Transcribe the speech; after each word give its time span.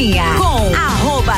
Cozinha 0.00 0.34
com 0.38 0.59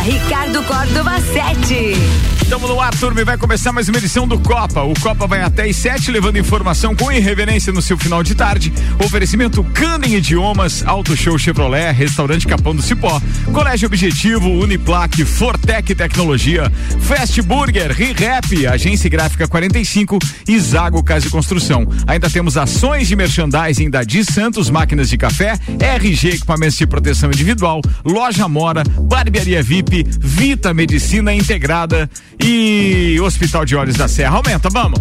Ricardo 0.03 0.65
Córdova 0.65 1.21
7. 1.21 2.33
Estamos 2.53 2.69
no 2.69 2.79
ar, 2.81 2.95
turma, 2.95 3.21
e 3.23 3.25
vai 3.25 3.39
começar 3.39 3.73
mais 3.73 3.89
uma 3.89 3.97
edição 3.97 4.29
do 4.29 4.39
Copa. 4.39 4.83
O 4.83 4.93
Copa 5.01 5.27
vai 5.27 5.41
até 5.41 5.63
às 5.63 5.77
sete, 5.77 6.11
levando 6.11 6.37
informação 6.37 6.95
com 6.95 7.11
irreverência 7.11 7.73
no 7.73 7.81
seu 7.81 7.97
final 7.97 8.23
de 8.23 8.35
tarde. 8.35 8.71
Oferecimento 9.03 9.65
Candem 9.73 10.17
Idiomas, 10.17 10.85
Auto 10.87 11.17
Show 11.17 11.39
Chevrolet, 11.39 11.93
Restaurante 11.93 12.47
Capão 12.47 12.77
do 12.77 12.83
Cipó, 12.83 13.23
Colégio 13.55 13.87
Objetivo, 13.87 14.51
Uniplaque, 14.51 15.25
Fortec 15.25 15.95
Tecnologia, 15.95 16.71
Fast 17.01 17.41
Burger, 17.41 17.91
ReRap, 17.91 18.67
Agência 18.71 19.09
Gráfica 19.09 19.49
45 19.49 20.19
e 20.47 20.61
Zago 20.61 21.03
Casa 21.03 21.29
e 21.29 21.31
Construção. 21.31 21.87
Ainda 22.07 22.29
temos 22.29 22.59
ações 22.59 23.09
de 23.09 23.17
merchandising 23.17 23.89
da 23.89 24.03
Di 24.03 24.25
Santos 24.27 24.69
Máquinas 24.69 25.09
de 25.09 25.17
Café, 25.17 25.55
RG 25.81 26.35
Equipamentos 26.35 26.77
de 26.77 26.87
Proteção 26.87 27.31
Individual, 27.31 27.81
Loja 28.05 28.47
Mora, 28.47 28.83
Barbearia 28.85 29.63
VIP, 29.63 29.92
Vita 30.19 30.73
Medicina 30.73 31.35
Integrada 31.35 32.09
e 32.43 33.19
Hospital 33.21 33.65
de 33.65 33.77
Olhos 33.77 33.97
da 33.97 34.09
Serra. 34.09 34.37
Aumenta, 34.37 34.71
vamos. 34.71 34.99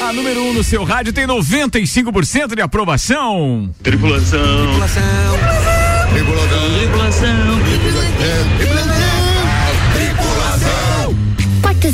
A 0.00 0.12
número 0.14 0.40
1 0.40 0.48
um 0.48 0.54
no 0.54 0.64
seu 0.64 0.84
rádio 0.84 1.12
tem 1.12 1.26
95% 1.26 2.54
de 2.54 2.62
aprovação. 2.62 3.68
Tripulação. 3.82 4.38
Tripulação. 4.40 5.02
Tripulação. 6.14 6.78
Tripulação. 6.78 7.60
Tripulação 8.56 8.97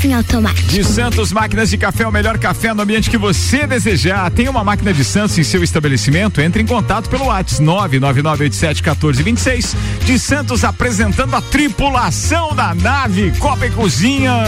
em 0.02 0.14
automático. 0.14 0.68
De 0.68 0.82
Santos 0.82 1.32
Máquinas 1.32 1.70
de 1.70 1.78
Café, 1.78 2.06
o 2.06 2.12
melhor 2.12 2.38
café 2.38 2.74
no 2.74 2.82
ambiente 2.82 3.08
que 3.08 3.18
você 3.18 3.66
desejar. 3.66 4.30
Tem 4.30 4.48
uma 4.48 4.64
máquina 4.64 4.92
de 4.92 5.04
Santos 5.04 5.38
em 5.38 5.44
seu 5.44 5.62
estabelecimento? 5.62 6.40
Entre 6.40 6.62
em 6.62 6.66
contato 6.66 7.08
pelo 7.08 7.26
WhatsApp 7.26 7.62
999871426. 7.62 9.76
De 10.04 10.18
Santos 10.18 10.64
apresentando 10.64 11.36
a 11.36 11.42
tripulação 11.42 12.54
da 12.54 12.74
nave 12.74 13.32
Copa 13.38 13.66
e 13.66 13.70
Cozinha 13.70 14.44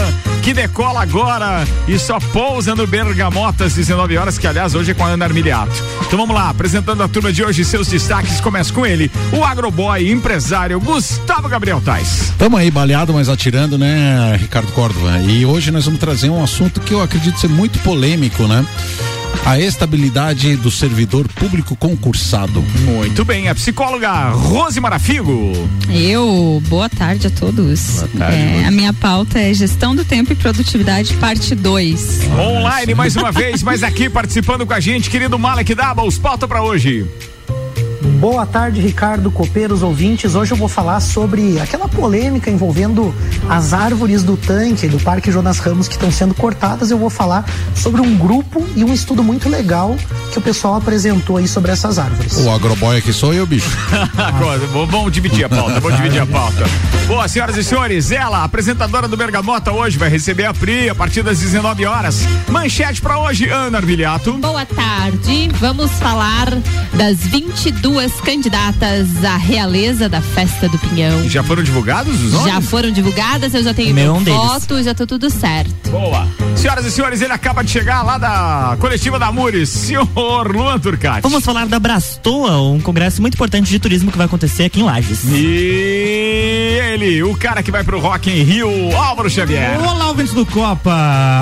que 0.47 0.53
decola 0.53 1.01
agora 1.01 1.67
e 1.89 1.99
só 1.99 2.21
pousa 2.21 2.73
no 2.73 2.87
Bergamotas 2.87 3.73
19 3.73 4.17
horas, 4.17 4.37
que 4.37 4.47
aliás 4.47 4.75
hoje 4.75 4.91
é 4.91 4.93
com 4.93 5.03
a 5.03 5.09
Ana 5.09 5.25
Armiliato. 5.25 5.73
Então 6.05 6.17
vamos 6.17 6.33
lá, 6.33 6.49
apresentando 6.49 7.03
a 7.03 7.07
turma 7.09 7.33
de 7.33 7.43
hoje, 7.43 7.65
seus 7.65 7.89
destaques, 7.89 8.39
começa 8.39 8.71
com 8.71 8.85
ele, 8.85 9.11
o 9.33 9.43
agroboy, 9.43 10.09
empresário 10.09 10.79
Gustavo 10.79 11.49
Gabriel 11.49 11.81
Tais. 11.81 12.31
Tamo 12.37 12.55
aí 12.55 12.71
baleado, 12.71 13.13
mas 13.13 13.27
atirando, 13.27 13.77
né, 13.77 14.37
Ricardo 14.39 14.71
Córdova? 14.71 15.19
E 15.19 15.36
hoje 15.45 15.71
nós 15.71 15.85
vamos 15.85 15.99
trazer 15.99 16.29
um 16.29 16.43
assunto 16.43 16.79
que 16.81 16.93
eu 16.93 17.01
acredito 17.01 17.39
ser 17.39 17.49
muito 17.49 17.79
polêmico, 17.79 18.47
né? 18.47 18.65
a 19.45 19.59
estabilidade 19.59 20.55
do 20.57 20.69
servidor 20.69 21.27
público 21.27 21.75
concursado. 21.75 22.61
Muito 22.81 23.23
bem, 23.23 23.47
a 23.47 23.55
psicóloga 23.55 24.29
Rose 24.29 24.79
Marafigo. 24.79 25.53
Eu, 25.89 26.61
boa 26.67 26.89
tarde 26.89 27.27
a 27.27 27.29
todos. 27.29 27.91
Boa 27.91 28.07
tarde, 28.17 28.37
é, 28.37 28.65
a 28.65 28.71
minha 28.71 28.93
pauta 28.93 29.39
é 29.39 29.53
gestão 29.53 29.95
do 29.95 30.03
tempo 30.03 30.33
e 30.33 30.35
produtividade, 30.35 31.13
parte 31.15 31.55
2. 31.55 32.27
Online 32.37 32.93
mais 32.93 33.15
uma 33.15 33.31
vez, 33.31 33.63
mas 33.63 33.83
aqui 33.83 34.09
participando 34.09 34.65
com 34.65 34.73
a 34.73 34.79
gente, 34.79 35.09
querido 35.09 35.39
Malek 35.39 35.73
Dabos, 35.73 36.17
pauta 36.17 36.47
para 36.47 36.61
hoje. 36.61 37.05
Boa 38.07 38.45
tarde, 38.45 38.81
Ricardo, 38.81 39.29
copeiros, 39.29 39.83
ouvintes. 39.83 40.33
Hoje 40.33 40.51
eu 40.51 40.57
vou 40.57 40.67
falar 40.67 40.99
sobre 41.01 41.59
aquela 41.59 41.87
polêmica 41.87 42.49
envolvendo 42.49 43.13
as 43.49 43.73
árvores 43.73 44.23
do 44.23 44.35
tanque 44.35 44.87
do 44.87 44.99
Parque 44.99 45.31
Jonas 45.31 45.59
Ramos 45.59 45.87
que 45.87 45.93
estão 45.95 46.11
sendo 46.11 46.33
cortadas. 46.33 46.89
Eu 46.89 46.97
vou 46.97 47.09
falar 47.09 47.45
sobre 47.75 48.01
um 48.01 48.17
grupo 48.17 48.65
e 48.75 48.83
um 48.83 48.91
estudo 48.91 49.23
muito 49.23 49.49
legal 49.49 49.95
que 50.31 50.39
o 50.39 50.41
pessoal 50.41 50.75
apresentou 50.75 51.37
aí 51.37 51.47
sobre 51.47 51.71
essas 51.71 51.99
árvores. 51.99 52.37
O 52.37 52.49
agroboy 52.49 52.97
aqui 52.97 53.11
sou 53.13 53.33
eu, 53.33 53.45
bicho. 53.45 53.69
vamos 54.89 55.11
dividir 55.11 55.45
a 55.45 55.49
pauta, 55.49 55.79
vamos 55.79 55.97
dividir 55.97 56.21
a 56.21 56.25
pauta. 56.25 56.65
Boa, 57.05 57.27
senhoras 57.27 57.55
e 57.55 57.63
senhores, 57.63 58.11
ela, 58.11 58.43
apresentadora 58.43 59.07
do 59.07 59.15
Bergamota 59.15 59.71
hoje, 59.71 59.97
vai 59.97 60.09
receber 60.09 60.45
a 60.45 60.53
Pri 60.53 60.89
a 60.89 60.95
partir 60.95 61.21
das 61.23 61.39
19 61.39 61.85
horas. 61.85 62.21
Manchete 62.49 63.01
para 63.01 63.19
hoje, 63.19 63.47
Ana 63.47 63.77
Arvilhato. 63.77 64.33
Boa 64.33 64.65
tarde, 64.65 65.49
vamos 65.59 65.91
falar 65.91 66.49
das 66.93 67.17
22 67.17 67.96
duas 67.97 68.21
candidatas 68.21 69.25
à 69.25 69.37
realeza 69.37 70.07
da 70.07 70.21
festa 70.21 70.69
do 70.69 70.77
Pinhão. 70.77 71.27
Já 71.27 71.41
foram 71.41 71.63
divulgados 71.63 72.13
os 72.21 72.31
nomes? 72.31 72.53
Já 72.53 72.61
foram 72.61 72.91
divulgadas, 72.91 73.55
eu 73.55 73.63
já 73.63 73.73
tenho 73.73 73.91
Meu 73.95 74.19
foto, 74.23 74.83
já 74.83 74.93
tá 74.93 75.07
tudo 75.07 75.31
certo. 75.31 75.89
Boa. 75.89 76.27
Senhoras 76.55 76.85
e 76.85 76.91
senhores, 76.91 77.23
ele 77.23 77.33
acaba 77.33 77.63
de 77.63 77.71
chegar 77.71 78.03
lá 78.03 78.19
da 78.19 78.77
coletiva 78.79 79.17
da 79.17 79.31
Mures, 79.31 79.69
senhor 79.69 80.07
Luan 80.55 80.77
Turcati. 80.77 81.23
Vamos 81.23 81.43
falar 81.43 81.65
da 81.65 81.79
Brastoa, 81.79 82.61
um 82.61 82.79
congresso 82.79 83.19
muito 83.19 83.33
importante 83.33 83.67
de 83.67 83.79
turismo 83.79 84.11
que 84.11 84.17
vai 84.17 84.27
acontecer 84.27 84.65
aqui 84.65 84.81
em 84.81 84.83
Lages. 84.83 85.21
E 85.31 86.77
ele, 86.93 87.23
o 87.23 87.35
cara 87.35 87.63
que 87.63 87.71
vai 87.71 87.83
pro 87.83 87.99
Rock 87.99 88.29
em 88.29 88.43
Rio, 88.43 88.95
Álvaro 88.95 89.27
Xavier. 89.27 89.79
Olá, 89.81 90.09
ouvintes 90.09 90.35
do 90.35 90.45
Copa. 90.45 90.93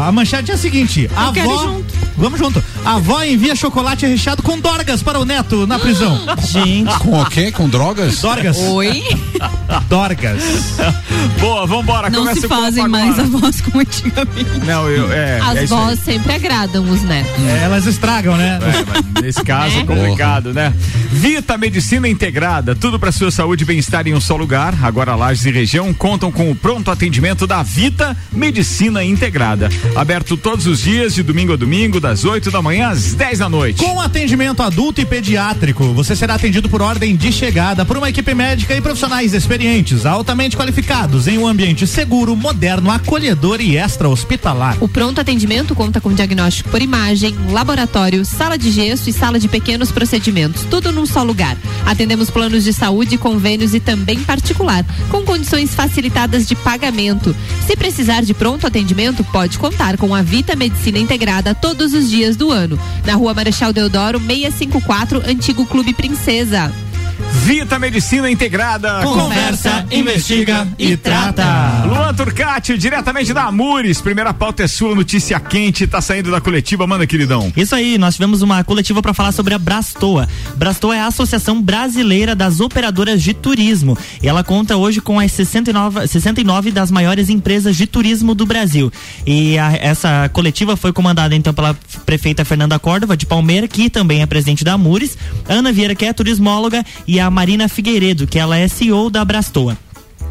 A 0.07 0.09
manchete 0.13 0.51
é 0.51 0.53
a 0.53 0.57
seguinte: 0.57 1.09
a 1.13 1.27
avó. 1.27 1.63
Junto. 1.63 1.93
Vamos 2.17 2.39
junto. 2.39 2.63
A 2.85 2.97
avó 2.97 3.23
envia 3.23 3.55
chocolate 3.55 4.05
recheado 4.05 4.43
com 4.43 4.59
dorgas 4.59 5.01
para 5.01 5.19
o 5.19 5.25
neto 5.25 5.65
na 5.65 5.79
prisão. 5.79 6.21
Gente. 6.47 6.95
Com 6.99 7.19
o 7.19 7.25
quê? 7.25 7.51
Com 7.51 7.67
drogas? 7.67 8.21
Dorgas. 8.21 8.57
Oi? 8.59 9.03
Dorgas. 9.89 10.43
Boa, 11.39 11.65
vambora. 11.65 12.11
Não 12.11 12.19
Começa 12.19 12.41
se 12.41 12.47
fazem 12.47 12.87
mais 12.87 13.17
avós 13.17 13.59
como 13.59 13.79
antigamente. 13.79 14.59
Não, 14.63 14.87
eu, 14.87 15.11
é. 15.11 15.39
As 15.39 15.57
é 15.57 15.65
vós 15.65 15.99
sempre 15.99 16.33
agradam 16.33 16.87
os 16.87 17.01
netos. 17.01 17.43
É, 17.43 17.63
elas 17.63 17.87
estragam, 17.87 18.37
né? 18.37 18.59
É, 18.61 19.21
nesse 19.21 19.43
caso 19.43 19.79
é 19.79 19.83
complicado, 19.83 20.53
né? 20.53 20.71
Vita 21.11 21.57
Medicina 21.57 22.07
Integrada, 22.07 22.75
tudo 22.75 22.99
para 22.99 23.11
sua 23.11 23.31
saúde 23.31 23.63
e 23.63 23.65
bem-estar 23.65 24.07
em 24.07 24.13
um 24.13 24.21
só 24.21 24.35
lugar. 24.35 24.75
Agora 24.83 25.15
Lages 25.15 25.45
e 25.45 25.51
região 25.51 25.91
contam 25.91 26.31
com 26.31 26.51
o 26.51 26.55
pronto 26.55 26.91
atendimento 26.91 27.47
da 27.47 27.63
Vita 27.63 28.15
Medicina 28.31 29.03
Integrada. 29.03 29.69
Aberto 29.95 30.37
todos 30.37 30.67
os 30.67 30.81
dias, 30.81 31.15
de 31.15 31.23
domingo 31.23 31.53
a 31.53 31.55
domingo, 31.55 31.99
das 31.99 32.23
8 32.23 32.51
da 32.51 32.61
manhã 32.61 32.74
às 32.81 33.13
10 33.13 33.39
da 33.39 33.49
noite. 33.49 33.83
Com 33.83 33.99
atendimento 33.99 34.61
adulto 34.61 35.01
e 35.01 35.05
pediátrico, 35.05 35.93
você 35.93 36.15
será 36.15 36.35
atendido 36.35 36.69
por 36.69 36.81
ordem 36.81 37.15
de 37.15 37.31
chegada 37.31 37.85
por 37.85 37.97
uma 37.97 38.09
equipe 38.09 38.33
médica 38.33 38.75
e 38.75 38.81
profissionais 38.81 39.33
experientes, 39.33 40.05
altamente 40.05 40.57
qualificados, 40.57 41.27
em 41.27 41.37
um 41.37 41.47
ambiente 41.47 41.85
seguro, 41.85 42.35
moderno, 42.35 42.89
acolhedor 42.89 43.61
e 43.61 43.77
extra-hospitalar. 43.77 44.77
O 44.81 44.87
pronto 44.87 45.21
atendimento 45.21 45.75
conta 45.75 46.01
com 46.01 46.13
diagnóstico 46.13 46.69
por 46.69 46.81
imagem, 46.81 47.35
laboratório, 47.51 48.25
sala 48.25 48.57
de 48.57 48.71
gesso 48.71 49.09
e 49.09 49.13
sala 49.13 49.39
de 49.39 49.47
pequenos 49.47 49.91
procedimentos, 49.91 50.63
tudo 50.69 50.91
num 50.91 51.05
só 51.05 51.23
lugar. 51.23 51.57
Atendemos 51.85 52.29
planos 52.29 52.63
de 52.63 52.73
saúde, 52.73 53.17
convênios 53.17 53.73
e 53.73 53.79
também 53.79 54.19
particular, 54.19 54.85
com 55.09 55.23
condições 55.23 55.75
facilitadas 55.75 56.47
de 56.47 56.55
pagamento. 56.55 57.35
Se 57.67 57.75
precisar 57.75 58.21
de 58.21 58.33
pronto 58.33 58.65
atendimento, 58.65 59.23
pode 59.25 59.59
contar 59.59 59.97
com 59.97 60.13
a 60.15 60.21
Vita 60.21 60.55
Medicina 60.55 60.97
Integrada 60.97 61.53
todos 61.53 61.93
os 61.93 62.09
dias 62.09 62.35
do 62.35 62.51
ano. 62.51 62.64
Na 63.05 63.13
rua 63.13 63.33
Marechal 63.33 63.71
Deodoro, 63.71 64.19
654, 64.19 65.29
Antigo 65.29 65.65
Clube 65.65 65.93
Princesa. 65.93 66.71
Vita 67.43 67.77
Medicina 67.77 68.29
Integrada. 68.29 69.01
Conversa, 69.03 69.85
investiga 69.91 70.67
e 70.79 70.95
trata. 70.95 71.83
Luan 71.85 72.13
Turcati, 72.13 72.77
diretamente 72.77 73.33
da 73.33 73.43
Amures. 73.43 74.01
Primeira 74.01 74.33
pauta 74.33 74.63
é 74.63 74.67
sua, 74.67 74.95
notícia 74.95 75.39
quente. 75.39 75.85
Tá 75.85 76.01
saindo 76.01 76.31
da 76.31 76.39
coletiva, 76.39 76.87
manda, 76.87 77.05
queridão. 77.05 77.51
Isso 77.55 77.75
aí, 77.75 77.97
nós 77.97 78.15
tivemos 78.15 78.41
uma 78.41 78.63
coletiva 78.63 79.01
para 79.01 79.13
falar 79.13 79.31
sobre 79.31 79.53
a 79.53 79.59
Brastoa. 79.59 80.27
Brastoa 80.55 80.95
é 80.95 80.99
a 81.01 81.07
Associação 81.07 81.61
Brasileira 81.61 82.33
das 82.33 82.59
Operadoras 82.59 83.21
de 83.21 83.33
Turismo. 83.33 83.97
E 84.23 84.27
ela 84.27 84.43
conta 84.43 84.77
hoje 84.77 85.01
com 85.01 85.19
as 85.19 85.31
69, 85.31 86.07
69 86.07 86.71
das 86.71 86.89
maiores 86.89 87.29
empresas 87.29 87.75
de 87.75 87.85
turismo 87.85 88.33
do 88.33 88.45
Brasil. 88.45 88.91
E 89.25 89.57
a, 89.57 89.73
essa 89.73 90.29
coletiva 90.29 90.75
foi 90.75 90.93
comandada 90.93 91.35
então 91.35 91.53
pela 91.53 91.77
prefeita 92.05 92.45
Fernanda 92.45 92.79
Córdova 92.79 93.17
de 93.17 93.25
Palmeira, 93.25 93.67
que 93.67 93.89
também 93.89 94.21
é 94.21 94.25
presidente 94.25 94.63
da 94.63 94.73
Amures, 94.73 95.17
Ana 95.47 95.71
Vieira, 95.71 95.95
que 95.95 96.05
é 96.05 96.13
turismóloga, 96.13 96.83
e 97.07 97.19
a 97.19 97.24
Marina 97.29 97.67
Figueiredo, 97.67 98.27
que 98.27 98.39
ela 98.39 98.57
é 98.57 98.67
CEO 98.67 99.09
da 99.09 99.23
Brastoa. 99.23 99.77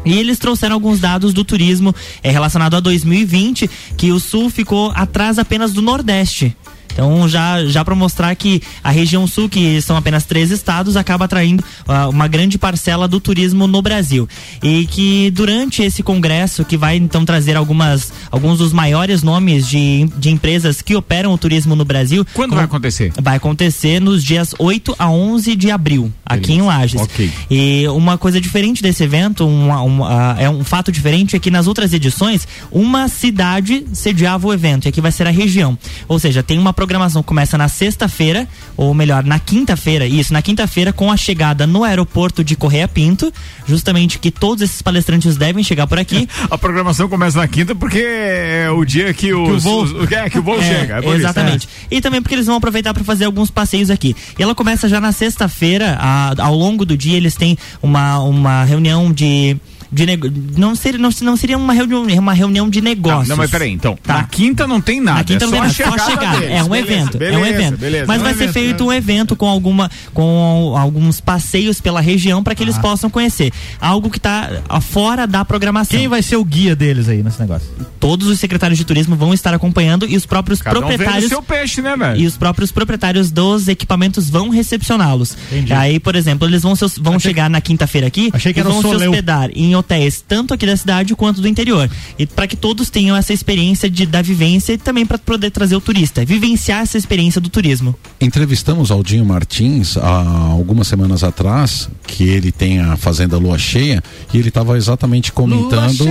E 0.05 0.13
eles 0.13 0.37
trouxeram 0.37 0.75
alguns 0.75 0.99
dados 0.99 1.33
do 1.33 1.43
turismo 1.43 1.93
é, 2.21 2.29
relacionado 2.29 2.75
a 2.75 2.79
2020, 2.79 3.69
que 3.97 4.11
o 4.11 4.19
Sul 4.19 4.49
ficou 4.49 4.91
atrás 4.95 5.39
apenas 5.39 5.73
do 5.73 5.81
Nordeste. 5.81 6.55
Então, 6.91 7.27
já, 7.27 7.65
já 7.65 7.83
para 7.83 7.95
mostrar 7.95 8.33
que 8.35 8.61
a 8.83 8.89
região 8.89 9.27
sul, 9.27 9.49
que 9.49 9.81
são 9.81 9.97
apenas 9.97 10.25
três 10.25 10.51
estados, 10.51 10.95
acaba 10.95 11.25
atraindo 11.25 11.63
uh, 11.87 12.09
uma 12.09 12.27
grande 12.27 12.57
parcela 12.57 13.07
do 13.07 13.19
turismo 13.19 13.67
no 13.67 13.81
Brasil. 13.81 14.27
E 14.63 14.85
que 14.87 15.29
durante 15.31 15.83
esse 15.83 16.01
congresso, 16.01 16.63
que 16.63 16.77
vai 16.77 16.95
então 16.95 17.25
trazer 17.25 17.57
algumas, 17.57 18.13
alguns 18.31 18.59
dos 18.59 18.71
maiores 18.71 19.23
nomes 19.23 19.67
de, 19.67 20.09
de 20.17 20.29
empresas 20.29 20.81
que 20.81 20.95
operam 20.95 21.33
o 21.33 21.37
turismo 21.37 21.75
no 21.75 21.83
Brasil. 21.83 22.25
Quando 22.33 22.51
com, 22.51 22.55
vai 22.55 22.65
acontecer? 22.65 23.11
Vai 23.21 23.37
acontecer 23.37 23.99
nos 23.99 24.23
dias 24.23 24.53
8 24.57 24.95
a 24.97 25.09
11 25.09 25.55
de 25.55 25.71
abril, 25.71 26.11
aqui 26.25 26.53
em 26.53 26.61
Lages. 26.61 27.01
Okay. 27.01 27.31
E 27.49 27.87
uma 27.89 28.17
coisa 28.17 28.39
diferente 28.39 28.81
desse 28.81 29.03
evento, 29.03 29.47
uma, 29.47 29.81
uma, 29.81 30.33
uh, 30.33 30.39
é 30.39 30.49
um 30.49 30.63
fato 30.63 30.91
diferente, 30.91 31.35
é 31.35 31.39
que 31.39 31.51
nas 31.51 31.67
outras 31.67 31.93
edições, 31.93 32.47
uma 32.71 33.07
cidade 33.07 33.85
sediava 33.93 34.47
o 34.47 34.53
evento, 34.53 34.85
e 34.85 34.89
aqui 34.89 35.01
vai 35.01 35.11
ser 35.11 35.27
a 35.27 35.31
região. 35.31 35.77
Ou 36.07 36.19
seja, 36.19 36.41
tem 36.41 36.57
uma 36.57 36.73
programação 36.75 37.23
começa 37.23 37.57
na 37.57 37.67
sexta-feira, 37.67 38.47
ou 38.75 38.93
melhor, 38.93 39.23
na 39.23 39.39
quinta-feira, 39.39 40.05
isso, 40.05 40.33
na 40.33 40.41
quinta-feira, 40.41 40.91
com 40.93 41.11
a 41.11 41.17
chegada 41.17 41.65
no 41.65 41.83
aeroporto 41.83 42.43
de 42.43 42.55
Correia 42.55 42.87
Pinto, 42.87 43.31
justamente 43.67 44.19
que 44.19 44.29
todos 44.29 44.61
esses 44.63 44.81
palestrantes 44.81 45.37
devem 45.37 45.63
chegar 45.63 45.87
por 45.87 45.97
aqui. 45.97 46.27
A 46.51 46.57
programação 46.57 47.07
começa 47.07 47.39
na 47.39 47.47
quinta 47.47 47.73
porque 47.73 47.99
é 47.99 48.69
o 48.69 48.83
dia 48.85 49.13
que, 49.13 49.33
os, 49.33 49.65
o 49.65 49.69
voo- 49.69 49.83
os- 49.83 50.11
é, 50.11 50.29
que 50.29 50.37
o 50.39 50.43
voo 50.43 50.57
É, 50.61 50.63
chega. 50.63 50.95
é 50.97 51.01
por 51.01 51.09
isso. 51.09 51.17
exatamente. 51.25 51.69
E 51.89 52.01
também 52.01 52.21
porque 52.21 52.35
eles 52.35 52.45
vão 52.45 52.55
aproveitar 52.57 52.93
para 52.93 53.03
fazer 53.03 53.25
alguns 53.25 53.49
passeios 53.49 53.89
aqui. 53.89 54.15
E 54.37 54.43
ela 54.43 54.53
começa 54.53 54.87
já 54.89 54.99
na 54.99 55.11
sexta-feira, 55.11 55.97
ao 56.37 56.55
longo 56.55 56.85
do 56.85 56.97
dia 56.97 57.15
eles 57.17 57.35
têm 57.35 57.57
uma, 57.81 58.19
uma 58.19 58.63
reunião 58.63 59.11
de 59.11 59.55
de 59.91 60.05
nego... 60.05 60.27
não 60.57 60.75
seria 60.75 60.99
não, 60.99 61.09
não 61.21 61.35
seria 61.37 61.57
uma 61.57 61.73
reunião 61.73 62.03
uma 62.19 62.33
reunião 62.33 62.69
de 62.69 62.81
Não, 62.81 62.89
negócios. 62.89 63.27
não, 63.27 63.37
mas 63.37 63.49
peraí, 63.51 63.71
então. 63.71 63.97
Tá. 64.01 64.15
Na 64.15 64.23
quinta 64.23 64.67
não 64.67 64.79
tem 64.81 64.99
nada. 65.01 65.19
Na 65.19 65.23
quinta 65.23 65.43
é 65.43 65.47
não 65.47 65.51
tem 65.51 65.61
nada, 65.61 65.73
só 65.73 66.09
chegar. 66.09 66.39
deles. 66.39 66.49
É 66.51 66.63
um 66.63 66.69
Beleza, 66.69 66.91
evento, 66.93 67.13
é 67.15 67.15
um 67.15 67.19
beleza, 67.41 67.49
evento. 67.49 67.77
beleza. 67.77 68.05
Mas 68.07 68.17
É 68.17 68.19
um 68.19 68.23
vai 68.23 68.33
ser 68.33 68.43
evento, 68.43 68.53
feito 68.53 68.83
né? 68.83 68.89
um 68.89 68.93
evento 68.93 69.35
com 69.35 69.47
alguma 69.47 69.89
com 70.13 70.75
alguns 70.77 71.19
passeios 71.19 71.79
pela 71.81 72.01
região 72.01 72.43
para 72.43 72.55
que 72.55 72.63
Ah. 72.63 72.65
eles 72.65 72.77
possam 72.77 73.09
conhecer. 73.09 73.51
Algo 73.79 74.09
que 74.09 74.17
está 74.17 74.49
fora 74.81 75.25
da 75.27 75.43
programação. 75.45 75.97
Quem 75.97 76.07
vai 76.07 76.21
ser 76.21 76.35
o 76.37 76.43
guia 76.45 76.75
deles 76.75 77.07
aí 77.09 77.21
nesse 77.23 77.39
negócio? 77.39 77.67
Todos 77.99 78.27
os 78.27 78.39
secretários 78.39 78.77
de 78.77 78.85
turismo 78.85 79.15
vão 79.15 79.33
estar 79.33 79.53
acompanhando 79.53 80.05
e 80.07 80.15
os 80.15 80.25
próprios 80.25 80.61
Cada 80.61 80.77
um 80.79 80.81
proprietários 80.81 81.25
o 81.25 81.29
seu 81.29 81.41
peixe, 81.43 81.81
né, 81.81 81.95
velho? 81.95 82.19
e 82.21 82.25
os 82.25 82.37
próprios 82.37 82.71
proprietários 82.71 83.31
dos 83.31 83.67
equipamentos 83.67 84.29
vão 84.29 84.49
recepcioná-los. 84.49 85.37
Aí, 85.75 85.99
por 85.99 86.15
exemplo, 86.15 86.47
eles 86.47 86.61
vão, 86.63 86.75
se- 86.75 86.99
vão 86.99 87.19
chegar 87.19 87.49
na 87.49 87.61
quinta-feira 87.61 88.07
aqui 88.07 88.29
Achei 88.33 88.53
que 88.53 88.59
e 88.59 88.63
vão 88.63 88.81
se 88.81 88.87
hospedar 88.87 89.49
em 89.55 89.74
hotéis 89.75 90.23
tanto 90.27 90.53
aqui 90.53 90.65
da 90.65 90.75
cidade 90.75 91.15
quanto 91.15 91.41
do 91.41 91.47
interior. 91.47 91.89
E 92.17 92.25
para 92.25 92.47
que 92.47 92.55
todos 92.55 92.89
tenham 92.89 93.15
essa 93.15 93.33
experiência 93.33 93.89
de, 93.89 94.05
da 94.05 94.21
vivência 94.21 94.73
e 94.73 94.77
também 94.77 95.05
para 95.05 95.17
poder 95.17 95.51
trazer 95.51 95.75
o 95.75 95.81
turista, 95.81 96.25
vivenciar 96.25 96.81
essa 96.81 96.97
experiência 96.97 97.39
do 97.41 97.49
turismo. 97.49 97.95
Entrevistamos 98.19 98.91
Aldinho 98.91 99.25
Martins 99.25 99.97
há 99.97 100.21
algumas 100.51 100.87
semanas 100.87 101.23
atrás, 101.23 101.89
que 102.07 102.23
ele 102.23 102.51
tem 102.51 102.79
a 102.79 102.95
Fazenda 102.97 103.37
Lua 103.37 103.57
Cheia, 103.57 104.03
e 104.33 104.37
ele 104.37 104.49
estava 104.49 104.77
exatamente 104.77 105.31
comentando. 105.31 106.05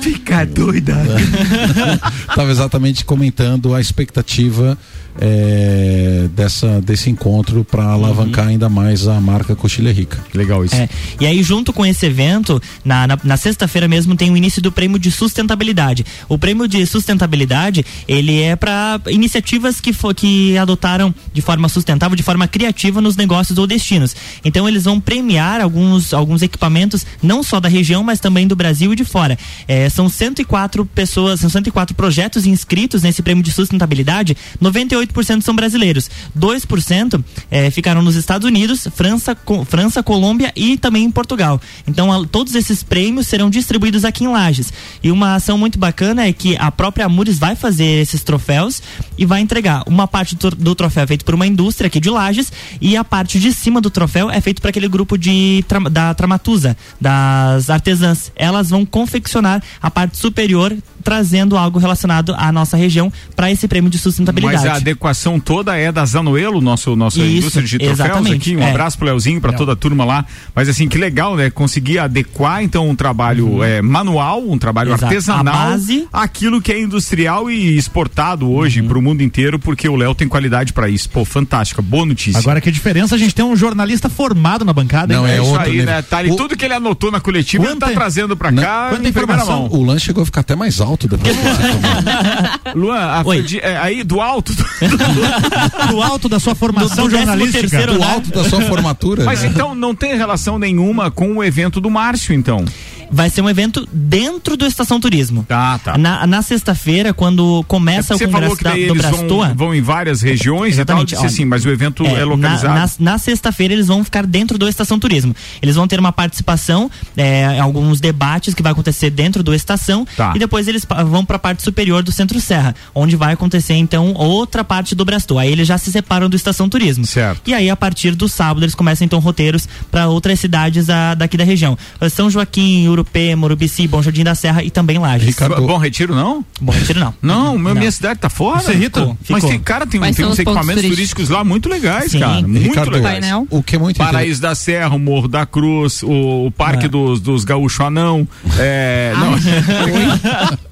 Fica 0.00 0.44
doida. 0.44 0.94
Estava 2.28 2.50
exatamente 2.50 3.04
comentando 3.04 3.74
a 3.74 3.80
expectativa 3.80 4.76
eh, 5.20 6.28
dessa, 6.34 6.80
desse 6.80 7.10
encontro 7.10 7.64
para 7.64 7.84
alavancar 7.84 8.48
ainda 8.48 8.68
mais 8.68 9.06
a 9.06 9.20
marca 9.20 9.54
Coxilha 9.56 9.92
Rica. 9.92 10.18
Legal 10.34 10.64
isso. 10.64 10.74
É, 10.74 10.88
e 11.20 11.26
aí, 11.26 11.42
junto 11.42 11.72
com 11.72 11.84
esse 11.84 12.06
evento, 12.06 12.60
na, 12.84 13.06
na, 13.06 13.18
na 13.22 13.36
sexta-feira 13.36 13.86
mesmo 13.88 14.16
tem 14.16 14.30
o 14.30 14.36
início 14.36 14.60
do 14.60 14.70
prêmio 14.72 14.98
de 14.98 15.10
sustentabilidade. 15.10 16.04
O 16.28 16.38
prêmio 16.38 16.66
de 16.68 16.84
sustentabilidade, 16.86 17.84
ele 18.08 18.40
é 18.42 18.56
para 18.56 19.00
iniciativas 19.08 19.80
que, 19.80 19.92
fo- 19.92 20.14
que 20.14 20.56
adotaram 20.58 21.14
de 21.32 21.40
forma 21.40 21.68
sustentável, 21.68 22.16
de 22.16 22.22
forma 22.22 22.46
criativa 22.48 23.00
nos 23.00 23.16
negócios 23.16 23.58
ou 23.58 23.66
destinos. 23.66 24.14
Então, 24.44 24.68
eles 24.68 24.84
vão 24.84 25.00
premiar 25.00 25.60
alguns, 25.60 26.12
alguns 26.12 26.42
equipamentos, 26.42 27.06
não 27.22 27.42
só 27.42 27.60
da 27.60 27.68
região, 27.68 28.02
mas 28.02 28.20
também 28.20 28.46
do 28.46 28.56
Brasil 28.56 28.92
e 28.92 28.96
de 28.96 29.04
fora. 29.04 29.38
É, 29.66 29.88
são 29.88 30.08
104 30.08 30.84
pessoas, 30.86 31.40
são 31.40 31.50
104 31.50 31.94
projetos 31.94 32.46
inscritos 32.46 33.02
nesse 33.02 33.22
prêmio 33.22 33.42
de 33.42 33.52
sustentabilidade, 33.52 34.36
98% 34.62 35.03
são 35.42 35.54
brasileiros. 35.54 36.10
2% 36.38 37.22
é, 37.50 37.70
ficaram 37.70 38.02
nos 38.02 38.16
Estados 38.16 38.46
Unidos, 38.46 38.86
França, 38.94 39.36
França, 39.66 40.02
Colômbia 40.02 40.52
e 40.56 40.76
também 40.76 41.04
em 41.04 41.10
Portugal. 41.10 41.60
Então, 41.86 42.12
a- 42.12 42.26
todos 42.26 42.54
esses 42.54 42.82
prêmios 42.82 43.26
serão 43.26 43.50
distribuídos 43.50 44.04
aqui 44.04 44.24
em 44.24 44.28
Lages. 44.28 44.72
E 45.02 45.10
uma 45.10 45.34
ação 45.34 45.58
muito 45.58 45.78
bacana 45.78 46.26
é 46.26 46.32
que 46.32 46.56
a 46.56 46.70
própria 46.70 47.06
Amures 47.06 47.38
vai 47.38 47.54
fazer 47.56 47.84
esses 48.02 48.22
troféus 48.22 48.82
e 49.18 49.24
vai 49.26 49.40
entregar. 49.40 49.82
Uma 49.86 50.06
parte 50.06 50.34
do, 50.36 50.50
do 50.50 50.74
troféu 50.74 51.04
é 51.04 51.06
feito 51.06 51.24
por 51.24 51.34
uma 51.34 51.46
indústria 51.46 51.88
aqui 51.88 52.00
de 52.00 52.10
Lages 52.10 52.52
e 52.80 52.96
a 52.96 53.04
parte 53.04 53.38
de 53.38 53.52
cima 53.52 53.80
do 53.80 53.90
troféu 53.90 54.30
é 54.30 54.40
feito 54.40 54.60
para 54.60 54.70
aquele 54.70 54.88
grupo 54.88 55.16
de 55.18 55.64
da 55.90 56.14
Tramatusa, 56.14 56.76
das 57.00 57.70
artesãs. 57.70 58.32
Elas 58.36 58.70
vão 58.70 58.84
confeccionar 58.86 59.62
a 59.80 59.90
parte 59.90 60.16
superior 60.18 60.74
trazendo 61.04 61.56
algo 61.56 61.78
relacionado 61.78 62.34
à 62.36 62.50
nossa 62.50 62.76
região 62.76 63.12
para 63.36 63.50
esse 63.50 63.68
prêmio 63.68 63.90
de 63.90 63.98
sustentabilidade. 63.98 64.56
Mas 64.64 64.66
a 64.66 64.76
adequação 64.76 65.38
toda 65.38 65.76
é 65.76 65.92
da 65.92 66.04
Zanuelo, 66.04 66.60
nosso, 66.60 66.96
nosso 66.96 67.20
Isso, 67.20 67.36
indústria 67.38 67.66
de 67.66 67.78
troféus 67.78 68.00
exatamente, 68.00 68.50
aqui. 68.50 68.56
Um 68.56 68.62
é. 68.62 68.70
abraço 68.70 68.96
pro 68.96 69.06
Leozinho, 69.06 69.40
pra 69.40 69.52
toda 69.52 69.72
a 69.72 69.76
turma 69.76 70.04
lá. 70.04 70.24
Mas 70.54 70.68
assim, 70.68 70.88
que 70.88 70.96
legal, 70.98 71.36
né? 71.36 71.50
Conseguir 71.50 71.98
adequar 71.98 72.62
então 72.62 72.88
um 72.88 72.96
trabalho 72.96 73.62
eh, 73.62 73.82
manual, 73.82 74.42
um 74.48 74.58
trabalho 74.58 74.88
Uhum. 74.90 74.94
Exato. 74.94 75.04
artesanal, 75.14 75.54
A 75.54 75.70
base- 75.70 76.08
aquilo 76.12 76.60
que 76.62 76.72
é 76.72 76.80
industrial 76.80 77.50
e 77.50 77.76
exportado 77.76 78.50
hoje 78.50 78.82
pro 78.82 79.02
mundo 79.02 79.22
inteiro, 79.22 79.58
porque 79.58 79.88
o 79.88 79.96
Léo 79.96 80.14
tem 80.14 80.26
qualidade 80.28 80.72
pra 80.72 80.88
isso. 80.88 81.08
Pô, 81.10 81.24
fantástica, 81.24 81.82
boa 81.82 82.06
notícia. 82.06 82.38
Agora 82.38 82.60
que 82.60 82.70
diferença 82.70 83.14
a 83.14 83.18
gente 83.18 83.34
tem 83.34 83.44
um 83.44 83.54
jornalista 83.56 84.08
formado 84.08 84.64
na 84.64 84.72
bancada, 84.72 85.12
hein? 85.12 85.20
Não, 85.20 85.26
é, 85.26 85.32
é 85.32 85.34
isso 85.40 85.44
outro 85.50 85.62
aí, 85.62 85.70
nível. 85.72 85.86
né? 85.86 86.02
Tá 86.02 86.18
ali, 86.18 86.30
O- 86.30 86.36
tudo 86.36 86.56
que 86.56 86.64
ele 86.64 86.74
anotou 86.74 87.10
na 87.10 87.20
coletiva, 87.20 87.64
ele 87.64 87.74
tá 87.76 87.86
Quanta- 87.86 87.94
trazendo 87.94 88.36
pra 88.36 88.50
Não, 88.50 88.62
cá 88.62 88.88
quanta 88.90 89.08
em 89.08 89.12
primeira 89.12 89.42
informação. 89.42 89.68
mão. 89.68 89.80
O 89.80 89.84
lanche 89.84 90.06
chegou 90.06 90.22
a 90.22 90.26
ficar 90.26 90.40
até 90.40 90.54
mais 90.54 90.80
alto 90.80 90.93
que 90.96 91.08
você 91.08 91.16
tomou. 91.16 92.74
Luan, 92.86 92.98
a- 92.98 93.22
Oi. 93.24 93.42
de- 93.42 93.60
é, 93.60 93.76
aí 93.78 94.02
do 94.02 94.20
alto. 94.20 94.52
Do 95.90 96.02
alto 96.02 96.28
da 96.28 96.40
sua 96.40 96.54
formação 96.54 97.04
Do- 97.04 97.10
do 97.10 97.16
jornalística. 97.16 97.60
terceiro, 97.60 97.94
Do 97.94 97.98
né? 98.00 98.06
alto 98.12 98.30
da 98.30 98.44
sua 98.44 98.60
formatura. 98.62 99.24
Mas 99.24 99.44
então 99.44 99.74
não 99.74 99.94
tem 99.94 100.16
relação 100.16 100.58
nenhuma 100.58 101.10
com 101.10 101.36
o 101.36 101.44
evento 101.44 101.80
do 101.80 101.90
Márcio, 101.90 102.34
então. 102.34 102.64
Vai 103.10 103.30
ser 103.30 103.42
um 103.42 103.48
evento 103.48 103.86
dentro 103.92 104.56
do 104.56 104.66
Estação 104.66 105.00
Turismo. 105.00 105.44
Tá, 105.48 105.78
tá. 105.78 105.98
Na, 105.98 106.26
na 106.26 106.42
sexta-feira, 106.42 107.12
quando 107.12 107.64
começa 107.68 108.14
É 108.14 108.16
o 108.16 108.18
congresso 108.30 108.56
que 108.56 108.64
da, 108.64 108.70
do 108.72 108.76
eles 108.76 108.96
Brastoa. 108.96 109.46
vão, 109.48 109.54
vão 109.56 109.74
em 109.74 109.80
várias 109.82 110.22
regiões 110.22 110.74
Exatamente, 110.74 111.12
e 111.14 111.16
tal. 111.16 111.26
Assim, 111.26 111.44
mas 111.44 111.64
o 111.64 111.70
evento 111.70 112.04
é, 112.04 112.20
É, 112.20 112.24
localizado. 112.24 112.74
Na, 112.74 112.80
na- 112.80 113.12
na 113.12 113.18
sexta-feira 113.18 113.74
eles 113.74 113.86
vão 113.86 114.02
ficar 114.04 114.26
dentro 114.26 114.56
do 114.58 114.68
Estação 114.68 114.98
Turismo. 114.98 115.34
Eles 115.62 115.76
vão 115.76 115.86
ter 115.86 115.98
uma 116.00 116.12
participação, 116.12 116.90
é, 117.16 117.58
alguns 117.60 118.00
debates 118.00 118.54
que 118.54 118.62
vai 118.62 118.72
acontecer 118.72 119.10
dentro 119.10 119.42
do 119.42 119.54
Estação 119.54 120.06
Tá. 120.16 120.32
e 120.34 120.38
depois 120.38 120.66
eles 120.68 120.84
vão 121.06 121.24
para 121.24 121.36
a 121.36 121.38
parte 121.38 121.62
superior 121.62 122.02
do 122.02 122.10
Centro 122.12 122.40
Serra, 122.40 122.74
onde 122.94 123.16
vai 123.16 123.32
acontecer 123.34 123.74
então 123.74 124.12
outra 124.14 124.64
parte 124.64 124.94
do 124.94 125.04
Brastou. 125.04 125.38
Aí 125.38 125.50
eles 125.52 125.66
já 125.68 125.78
se 125.78 125.90
separam 125.92 126.28
do 126.28 126.36
Estação 126.36 126.68
Turismo. 126.68 127.04
Certo. 127.06 127.42
E 127.48 127.54
aí 127.54 127.70
a 127.70 127.76
partir 127.76 128.14
do 128.14 128.28
sábado 128.28 128.64
eles 128.64 128.74
começam 128.74 129.04
então 129.04 129.18
roteiros 129.20 129.68
para 129.90 130.08
outras 130.08 130.40
cidades 130.40 130.88
ah, 130.90 131.14
daqui 131.14 131.36
da 131.36 131.44
região. 131.44 131.76
São 132.10 132.28
Joaquim, 132.30 132.88
Urupê, 132.94 133.34
Morubici, 133.36 133.86
Bom 133.86 134.02
Jardim 134.02 134.24
da 134.24 134.34
Serra 134.34 134.62
e 134.62 134.70
também 134.70 134.98
Lages. 134.98 135.26
Ricardo- 135.28 135.66
Bom 135.66 135.76
retiro, 135.78 136.14
não? 136.14 136.44
Bom 136.60 136.72
Retiro 136.72 137.00
não. 137.00 137.14
Não, 137.22 137.58
meu- 137.58 137.74
Não. 137.74 137.80
minha 137.80 137.90
cidade 137.92 138.18
tá 138.20 138.28
fora. 138.30 138.60
Você 138.60 138.72
irrita? 138.72 139.00
Ficou, 139.00 139.16
Mas 139.30 139.44
tem, 139.44 139.58
cara, 139.60 139.86
tem, 139.86 140.00
tem 140.00 140.24
uns 140.26 140.38
equipamentos 140.38 140.82
turísticos? 140.82 140.96
turísticos 140.96 141.28
lá 141.28 141.44
muito 141.44 141.68
legais, 141.68 142.10
Sim. 142.12 142.20
cara. 142.20 142.40
Muito 142.42 142.62
Ricardo, 142.62 142.90
legais. 142.90 143.20
Painel. 143.20 143.46
O 143.50 143.62
que 143.62 143.76
é 143.76 143.78
muito 143.78 143.96
Paraíso 143.98 144.40
da 144.40 144.54
Serra, 144.54 144.94
o 144.94 144.98
Morro 144.98 145.28
da 145.28 145.44
Cruz, 145.46 146.02
o, 146.02 146.46
o 146.46 146.50
Parque 146.50 146.86
É. 146.86 146.88
dos, 146.88 147.20
dos 147.20 147.44
Gaúcho 147.44 147.82
Anão. 147.84 148.26
É, 148.58 149.12
não. 149.16 149.34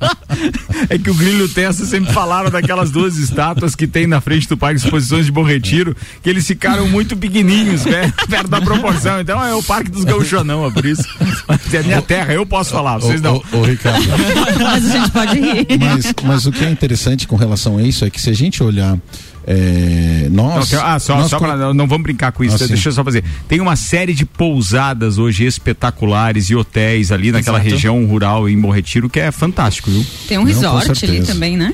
é 0.88 0.99
que 0.99 1.11
o 1.11 1.14
Grilo 1.14 1.41
e 1.41 1.43
o 1.43 1.49
Tessa 1.49 1.85
sempre 1.87 2.12
falaram 2.12 2.50
daquelas 2.50 2.91
duas 2.91 3.17
estátuas 3.17 3.75
que 3.75 3.87
tem 3.87 4.07
na 4.07 4.21
frente 4.21 4.49
do 4.49 4.57
Parque 4.57 4.81
de 4.81 4.85
Exposições 4.87 5.26
de 5.26 5.33
Bom 5.33 5.43
Retiro, 5.43 5.97
que 6.23 6.29
eles 6.31 6.47
ficaram 6.47 6.88
muito 6.88 7.17
pequenininhos, 7.17 7.85
né? 7.85 8.12
Perto 8.29 8.49
da 8.49 8.61
proporção. 8.61 9.21
Então 9.21 9.43
é 9.45 9.55
o 9.55 9.62
Parque 9.62 9.91
dos 9.91 10.05
Gaúcho 10.05 10.38
Anão, 10.38 10.67
é 10.67 10.71
por 10.71 10.85
isso. 10.85 11.05
Mas 11.47 11.75
é 11.75 11.83
minha 11.83 12.02
terra, 12.14 12.33
eu 12.35 12.45
posso 12.47 12.71
falar, 12.71 12.99
vocês 12.99 13.21
não. 13.21 13.37
ô, 13.52 13.57
ô, 13.59 13.62
Ricardo, 13.62 14.04
Mas 14.62 14.90
a 14.90 14.99
gente 14.99 15.11
pode 15.11 15.40
rir. 15.40 15.66
mas, 15.78 16.14
mas 16.25 16.47
o 16.47 16.52
que 16.52 16.64
é 16.64 16.71
interessante 16.71 17.26
com 17.26 17.37
relação 17.37 17.78
a 17.78 17.83
isso 17.83 18.04
é 18.04 18.11
que 18.11 18.21
se 18.21 18.28
a 18.31 18.35
gente 18.35 18.62
olhar 18.62 18.99
é, 19.47 20.28
Não, 20.31 20.54
nós, 20.54 20.69
tem- 20.71 20.78
ah, 20.81 20.99
só, 20.99 21.16
nós 21.16 21.31
só 21.31 21.38
pra, 21.38 21.57
não, 21.57 21.75
não 21.75 21.87
vamos 21.87 22.02
brincar 22.04 22.31
com 22.33 22.45
isso, 22.45 22.54
Ah, 22.54 22.59
sim. 22.59 22.66
deixa 22.69 22.90
eu 22.90 22.92
só 22.92 23.02
fazer. 23.02 23.25
Tem 23.49 23.61
uma 23.61 23.75
série 23.76 24.14
de 24.14 24.25
pousadas 24.25 25.19
hoje 25.19 25.45
espetaculares 25.45 26.49
e 26.50 26.54
hotéis 26.54 27.11
ali 27.11 27.33
naquela 27.33 27.59
Exato. 27.59 27.71
região 27.75 28.04
rural 28.07 28.49
em 28.49 28.61
Bom 28.61 28.71
Retiro 28.71 29.09
que 29.09 29.19
é 29.19 29.33
fantástico, 29.33 29.90
viu? 29.90 30.04
Tem 30.28 30.38
um 30.38 30.42
Não, 30.42 30.47
resort 30.49 31.04
ali 31.04 31.23
também, 31.23 31.57
né? 31.57 31.73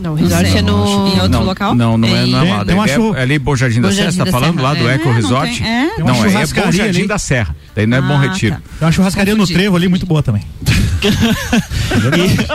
Não, 0.00 0.12
o 0.12 0.14
resort 0.16 0.56
é 0.56 0.62
no. 0.62 1.08
Em 1.08 1.12
outro 1.14 1.28
não, 1.28 1.42
local? 1.44 1.74
Não, 1.74 1.98
não 1.98 2.08
é, 2.08 2.26
não 2.26 2.38
é 2.44 2.52
lá. 2.58 2.64
Tem- 2.64 2.76
eu 2.76 3.14
É- 3.14 3.18
é 3.20 3.22
ali 3.22 3.38
Bom 3.38 3.54
Jardim 3.56 3.80
da 3.80 3.88
Bom 3.88 3.94
Serra, 3.94 4.10
você 4.12 4.18
tá 4.18 4.26
falando 4.26 4.54
Serra. 4.56 4.62
lá 4.68 4.74
do 4.74 4.88
É, 4.88 4.94
Eco 4.94 5.08
não 5.08 5.14
Resort? 5.14 5.58
tem- 5.58 5.66
é. 5.68 5.86
Uma 5.98 6.12
Não, 6.12 6.24
é, 6.24 6.28
é 6.28 6.46
Bom 6.46 6.72
Jardim 6.72 6.82
ali. 7.00 7.06
da 7.08 7.18
Serra. 7.18 7.54
Daí 7.74 7.86
não 7.86 7.98
é 7.98 8.00
Bom 8.00 8.14
Ah, 8.14 8.20
Retiro. 8.20 8.56
tá. 8.56 8.62
Tem 8.78 8.86
uma 8.86 8.92
churrascaria 8.92 9.34
no 9.34 9.46
trevo 9.46 9.76
ali 9.76 9.88
muito 9.88 10.06
boa 10.06 10.22
também. 10.22 10.42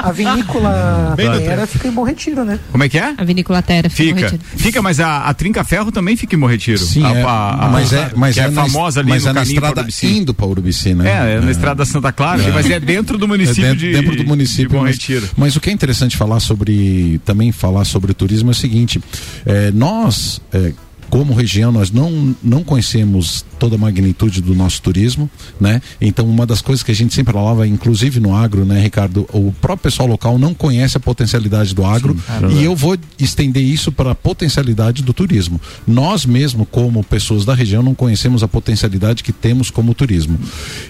A 0.04 0.12
vinícola 0.12 1.16
Era 1.46 1.66
fica 1.68 1.88
em 1.88 1.92
Bom 1.92 2.04
Retiro, 2.04 2.44
né? 2.44 2.60
Como 2.72 2.84
é 2.84 2.90
que 2.90 2.98
é? 2.98 3.14
A 3.18 3.24
vinícola 3.24 3.62
Terra 3.62 3.90
fica. 3.90 4.16
Fica. 4.16 4.20
Retiro. 4.32 4.42
Fica, 4.58 4.82
mas 4.82 5.00
a, 5.00 5.22
a 5.26 5.34
Trinca 5.34 5.64
Ferro 5.64 5.92
também 5.92 6.16
fica 6.16 6.36
em 6.36 6.40
Bom 6.40 6.48
Retiro. 6.48 6.78
Sim, 6.80 7.04
a, 7.06 7.12
é, 7.14 7.24
a- 7.24 7.50
a- 7.66 7.70
mas 7.70 7.94
é, 7.94 8.12
mas 8.16 8.38
é, 8.38 8.42
é, 8.42 8.50
na, 8.50 8.64
famosa 8.66 9.00
ali 9.00 9.10
mas 9.10 9.24
no 9.24 9.30
é 9.30 9.34
na 9.34 9.44
estrada 9.44 9.80
Urubici. 9.82 10.06
indo 10.08 10.34
para 10.34 10.46
Urubici, 10.46 10.94
né? 10.94 11.10
É, 11.10 11.36
é 11.38 11.42
na 11.42 11.52
estrada 11.52 11.76
da 11.76 11.86
Santa 11.86 12.12
Clara, 12.12 12.42
É. 12.44 12.52
mas 12.52 12.70
é 12.70 12.80
dentro 12.80 13.18
do 13.18 13.26
É 13.26 13.28
município 13.28 13.64
dentro, 13.64 13.78
de 13.80 13.92
dentro 13.94 14.16
do 14.16 14.26
município. 14.26 14.70
de 14.70 14.76
Bom 14.76 14.82
mas, 14.84 14.92
Retiro. 14.96 15.30
mas 15.38 15.56
o 15.56 15.60
que 15.60 15.70
é 15.70 15.74
interessante 15.74 16.16
falar 16.18 16.40
sobre 16.40 17.20
também 17.36 17.52
falar 17.52 17.84
sobre 17.84 18.12
o 18.12 18.16
turismo 18.16 18.50
é 18.50 18.54
o 18.54 18.56
seguinte: 18.56 19.02
é, 19.46 19.70
nós 19.72 20.42
é, 20.54 20.72
como 21.10 21.34
região, 21.34 21.72
nós 21.72 21.92
não, 21.92 22.36
não 22.42 22.64
conhecemos 22.64 23.46
toda 23.60 23.76
a 23.76 23.78
magnitude 23.78 24.42
do 24.42 24.56
nosso 24.56 24.82
turismo, 24.82 25.30
né? 25.60 25.82
Então, 26.02 26.26
uma 26.26 26.46
das 26.46 26.62
coisas 26.62 26.84
que 26.84 26.92
a 26.92 26.96
gente 26.96 27.14
sempre 27.14 27.34
falava, 27.34 27.68
inclusive 27.68 28.20
no 28.20 28.36
agro, 28.36 28.66
né, 28.66 28.82
Ricardo, 28.82 29.26
o 29.32 29.54
próprio 29.62 29.84
pessoal 29.84 30.10
local 30.10 30.38
não 30.38 30.54
conhece 30.54 30.98
a 30.98 31.00
potencialidade 31.00 31.76
do 31.76 31.86
agro 31.86 32.18
Sim, 32.40 32.60
e 32.60 32.64
eu 32.64 32.76
vou 32.76 32.98
estender 33.20 33.64
isso 33.64 33.92
para 33.92 34.12
a 34.12 34.16
potencialidade 34.16 35.04
do 35.04 35.14
turismo. 35.14 35.62
Nós 35.88 36.26
mesmo, 36.26 36.66
como 36.66 37.04
pessoas 37.04 37.46
da 37.46 37.54
região, 37.54 37.84
não 37.84 37.94
conhecemos 37.94 38.44
a 38.44 38.48
potencialidade 38.48 39.24
que 39.24 39.32
temos 39.32 39.70
como 39.70 39.94
turismo. 39.94 40.40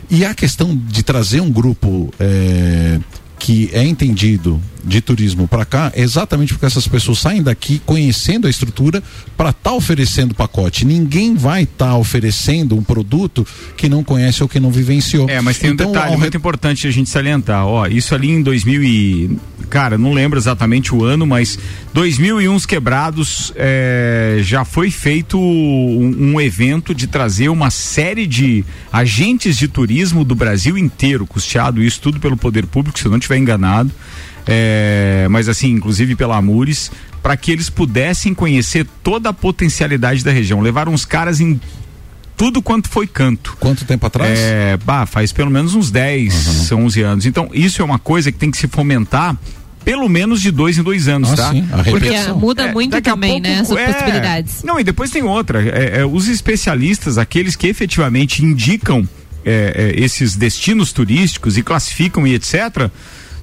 E 0.10 0.24
a 0.24 0.34
questão 0.34 0.76
de 0.76 1.04
trazer 1.04 1.42
um 1.42 1.52
grupo 1.52 2.12
eh, 2.20 3.00
que 3.38 3.70
é 3.74 3.84
entendido 3.84 4.62
de 4.86 5.02
turismo 5.02 5.48
para 5.48 5.66
cá 5.66 5.92
é 5.96 6.02
exatamente 6.02 6.54
porque 6.54 6.66
essas 6.66 6.88
pessoas 6.88 7.18
saem 7.20 7.42
daqui 7.42 7.82
conhecendo 7.86 8.46
a 8.46 8.50
estrutura 8.50 9.02
para 9.36 9.50
estar 9.50 9.74
oferecendo 9.74 10.36
pacote. 10.36 10.86
Ninguém 10.86 11.36
vai 11.36 11.64
estar 11.64 11.98
oferecendo 11.98 12.78
um 12.78 12.84
produto 12.84 13.46
que 13.76 13.90
não 13.90 14.04
conhece 14.04 14.44
ou 14.44 14.50
que 14.50 14.60
não 14.60 14.72
vivenciou. 14.72 15.28
É, 15.28 15.42
mas 15.42 15.58
tem 15.58 15.72
Então, 15.72 15.90
um 15.90 15.92
detalhe 15.92 16.14
ao 16.14 16.20
muito 16.20 16.38
importante 16.38 16.88
a 16.88 16.92
gente 16.92 17.10
salientar. 17.10 17.66
Ó, 17.66 17.88
isso 17.88 18.14
ali 18.14 18.30
em 18.30 18.44
2000 18.44 18.84
e 18.84 19.38
cara, 19.66 19.98
não 19.98 20.14
lembro 20.14 20.38
exatamente 20.38 20.94
o 20.94 21.04
ano, 21.04 21.26
mas 21.26 21.58
2001 21.94 22.52
uns 22.52 22.66
quebrados 22.66 23.52
é, 23.56 24.40
já 24.42 24.64
foi 24.64 24.92
feito 24.92 25.40
um, 25.40 26.34
um 26.34 26.42
evento 26.42 26.94
de 26.94 27.08
trazer 27.08 27.50
uma 27.50 27.72
série 27.72 28.28
de 28.28 28.64
agentes 28.94 29.58
de 29.58 29.68
turismo 29.68 30.24
do 30.24 30.36
Brasil 30.36 30.78
inteiro, 30.78 31.26
custeado 31.26 31.82
isso 31.82 32.00
tudo 32.00 32.20
pelo 32.20 32.38
poder 32.38 32.66
público, 32.68 33.00
se 33.00 33.08
não 33.10 33.18
estiver 33.26 33.38
enganado. 33.38 33.92
É, 34.48 35.28
mas 35.30 35.50
assim, 35.50 35.72
inclusive 35.72 36.16
pela 36.16 36.38
Amures, 36.38 36.92
para 37.24 37.36
que 37.36 37.52
eles 37.52 37.70
pudessem 37.70 38.34
conhecer 38.34 38.86
toda 39.04 39.30
a 39.30 39.34
potencialidade 39.34 40.24
da 40.24 40.32
região. 40.32 40.62
Levaram 40.62 40.94
uns 40.94 41.04
caras 41.06 41.40
em 41.40 41.60
tudo 42.38 42.62
quanto 42.62 42.88
foi 42.90 43.08
canto. 43.08 43.58
Quanto 43.60 43.86
tempo 43.86 44.06
atrás? 44.06 44.38
É, 44.38 44.78
bah, 44.86 45.06
faz 45.06 45.32
pelo 45.32 45.50
menos 45.50 45.74
uns 45.74 45.90
10, 45.90 46.72
11 46.72 47.02
anos. 47.02 47.26
Então, 47.26 47.50
isso 47.54 47.82
é 47.82 47.86
uma 47.86 47.98
coisa 47.98 48.32
que 48.32 48.38
tem 48.38 48.52
que 48.52 48.58
se 48.58 48.68
fomentar 48.68 49.36
pelo 49.84 50.10
menos 50.10 50.42
de 50.42 50.50
dois 50.52 50.78
em 50.80 50.84
dois 50.84 51.08
anos, 51.08 51.32
Ah, 51.34 51.36
tá? 51.36 51.52
sim, 51.52 51.68
a 51.72 51.84
Porque 51.84 51.92
repetição. 52.10 52.40
muda 52.40 52.64
É, 52.64 52.74
muito 52.74 53.00
também, 53.04 53.34
pouco, 53.34 53.48
né? 53.48 53.60
Essas 53.62 53.78
é. 53.78 53.94
possibilidades. 53.94 54.64
Não, 54.64 54.80
e 54.80 54.84
depois 54.84 55.12
tem 55.12 55.22
outra. 55.24 55.62
É, 55.64 56.00
é, 56.02 56.06
os 56.06 56.28
especialistas, 56.28 57.20
aqueles 57.20 57.56
que 57.56 57.68
efetivamente 57.68 58.44
indicam 58.44 59.08
é, 59.46 59.94
é, 59.96 60.04
esses 60.04 60.36
destinos 60.36 60.92
turísticos 60.92 61.56
e 61.56 61.62
classificam 61.62 62.26
e 62.26 62.34
etc. 62.34 62.90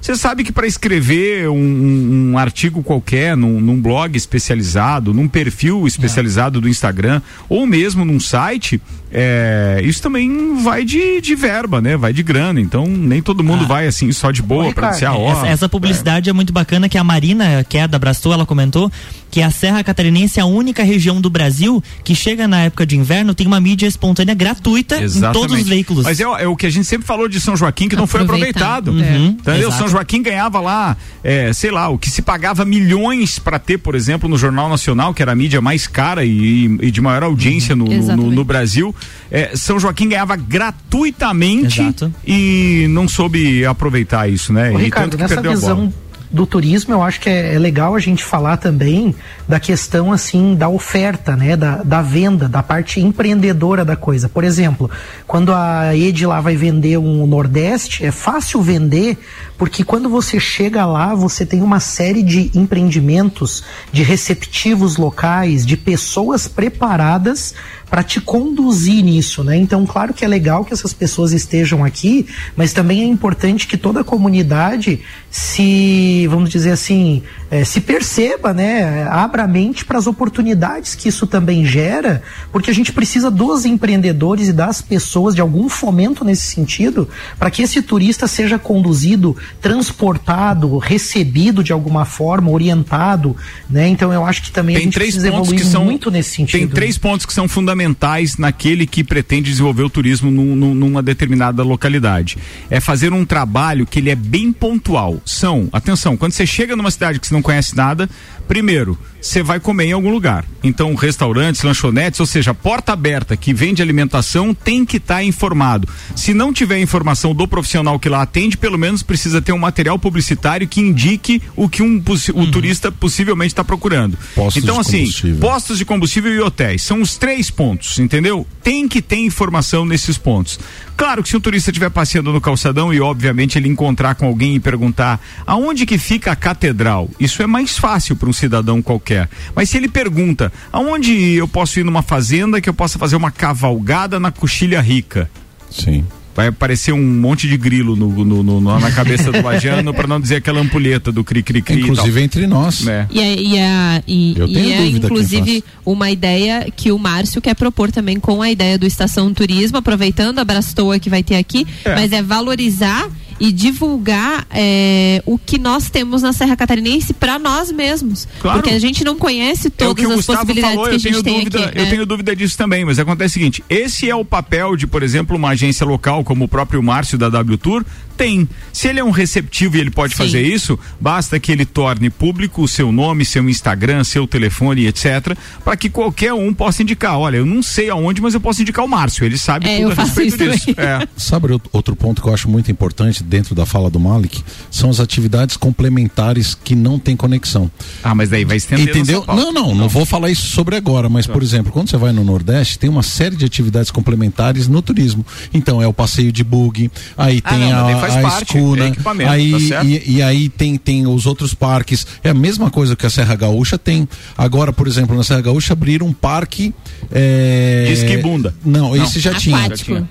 Você 0.03 0.17
sabe 0.17 0.43
que 0.43 0.51
para 0.51 0.67
escrever 0.67 1.47
um, 1.49 2.31
um- 2.33 2.37
artigo 2.37 2.83
qualquer 2.83 3.37
num, 3.37 3.61
num 3.61 3.79
blog 3.81 4.17
especializado, 4.17 5.13
num 5.13 5.29
perfil 5.29 5.87
especializado 5.87 6.59
do 6.59 6.67
Instagram, 6.67 7.21
ou 7.47 7.65
mesmo 7.65 8.03
num 8.03 8.19
site, 8.19 8.81
é, 9.15 9.79
isso 9.83 10.01
também 10.01 10.61
vai 10.63 10.83
de, 10.83 11.21
de 11.21 11.35
verba, 11.35 11.79
né? 11.79 11.95
Vai 11.95 12.11
de 12.11 12.23
grana. 12.23 12.59
Então 12.59 12.87
nem 12.87 13.21
todo 13.21 13.43
mundo 13.43 13.67
vai 13.67 13.85
assim 13.85 14.11
só 14.11 14.31
de 14.31 14.41
boa 14.41 14.73
para 14.73 14.87
Ricardo, 14.91 14.93
dizer, 14.93 15.05
ah, 15.05 15.15
ó, 15.15 15.31
Essa, 15.31 15.47
essa 15.47 15.69
publicidade 15.69 16.29
é. 16.29 16.33
muito 16.33 16.51
bacana 16.51 16.89
que 16.89 16.97
a 16.97 17.03
Marina, 17.03 17.63
que 17.63 17.77
é 17.77 17.87
da 17.87 17.99
Brastou, 17.99 18.33
ela 18.33 18.45
comentou 18.45 18.91
que 19.29 19.41
a 19.41 19.49
Serra 19.49 19.83
Catarinense 19.83 20.39
é 20.39 20.43
a 20.43 20.45
única 20.45 20.83
região 20.83 21.19
do 21.19 21.27
Brasil 21.29 21.83
que 22.03 22.13
chega 22.13 22.47
na 22.47 22.61
época 22.65 22.85
de 22.85 22.95
inverno 22.97 23.33
tem 23.33 23.47
uma 23.47 23.59
mídia 23.59 23.87
espontânea 23.87 24.35
gratuita 24.35 24.97
em 25.03 25.21
todos 25.31 25.57
os 25.59 25.67
veículos. 25.67 26.03
Mas 26.03 26.19
é, 26.19 26.27
o- 26.27 26.35
é 26.37 26.47
o 26.47 26.55
que 26.55 26.65
a 26.67 26.69
gente 26.69 26.85
sempre 26.85 27.05
falou 27.07 27.27
de 27.27 27.39
São 27.39 27.55
Joaquim 27.55 27.87
que 27.89 27.95
não 27.95 28.05
foi 28.07 28.21
aproveitado. 28.21 28.89
Uhum, 28.91 29.25
Entendeu? 29.27 29.69
exato. 29.69 29.77
São 29.77 29.87
Joaquim 29.87 30.21
ganhava 30.21 30.59
lá, 30.59 30.95
é, 31.23 31.51
sei 31.53 31.71
lá, 31.71 31.89
o 31.89 31.97
que 31.97 32.09
se 32.11 32.21
pagava 32.21 32.63
milhões 32.63 33.39
para 33.39 33.57
ter, 33.57 33.77
por 33.79 33.95
exemplo, 33.95 34.29
no 34.29 34.37
Jornal 34.37 34.69
Nacional, 34.69 35.13
que 35.15 35.21
era 35.21 35.31
a 35.31 35.35
mídia 35.35 35.59
mais 35.61 35.87
cara 35.87 36.23
e, 36.23 36.65
e 36.81 36.91
de 36.91 37.01
maior 37.01 37.23
audiência 37.23 37.75
no, 37.75 37.85
no- 37.85 37.89
no, 37.91 37.97
Exatamente. 37.97 38.35
no 38.35 38.43
Brasil. 38.45 38.95
É, 39.31 39.55
São 39.55 39.79
Joaquim 39.79 40.09
ganhava 40.09 40.35
gratuitamente 40.35 41.81
Exato. 41.81 42.13
e 42.25 42.87
não 42.89 43.07
soube 43.07 43.65
aproveitar 43.65 44.27
isso, 44.29 44.53
né? 44.53 44.71
Ô, 44.71 44.79
e 44.79 44.83
Ricardo, 44.83 45.11
tanto 45.11 45.17
que 45.17 45.23
nessa 45.23 45.35
perdeu 45.35 45.51
a 45.51 45.55
bola. 45.55 45.75
visão 45.75 45.93
do 46.33 46.47
turismo, 46.47 46.91
eu 46.91 47.03
acho 47.03 47.19
que 47.19 47.29
é, 47.29 47.53
é 47.53 47.59
legal 47.59 47.93
a 47.93 47.99
gente 47.99 48.23
falar 48.23 48.57
também 48.57 49.13
da 49.47 49.59
questão 49.59 50.11
assim 50.11 50.55
da 50.55 50.67
oferta, 50.67 51.35
né, 51.35 51.55
da, 51.55 51.83
da 51.83 52.01
venda, 52.01 52.49
da 52.49 52.63
parte 52.63 52.99
empreendedora 52.99 53.85
da 53.85 53.95
coisa. 53.95 54.27
Por 54.27 54.43
exemplo, 54.43 54.89
quando 55.27 55.53
a 55.53 55.95
Ed 55.95 56.25
lá 56.25 56.41
vai 56.41 56.55
vender 56.55 56.97
um 56.97 57.27
Nordeste, 57.27 58.03
é 58.03 58.11
fácil 58.11 58.63
vender 58.63 59.19
porque 59.59 59.83
quando 59.83 60.09
você 60.09 60.39
chega 60.39 60.85
lá, 60.87 61.13
você 61.13 61.45
tem 61.45 61.61
uma 61.61 61.79
série 61.79 62.23
de 62.23 62.49
empreendimentos, 62.55 63.63
de 63.91 64.01
receptivos 64.01 64.97
locais, 64.97 65.63
de 65.63 65.77
pessoas 65.77 66.47
preparadas 66.47 67.53
para 67.93 68.01
te 68.01 68.19
conduzir 68.19 69.03
nisso, 69.03 69.43
né? 69.43 69.55
Então, 69.55 69.85
claro 69.85 70.15
que 70.15 70.25
é 70.25 70.27
legal 70.27 70.65
que 70.65 70.73
essas 70.73 70.91
pessoas 70.91 71.31
estejam 71.31 71.85
aqui, 71.85 72.25
mas 72.55 72.73
também 72.73 73.03
é 73.03 73.05
importante 73.05 73.67
que 73.67 73.77
toda 73.77 74.01
a 74.01 74.03
comunidade 74.03 74.99
se, 75.29 76.25
vamos 76.25 76.49
dizer 76.49 76.71
assim, 76.71 77.21
eh, 77.53 77.63
se 77.63 77.79
perceba, 77.81 78.53
né? 78.53 79.03
Abra 79.09 79.43
a 79.43 79.47
mente 79.47 79.85
para 79.85 79.97
as 79.99 80.07
oportunidades 80.07 80.95
que 80.95 81.07
isso 81.09 81.27
também 81.27 81.65
gera, 81.65 82.21
porque 82.51 82.71
a 82.71 82.73
gente 82.73 82.91
precisa 82.91 83.29
dos 83.29 83.63
empreendedores 83.65 84.47
e 84.47 84.53
das 84.53 84.81
pessoas 84.81 85.35
de 85.35 85.41
algum 85.41 85.69
fomento 85.69 86.25
nesse 86.25 86.47
sentido, 86.47 87.07
para 87.37 87.51
que 87.51 87.61
esse 87.61 87.81
turista 87.81 88.27
seja 88.27 88.57
conduzido, 88.57 89.37
transportado, 89.61 90.77
recebido 90.77 91.63
de 91.63 91.71
alguma 91.71 92.05
forma, 92.05 92.49
orientado, 92.49 93.35
né? 93.69 93.87
Então, 93.87 94.11
eu 94.11 94.25
acho 94.25 94.41
que 94.41 94.51
também 94.51 94.75
a 94.75 94.79
Tem 94.79 94.85
gente 94.85 94.93
três 94.95 95.13
precisa 95.15 95.31
pontos 95.31 95.51
que 95.53 95.63
são 95.63 95.85
muito 95.85 96.09
nesse 96.09 96.31
sentido. 96.31 96.59
Tem 96.59 96.67
três 96.67 96.97
pontos 96.97 97.25
que 97.25 97.33
são 97.33 97.47
fundamentais 97.47 98.37
naquele 98.37 98.87
que 98.87 99.03
pretende 99.03 99.51
desenvolver 99.51 99.83
o 99.83 99.89
turismo 99.89 100.31
num- 100.31 100.55
num- 100.55 100.73
numa 100.73 101.03
determinada 101.03 101.61
localidade. 101.63 102.37
É 102.69 102.79
fazer 102.79 103.13
um 103.13 103.23
trabalho 103.25 103.85
que 103.85 103.99
ele 103.99 104.09
é 104.09 104.15
bem 104.15 104.51
pontual. 104.51 105.21
São, 105.25 105.69
atenção, 105.71 106.17
quando 106.17 106.31
você 106.31 106.45
chega 106.47 106.75
numa 106.75 106.89
cidade 106.89 107.19
que 107.19 107.27
você 107.27 107.33
não 107.33 107.42
conhece 107.43 107.75
nada, 107.75 108.09
primeiro, 108.47 108.97
você 109.21 109.41
vai 109.41 109.59
comer 109.59 109.85
em 109.85 109.91
algum 109.93 110.09
lugar. 110.09 110.45
Então, 110.63 110.93
restaurantes, 110.95 111.63
lanchonetes, 111.63 112.19
ou 112.19 112.25
seja, 112.25 112.53
porta 112.53 112.91
aberta 112.91 113.37
que 113.37 113.53
vende 113.53 113.81
alimentação 113.81 114.53
tem 114.53 114.85
que 114.85 114.97
estar 114.97 115.23
informado. 115.23 115.87
Se 116.15 116.33
não 116.33 116.51
tiver 116.51 116.79
informação 116.79 117.33
do 117.33 117.47
profissional 117.47 117.97
que 117.97 118.09
lá 118.09 118.21
atende, 118.21 118.57
pelo 118.57 118.77
menos 118.77 119.01
precisa 119.01 119.41
ter 119.41 119.53
um 119.53 119.57
material 119.57 119.97
publicitário 119.97 120.67
que 120.67 120.81
indique 120.81 121.41
o 121.55 121.69
que 121.69 121.81
um 121.81 122.03
o 122.33 122.51
turista 122.51 122.91
possivelmente 122.91 123.53
está 123.53 123.63
procurando. 123.63 124.17
Postos 124.35 124.61
então, 124.61 124.79
assim, 124.79 125.09
postos 125.39 125.77
de 125.77 125.85
combustível 125.85 126.33
e 126.33 126.39
hotéis 126.39 126.81
são 126.81 127.01
os 127.01 127.17
três 127.17 127.49
pontos, 127.49 127.99
entendeu? 127.99 128.45
Tem 128.61 128.87
que 128.87 129.01
ter 129.01 129.17
informação 129.17 129.85
nesses 129.85 130.17
pontos. 130.17 130.59
Claro 130.95 131.23
que 131.23 131.29
se 131.29 131.35
um 131.35 131.39
turista 131.39 131.71
estiver 131.71 131.89
passeando 131.89 132.31
no 132.31 132.39
calçadão 132.39 132.93
e 132.93 133.01
obviamente 133.01 133.57
ele 133.57 133.67
encontrar 133.67 134.15
com 134.15 134.25
alguém 134.25 134.55
e 134.55 134.59
perguntar 134.59 135.19
aonde 135.45 135.85
que 135.85 135.97
fica 135.97 136.31
a 136.31 136.35
catedral, 136.35 137.09
isso 137.19 137.41
é 137.41 137.47
mais 137.47 137.77
fácil 137.77 138.15
para 138.15 138.29
um 138.29 138.33
cidadão 138.33 138.81
qualquer. 138.81 139.29
Mas 139.55 139.69
se 139.69 139.77
ele 139.77 139.87
pergunta 139.87 140.51
aonde 140.71 141.33
eu 141.33 141.47
posso 141.47 141.79
ir 141.79 141.83
numa 141.83 142.01
fazenda 142.01 142.61
que 142.61 142.69
eu 142.69 142.73
possa 142.73 142.99
fazer 142.99 143.15
uma 143.15 143.31
cavalgada 143.31 144.19
na 144.19 144.31
coxilha 144.31 144.81
rica, 144.81 145.29
Sim. 145.69 146.05
Vai 146.35 146.47
aparecer 146.47 146.91
um 146.93 147.01
monte 147.03 147.47
de 147.47 147.55
grilo 147.57 147.95
no, 147.95 148.09
no- 148.25 148.43
no- 148.43 148.61
no- 148.61 148.79
na 148.79 148.91
cabeça 148.91 149.31
do 149.31 149.41
lajano 149.41 149.93
para 149.93 150.07
não 150.07 150.19
dizer 150.19 150.37
aquela 150.37 150.59
ampulheta 150.61 151.11
do 151.11 151.23
cri 151.23 151.43
cri 151.43 151.61
cri. 151.61 151.77
e. 151.77 151.81
Inclusive 151.83 152.21
entre 152.21 152.47
nós. 152.47 152.87
É. 152.87 153.07
E 153.11 153.19
é, 153.19 153.35
e 153.39 153.57
é, 153.57 154.03
e, 154.07 154.33
Eu 154.37 154.47
tenho 154.47 154.59
e 154.69 154.71
é 154.73 154.85
inclusive 154.87 155.63
uma 155.85 156.09
ideia 156.09 156.67
que 156.75 156.91
o 156.91 156.97
Márcio 156.97 157.41
quer 157.41 157.55
propor 157.55 157.91
também 157.91 158.19
com 158.19 158.41
a 158.41 158.49
ideia 158.49 158.77
do 158.77 158.85
Estação 158.85 159.33
Turismo, 159.33 159.77
aproveitando 159.77 160.39
a 160.39 160.43
Brastoa 160.43 160.97
que 160.99 161.09
vai 161.09 161.21
ter 161.23 161.35
aqui, 161.35 161.65
É. 161.85 161.93
mas 161.95 162.11
é 162.11 162.21
valorizar 162.21 163.07
e 163.43 163.51
divulgar 163.51 164.47
é, 164.51 165.21
o 165.25 165.37
que 165.37 165.57
nós 165.59 165.89
temos 165.89 166.21
na 166.21 166.31
Serra 166.31 166.55
Catarinense 166.55 167.11
para 167.11 167.37
nós 167.37 167.73
mesmos. 167.73 168.25
Claro. 168.39 168.61
Porque 168.61 168.73
a 168.73 168.79
gente 168.79 169.03
não 169.03 169.17
conhece 169.17 169.67
É 169.67 169.69
o 169.69 169.71
todas 169.71 169.95
que 169.95 170.07
o 170.07 170.11
as 170.11 170.15
Gustavo 170.15 170.39
possibilidades 170.39 170.75
falou, 170.75 170.87
que 170.87 170.91
a 170.91 170.95
eu 170.95 170.99
gente 170.99 171.11
tenho 171.11 171.23
tem 171.23 171.33
dúvida, 171.39 171.65
aqui. 171.65 171.77
eu 171.77 171.83
né? 171.83 171.89
tenho 171.89 172.05
dúvida 172.05 172.33
disso 172.37 172.57
também, 172.57 172.85
mas 172.85 172.99
acontece 172.99 173.31
o 173.31 173.33
seguinte, 173.33 173.61
esse 173.69 174.09
é 174.09 174.15
o 174.15 174.23
papel 174.23 174.77
de, 174.77 174.87
por 174.87 175.03
exemplo, 175.03 175.35
uma 175.35 175.49
agência 175.49 175.85
local 175.85 176.23
como 176.23 176.45
o 176.45 176.47
próprio 176.47 176.81
Márcio 176.81 177.17
da 177.17 177.27
W 177.27 177.57
Tour 177.57 177.83
tem. 178.15 178.47
Se 178.71 178.87
ele 178.87 178.99
é 178.99 179.03
um 179.03 179.11
receptivo 179.11 179.75
e 179.77 179.79
ele 179.79 179.91
pode 179.91 180.13
Sim. 180.15 180.23
fazer 180.23 180.41
isso, 180.41 180.77
basta 180.99 181.39
que 181.39 181.51
ele 181.51 181.65
torne 181.65 182.09
público 182.09 182.63
o 182.63 182.67
seu 182.67 182.91
nome, 182.91 183.25
seu 183.25 183.47
Instagram, 183.49 184.03
seu 184.03 184.25
telefone, 184.27 184.85
etc, 184.87 185.35
para 185.63 185.75
que 185.75 185.89
qualquer 185.89 186.33
um 186.33 186.53
possa 186.53 186.81
indicar, 186.83 187.17
olha, 187.17 187.37
eu 187.37 187.45
não 187.45 187.61
sei 187.63 187.89
aonde, 187.89 188.21
mas 188.21 188.33
eu 188.33 188.41
posso 188.41 188.61
indicar 188.61 188.83
o 188.85 188.87
Márcio, 188.87 189.25
ele 189.25 189.37
sabe 189.37 189.67
É, 189.67 189.77
tudo 189.81 189.91
eu 189.91 189.91
a 189.91 190.03
respeito 190.05 190.43
isso 190.43 190.65
disso. 190.67 190.79
É. 190.79 191.07
Sabe 191.17 191.51
outro- 191.51 191.69
outro 191.73 191.95
ponto 191.95 192.21
que 192.21 192.27
eu 192.27 192.33
acho 192.33 192.49
muito 192.49 192.71
importante 192.71 193.23
dentro 193.23 193.53
da 193.55 193.65
fala 193.65 193.89
do 193.89 193.99
Malik 193.99 194.43
são 194.69 194.89
as 194.89 194.99
atividades 194.99 195.57
complementares 195.57 196.55
que 196.55 196.75
não 196.75 196.97
têm 196.99 197.15
conexão. 197.15 197.69
Ah, 198.03 198.13
mas 198.15 198.29
daí 198.29 198.45
vai 198.45 198.57
estender. 198.57 198.89
Entendeu? 198.89 199.23
Não, 199.27 199.51
não, 199.51 199.75
não 199.75 199.87
vou 199.89 200.05
falar 200.05 200.29
isso 200.29 200.47
sobre 200.47 200.75
agora, 200.75 201.09
mas 201.09 201.25
por 201.27 201.41
exemplo, 201.43 201.71
quando 201.71 201.89
você 201.89 201.97
vai 201.97 202.11
no 202.11 202.23
Nordeste, 202.23 202.77
tem 202.79 202.89
uma 202.89 203.03
série 203.03 203.35
de 203.35 203.45
atividades 203.45 203.91
complementares 203.91 204.67
no 204.67 204.81
turismo. 204.81 205.25
Então 205.53 205.81
é 205.81 205.87
o 205.87 205.93
passeio 205.93 206.31
de 206.31 206.43
bug, 206.43 206.89
aí 207.17 207.41
Ah, 207.43 207.49
tem 207.49 207.59
não, 207.71 207.87
a, 207.87 207.91
faz 208.07 208.25
a 208.25 208.29
parte, 208.29 208.57
escuna, 208.57 208.83
é 208.85 208.87
equipamento, 208.87 209.29
aí 209.31 209.51
tá 209.51 209.59
certo? 209.59 209.85
e, 209.87 210.15
e 210.17 210.21
aí 210.21 210.49
tem 210.49 210.77
tem 210.77 211.07
os 211.07 211.25
outros 211.25 211.53
parques. 211.53 212.05
É 212.23 212.29
a 212.29 212.33
mesma 212.33 212.69
coisa 212.69 212.95
que 212.95 213.05
a 213.05 213.09
Serra 213.09 213.35
Gaúcha 213.35 213.77
tem. 213.77 214.07
Agora, 214.37 214.71
por 214.73 214.87
exemplo, 214.87 215.15
na 215.15 215.23
Serra 215.23 215.41
Gaúcha 215.41 215.73
abriram 215.73 216.07
um 216.07 216.13
parque 216.13 216.73
é... 217.11 217.85
De 217.87 217.93
esqui 217.93 218.17
bunda. 218.17 218.53
Não, 218.65 218.95
esse 218.95 219.19
já 219.19 219.33
tinha. 219.33 219.57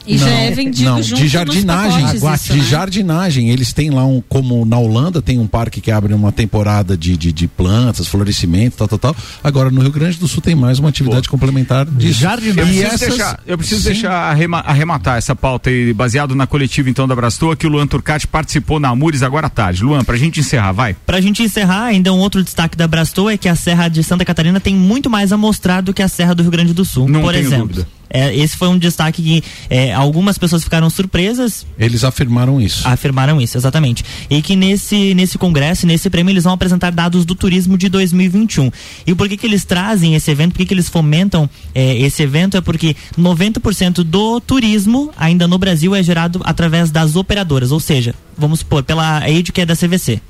E 0.07 0.19
já 0.19 0.29
é 0.29 0.51
vendido 0.51 0.91
não, 0.91 1.03
junto 1.03 1.21
de 1.21 1.29
jardinagem, 1.29 2.03
pacotes 2.21 2.45
isso, 2.45 2.53
de 2.53 2.59
né? 2.61 2.65
jardinagem. 2.67 3.49
Eles 3.51 3.73
têm 3.73 3.91
lá 3.91 4.05
um, 4.05 4.23
como 4.29 4.65
na 4.65 4.79
Holanda 4.79 5.21
tem 5.23 5.39
um 5.39 5.47
parque 5.47 5.81
que 5.81 5.91
abre 5.91 6.15
uma 6.15 6.31
temporada 6.33 6.97
de, 6.97 7.17
de, 7.17 7.33
de 7.33 7.49
plantas, 7.49 8.07
florescimento, 8.07 8.77
tal, 8.77 8.89
tal, 8.89 8.99
tal. 8.99 9.17
Agora 9.43 9.71
no 9.71 9.81
Rio 9.81 9.91
Grande 9.93 10.19
do 10.19 10.29
Sul 10.29 10.41
tem 10.43 10.55
mais 10.55 10.79
uma 10.79 10.89
atividade 10.89 11.29
complementar 11.29 11.87
disso. 11.87 12.25
Eu 12.25 12.39
E 12.41 12.53
preciso, 12.55 12.83
essas- 12.87 13.09
deixar, 13.09 13.41
eu 13.47 13.59
preciso 13.59 13.85
deixar 13.85 14.13
arrema- 14.31 14.61
arrematar 14.61 15.19
essa 15.19 15.35
pauta 15.35 15.71
aí, 15.71 15.93
baseado 15.93 16.35
na 16.35 16.47
coletiva 16.47 16.89
então 16.91 17.07
da 17.09 17.15
Brastoa, 17.15 17.57
que 17.57 17.67
o 17.67 17.71
Luan 17.71 17.82
Turcati 17.87 18.27
participou 18.27 18.79
na 18.81 18.89
Amures 18.89 19.23
agora 19.23 19.47
à 19.47 19.51
tarde. 19.51 19.83
Luan, 19.83 20.05
pra 20.05 20.17
gente 20.17 20.41
encerrar, 20.41 20.73
vai. 20.73 20.95
Pra 21.07 21.21
gente 21.21 21.43
encerrar, 21.43 21.85
ainda 21.85 22.13
um 22.13 22.19
outro 22.19 22.43
destaque 22.43 22.77
da 22.77 22.87
Brastoa 22.87 23.33
é 23.33 23.37
que 23.37 23.49
a 23.49 23.55
Serra 23.55 23.89
de 23.89 24.03
Santa 24.03 24.25
Catarina 24.25 24.61
tem 24.61 24.75
muito 24.75 25.09
mais 25.11 25.33
a 25.33 25.37
mostrar 25.37 25.81
do 25.81 25.93
que 25.95 26.03
a 26.03 26.09
Serra 26.09 26.35
do 26.35 26.43
Rio 26.43 26.53
Grande 26.53 26.73
do 26.75 26.85
Sul, 26.85 27.09
Não 27.09 27.21
por 27.23 27.35
exemplo. 27.35 27.69
dúvida. 27.69 27.87
É, 28.13 28.37
esse 28.37 28.57
foi 28.57 28.69
um 28.69 28.79
destaque 28.79 29.23
que 29.23 29.43
é, 29.71 29.93
algumas 29.95 30.37
pessoas 30.37 30.63
ficaram 30.63 30.91
surpresas, 30.91 31.67
Eles 31.79 32.05
afirmaram 32.05 32.61
isso. 32.61 32.87
afirmaram 32.87 33.41
isso, 33.41 33.57
exatamente. 33.57 34.05
E 34.29 34.43
que 34.43 34.55
nesse, 34.55 35.15
nesse 35.15 35.39
congresso, 35.39 35.87
nesse 35.87 36.11
prêmio, 36.11 36.31
eles 36.31 36.45
vão 36.45 36.53
apresentar 36.53 36.91
dados 36.93 37.25
do 37.25 37.35
turismo 37.35 37.79
de 37.79 37.89
2021. 37.89 38.71
E 39.07 39.15
por 39.15 39.29
que, 39.29 39.37
que 39.37 39.47
eles 39.47 39.65
trazem 39.65 40.15
esse 40.15 40.31
evento, 40.31 40.53
por 40.53 40.59
que, 40.59 40.67
que 40.67 40.75
eles 40.75 40.89
fomentam 40.89 41.49
é, 41.75 41.97
esse 41.97 42.23
evento? 42.23 42.57
É 42.57 42.61
porque 42.61 42.95
90% 43.19 44.03
do 44.03 44.41
turismo 44.41 45.11
ainda 45.17 45.49
no 45.49 45.57
Brasil 45.57 45.95
é 45.95 46.03
gerado 46.03 46.41
através 46.45 46.91
das 46.91 47.17
operadoras, 47.17 47.73
ou 47.73 47.81
seja, 47.81 48.15
vamos 48.37 48.61
supor, 48.61 48.83
pela 48.83 49.19
Aid 49.19 49.53
que 49.53 49.61
é 49.61 49.67
da 49.67 49.77
CVC. 49.77 50.21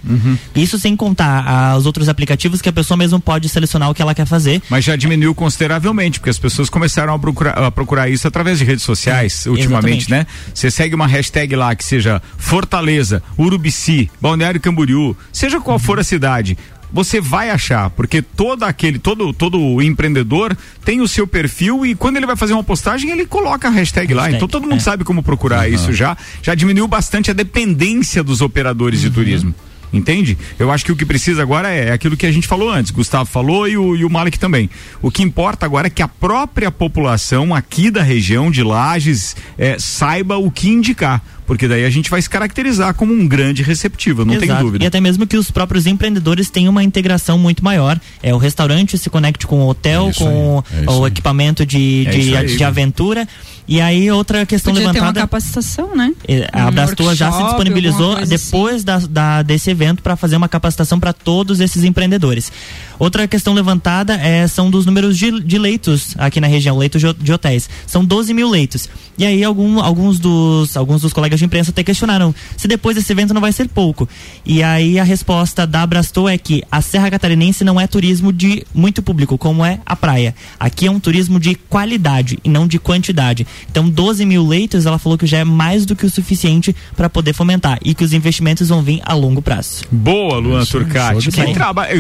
Isso 0.55 0.79
sem 0.79 0.97
contar 0.97 1.77
os 1.77 1.87
outros 1.87 2.09
aplicativos 2.09 2.61
que 2.61 2.69
a 2.69 2.73
pessoa 2.73 2.97
mesmo 2.97 3.21
pode 3.21 3.49
selecionar 3.49 3.91
o 3.91 3.95
que 3.95 4.03
ela 4.03 4.15
quer 4.15 4.27
fazer. 4.27 4.63
Mas 4.69 4.85
já 4.85 4.97
diminuiu 4.97 5.35
consideravelmente, 5.35 6.19
porque 6.19 6.31
as 6.31 6.39
pessoas 6.39 6.69
começaram 6.69 7.15
a 7.15 7.19
procurar, 7.19 7.53
a 7.53 7.71
procurar 7.71 8.09
isso 8.09 8.27
através 8.27 8.59
de 8.59 8.65
redes 8.65 8.85
sociais, 8.85 9.47
ultimamente, 9.47 10.03
exatamente. 10.03 10.11
né? 10.11 10.27
Você 10.55 10.71
segue 10.71 10.95
uma 10.95 11.07
hashtag 11.07 11.55
lá 11.57 11.75
que 11.75 11.85
seja 11.85 12.23
Fortaleza, 12.37 13.23
Urubici, 13.39 14.11
Balneário 14.21 14.61
Camboriú, 14.61 15.17
seja 15.33 15.61
qual 15.61 15.79
for 15.79 15.99
a 15.99 16.05
cidade. 16.05 16.57
Você 16.93 17.21
vai 17.21 17.51
achar, 17.51 17.91
porque 17.91 18.21
todo 18.21 18.65
aquele, 18.65 18.99
todo, 18.99 19.33
todo 19.33 19.81
empreendedor 19.81 20.57
tem 20.85 21.01
o 21.01 21.09
seu 21.09 21.27
perfil 21.27 21.87
e 21.87 21.95
quando 21.95 22.19
ele 22.19 22.27
vai 22.27 22.37
fazer 22.37 22.53
uma 22.53 22.65
postagem, 22.65 23.11
ele 23.11 23.25
coloca 23.25 23.69
a 23.69 23.71
hashtag, 23.71 24.13
lá. 24.13 24.23
Hashtag, 24.23 24.37
Então 24.37 24.49
todo 24.49 24.65
mundo 24.65 24.77
é. 24.77 24.81
sabe 24.81 25.05
como 25.05 25.23
procurar 25.23 25.69
isso 25.69 25.93
já. 25.93 26.17
Já 26.43 26.55
diminuiu 26.55 26.87
bastante 26.87 27.31
a 27.31 27.35
dependência 27.35 28.23
dos 28.23 28.41
operadores 28.41 29.01
de 29.01 29.11
turismo. 29.11 29.55
Entende? 29.93 30.39
Eu 30.59 30.73
acho 30.73 30.87
que 30.87 30.93
o 30.93 30.97
que 30.97 31.05
precisa 31.05 31.43
agora 31.43 31.69
é 31.69 31.93
aquilo 31.93 32.17
que 32.17 32.25
a 32.25 32.33
gente 32.33 32.49
falou 32.49 32.71
antes, 32.71 32.91
Gustavo 32.91 33.27
falou 33.27 33.69
e 33.69 33.77
o, 33.77 33.95
e 33.95 34.05
o 34.05 34.11
Malik 34.11 34.39
também. 34.39 34.71
O 35.03 35.11
que 35.11 35.23
importa 35.23 35.67
agora 35.67 35.89
é 35.89 35.91
que 35.91 36.03
a 36.03 36.09
própria 36.09 36.71
população 36.71 37.55
aqui 37.55 37.91
da 37.91 38.03
região 38.03 38.51
de 38.51 38.63
Lages 38.63 39.37
eh, 39.59 39.77
saiba 39.79 40.39
o 40.39 40.51
que 40.51 40.71
indicar. 40.71 41.23
Porque 41.47 41.67
daí 41.67 41.85
a 41.85 41.91
gente 41.91 42.09
vai 42.09 42.23
se 42.23 42.31
caracterizar 42.31 42.95
como 42.95 43.13
um 43.13 43.27
grande 43.27 43.63
receptivo, 43.63 44.25
não 44.25 44.35
Exato. 44.35 44.63
dúvida. 44.65 44.85
E 44.85 44.87
até 44.87 45.01
mesmo 45.01 45.27
que 45.27 45.37
os 45.37 45.51
próprios 45.51 45.87
empreendedores 45.87 46.49
tenham 46.49 46.71
uma 46.71 46.85
integração 46.85 47.37
muito 47.39 47.65
maior. 47.65 48.01
É, 48.23 48.33
o 48.33 48.39
restaurante 48.39 48.97
se 48.97 49.11
conecte 49.11 49.47
com 49.47 49.61
o 49.63 49.69
hotel, 49.69 50.07
É 50.07 50.11
isso 50.11 50.21
com 50.25 50.65
aí, 50.73 50.85
é 50.87 50.91
o 50.91 51.05
aí. 51.05 51.11
equipamento 51.11 51.67
de, 51.67 52.05
É 52.07 52.11
de, 52.11 52.21
isso 52.21 52.37
aí. 52.37 52.57
de 52.57 52.65
aventura. 52.65 53.29
E 53.69 53.81
aí, 53.81 54.11
outra 54.11 54.45
questão 54.45 54.73
Podia 54.73 54.89
ter 54.93 54.99
uma 54.99 55.07
levantada. 55.07 55.21
capacitação, 55.21 55.95
né? 55.97 56.13
É, 56.27 56.49
A 56.53 56.67
Um 56.69 56.73
Brastoa 56.73 57.15
já 57.15 57.31
se 57.31 57.43
disponibilizou 57.45 58.17
assim. 58.17 58.27
depois 58.37 58.83
da, 58.83 58.99
da- 58.99 59.43
desse 59.43 59.71
evento 59.71 60.03
para 60.03 60.17
fazer 60.17 60.37
uma 60.37 60.49
capacitação 60.49 60.99
para 60.99 61.13
todos 61.13 61.61
esses 61.61 61.85
empreendedores. 61.85 62.53
Outra 62.99 63.27
questão 63.29 63.55
levantada 63.55 64.15
é, 64.15 64.47
são 64.47 64.71
dos 64.71 64.87
números 64.87 65.17
de, 65.19 65.41
de 65.41 65.59
leitos 65.59 66.15
aqui 66.19 66.41
na 66.41 66.47
região, 66.47 66.77
leitos 66.79 67.01
de, 67.01 67.13
de 67.15 67.33
hotéis. 67.33 67.69
São 67.87 68.05
12 68.05 68.33
mil 68.35 68.49
leitos. 68.49 68.89
E 69.19 69.25
aí 69.27 69.43
algum- 69.45 69.81
alguns, 69.81 70.19
dos, 70.19 70.77
alguns 70.77 71.03
dos 71.03 71.13
colegas 71.13 71.39
de 71.39 71.45
imprensa 71.45 71.71
até 71.71 71.83
questionaram 71.85 72.35
se 72.57 72.67
depois 72.67 72.97
desse 72.97 73.13
evento 73.13 73.35
não 73.35 73.41
vai 73.41 73.53
ser 73.53 73.69
pouco. 73.69 74.09
E 74.45 74.63
aí 74.63 74.99
a 74.99 75.05
resposta 75.05 75.67
da 75.67 75.87
Brastoa 75.87 76.33
é 76.33 76.39
que 76.39 76.63
a 76.71 76.81
Serra 76.81 77.11
Catarinense 77.11 77.65
não 77.65 77.81
é 77.81 77.87
turismo 77.87 78.33
de 78.33 78.65
muito 78.75 79.03
público, 79.03 79.37
como 79.37 79.65
é 79.65 79.81
a 79.85 79.95
praia. 79.95 80.35
Aqui 80.59 80.87
é 80.87 80.91
um 80.91 80.99
turismo 81.01 81.39
de 81.39 81.55
qualidade 81.55 82.39
e 82.45 82.49
não 82.49 82.67
de 82.67 82.79
quantidade. 82.79 83.47
Então 83.71 83.89
12 83.89 84.25
mil 84.25 84.47
leitos, 84.47 84.87
ela 84.87 84.99
falou 84.99 85.19
que 85.19 85.27
já 85.27 85.39
é 85.39 85.45
mais 85.45 85.85
do 85.85 85.95
que 85.95 86.07
o 86.07 86.11
suficiente 86.11 86.75
para 86.97 87.11
poder 87.11 87.33
fomentar 87.33 87.79
e 87.85 87.95
que 87.95 88.05
os 88.05 88.13
investimentos 88.13 88.69
vão 88.69 88.83
vir 88.83 89.01
a 89.05 89.13
longo 89.15 89.43
prazo. 89.43 89.83
Boa, 89.91 90.39
Luan 90.39 90.65
Turcati. 90.65 91.31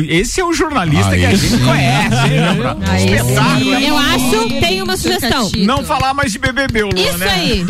Esse 0.08 0.40
é 0.40 0.44
o 0.44 0.52
jornalista 0.84 1.12
Aí 1.12 1.20
que 1.20 1.26
a 1.26 1.30
gente 1.34 1.48
sim. 1.48 1.64
conhece, 1.64 2.56
brother? 2.58 2.90
Aí. 2.90 3.14
Espetáculo? 3.14 3.74
Eu 3.74 3.98
acho, 3.98 4.48
tem 4.60 4.82
uma 4.82 4.96
sugestão. 4.96 5.50
Não 5.58 5.84
falar 5.84 6.14
mais 6.14 6.32
de 6.32 6.38
BBB, 6.38 6.82
o 6.82 6.86
Luan, 6.86 6.94
Isso 7.08 7.18
né? 7.18 7.28
aí. 7.28 7.66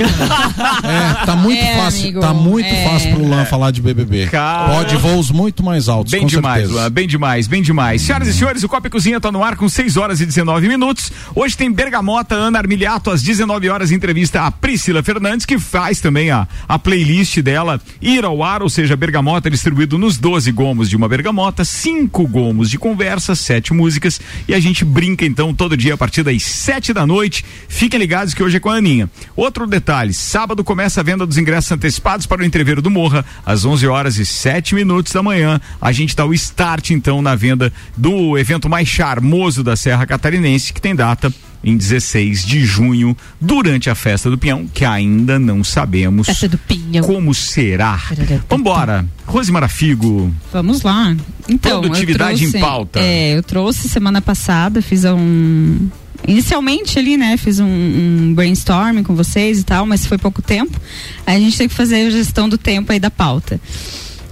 É, 1.22 1.25
tá 1.27 1.37
muito 1.37 1.62
É, 1.62 1.77
fácil, 1.77 2.03
amigo, 2.03 2.20
tá 2.20 2.33
muito 2.35 2.66
é. 2.66 2.88
fácil 2.88 3.14
pro 3.14 3.25
Luan 3.27 3.44
falar 3.44 3.70
de 3.70 3.83
BBB. 3.83 4.27
Cara. 4.27 4.72
Pode 4.75 4.96
voos 4.96 5.31
muito 5.31 5.62
mais 5.62 5.88
altos, 5.88 6.11
Bem 6.12 6.22
com 6.22 6.27
demais, 6.27 6.62
certeza. 6.62 6.81
Luan, 6.81 6.90
bem 6.90 7.07
demais, 7.07 7.46
bem 7.46 7.62
demais. 7.62 8.03
Senhoras 8.03 8.29
e 8.29 8.33
senhores, 8.33 8.62
o 8.62 8.68
Copa 8.68 8.87
e 8.87 8.90
Cozinha 8.90 9.20
tá 9.20 9.31
no 9.31 9.42
ar 9.42 9.57
com 9.57 9.68
6 9.68 9.96
horas 9.96 10.20
e 10.20 10.27
19 10.27 10.68
minutos. 10.68 11.11
Hoje 11.35 11.57
tem 11.57 11.70
Bergamota, 11.70 12.35
Ana 12.35 12.59
Armiliato, 12.59 13.11
às 13.11 13.22
19 13.22 13.68
horas, 13.68 13.90
entrevista 13.90 14.42
a 14.42 14.51
Priscila 14.51 15.03
Fernandes, 15.03 15.46
que 15.46 15.59
faz 15.59 16.01
também 16.01 16.31
a, 16.31 16.46
a 16.68 16.79
playlist 16.79 17.38
dela 17.40 17.81
ir 18.01 18.25
ao 18.25 18.42
ar, 18.42 18.62
ou 18.62 18.68
seja, 18.70 18.96
Bergamota 18.96 19.51
distribuído 19.51 19.98
nos 19.98 20.16
12 20.18 20.51
gomos 20.53 20.88
de 20.88 20.96
uma 20.96 21.09
bergamota, 21.09 21.64
cinco 21.64 22.27
gomos 22.27 22.70
de 22.70 22.79
conversa, 22.79 23.01
sete 23.38 23.72
músicas, 23.72 24.20
e 24.46 24.54
a 24.54 24.60
gente 24.60 24.84
brinca 24.84 25.24
então 25.24 25.54
todo 25.54 25.76
dia 25.76 25.94
a 25.94 25.96
partir 25.96 26.22
das 26.22 26.42
7 26.42 26.92
da 26.92 27.06
noite. 27.06 27.44
Fiquem 27.68 27.98
ligados 27.98 28.34
que 28.34 28.42
hoje 28.42 28.56
é 28.56 28.60
com 28.60 28.70
a 28.70 28.76
Aninha. 28.76 29.10
Outro 29.36 29.66
detalhe, 29.66 30.12
sábado 30.12 30.64
começa 30.64 31.00
a 31.00 31.04
venda 31.04 31.26
dos 31.26 31.38
ingressos 31.38 31.72
antecipados 31.72 32.26
para 32.26 32.42
o 32.42 32.44
entreveiro 32.44 32.82
do 32.82 32.90
Morra, 32.90 33.24
às 33.44 33.64
11 33.64 33.86
horas 33.86 34.16
e 34.18 34.26
7 34.26 34.74
minutos 34.74 35.12
da 35.12 35.22
manhã. 35.22 35.60
A 35.80 35.92
gente 35.92 36.16
dá 36.16 36.24
o 36.24 36.34
start 36.34 36.90
então 36.90 37.22
na 37.22 37.34
venda 37.34 37.72
do 37.96 38.38
evento 38.38 38.68
mais 38.68 38.88
charmoso 38.88 39.62
da 39.62 39.76
Serra 39.76 40.06
Catarinense, 40.06 40.72
que 40.72 40.80
tem 40.80 40.94
data 40.94 41.32
em 41.64 41.77
16 41.77 42.44
de 42.44 42.64
junho, 42.64 43.16
durante 43.40 43.88
a 43.88 43.94
festa 43.94 44.31
do 44.31 44.37
Pinhão, 44.37 44.66
que 44.72 44.85
ainda 44.85 45.38
não 45.38 45.62
sabemos 45.62 46.27
Festa 46.27 46.48
do 46.48 46.59
Pinhão. 46.59 47.05
como 47.05 47.35
será. 47.35 48.01
Vambora, 48.48 49.07
Rose 49.27 49.51
Marafigo. 49.53 50.35
Vamos 50.53 50.83
lá. 50.83 51.16
Então, 51.48 51.81
Produtividade 51.81 52.38
trouxe, 52.40 52.57
em 52.57 52.61
pauta. 52.61 53.01
É, 53.01 53.37
eu 53.37 53.42
trouxe 53.42 53.88
semana 53.88 54.20
passada, 54.20 54.83
fiz 54.83 55.05
um. 55.05 55.88
Inicialmente 56.27 56.98
ali, 57.01 57.16
né? 57.16 57.37
Fiz 57.37 57.59
um, 57.59 57.66
um 57.66 58.33
brainstorming 58.33 59.03
com 59.03 59.14
vocês 59.14 59.59
e 59.59 59.64
tal, 59.64 59.85
mas 59.85 60.07
foi 60.07 60.18
pouco 60.18 60.40
tempo. 60.40 60.81
Aí 61.27 61.37
a 61.37 61.40
gente 61.40 61.59
tem 61.59 61.66
que 61.66 61.75
fazer 61.75 62.07
a 62.07 62.11
gestão 62.11 62.48
do 62.48 62.57
tempo 62.57 62.92
aí 62.92 63.01
da 63.01 63.11
pauta. 63.11 63.61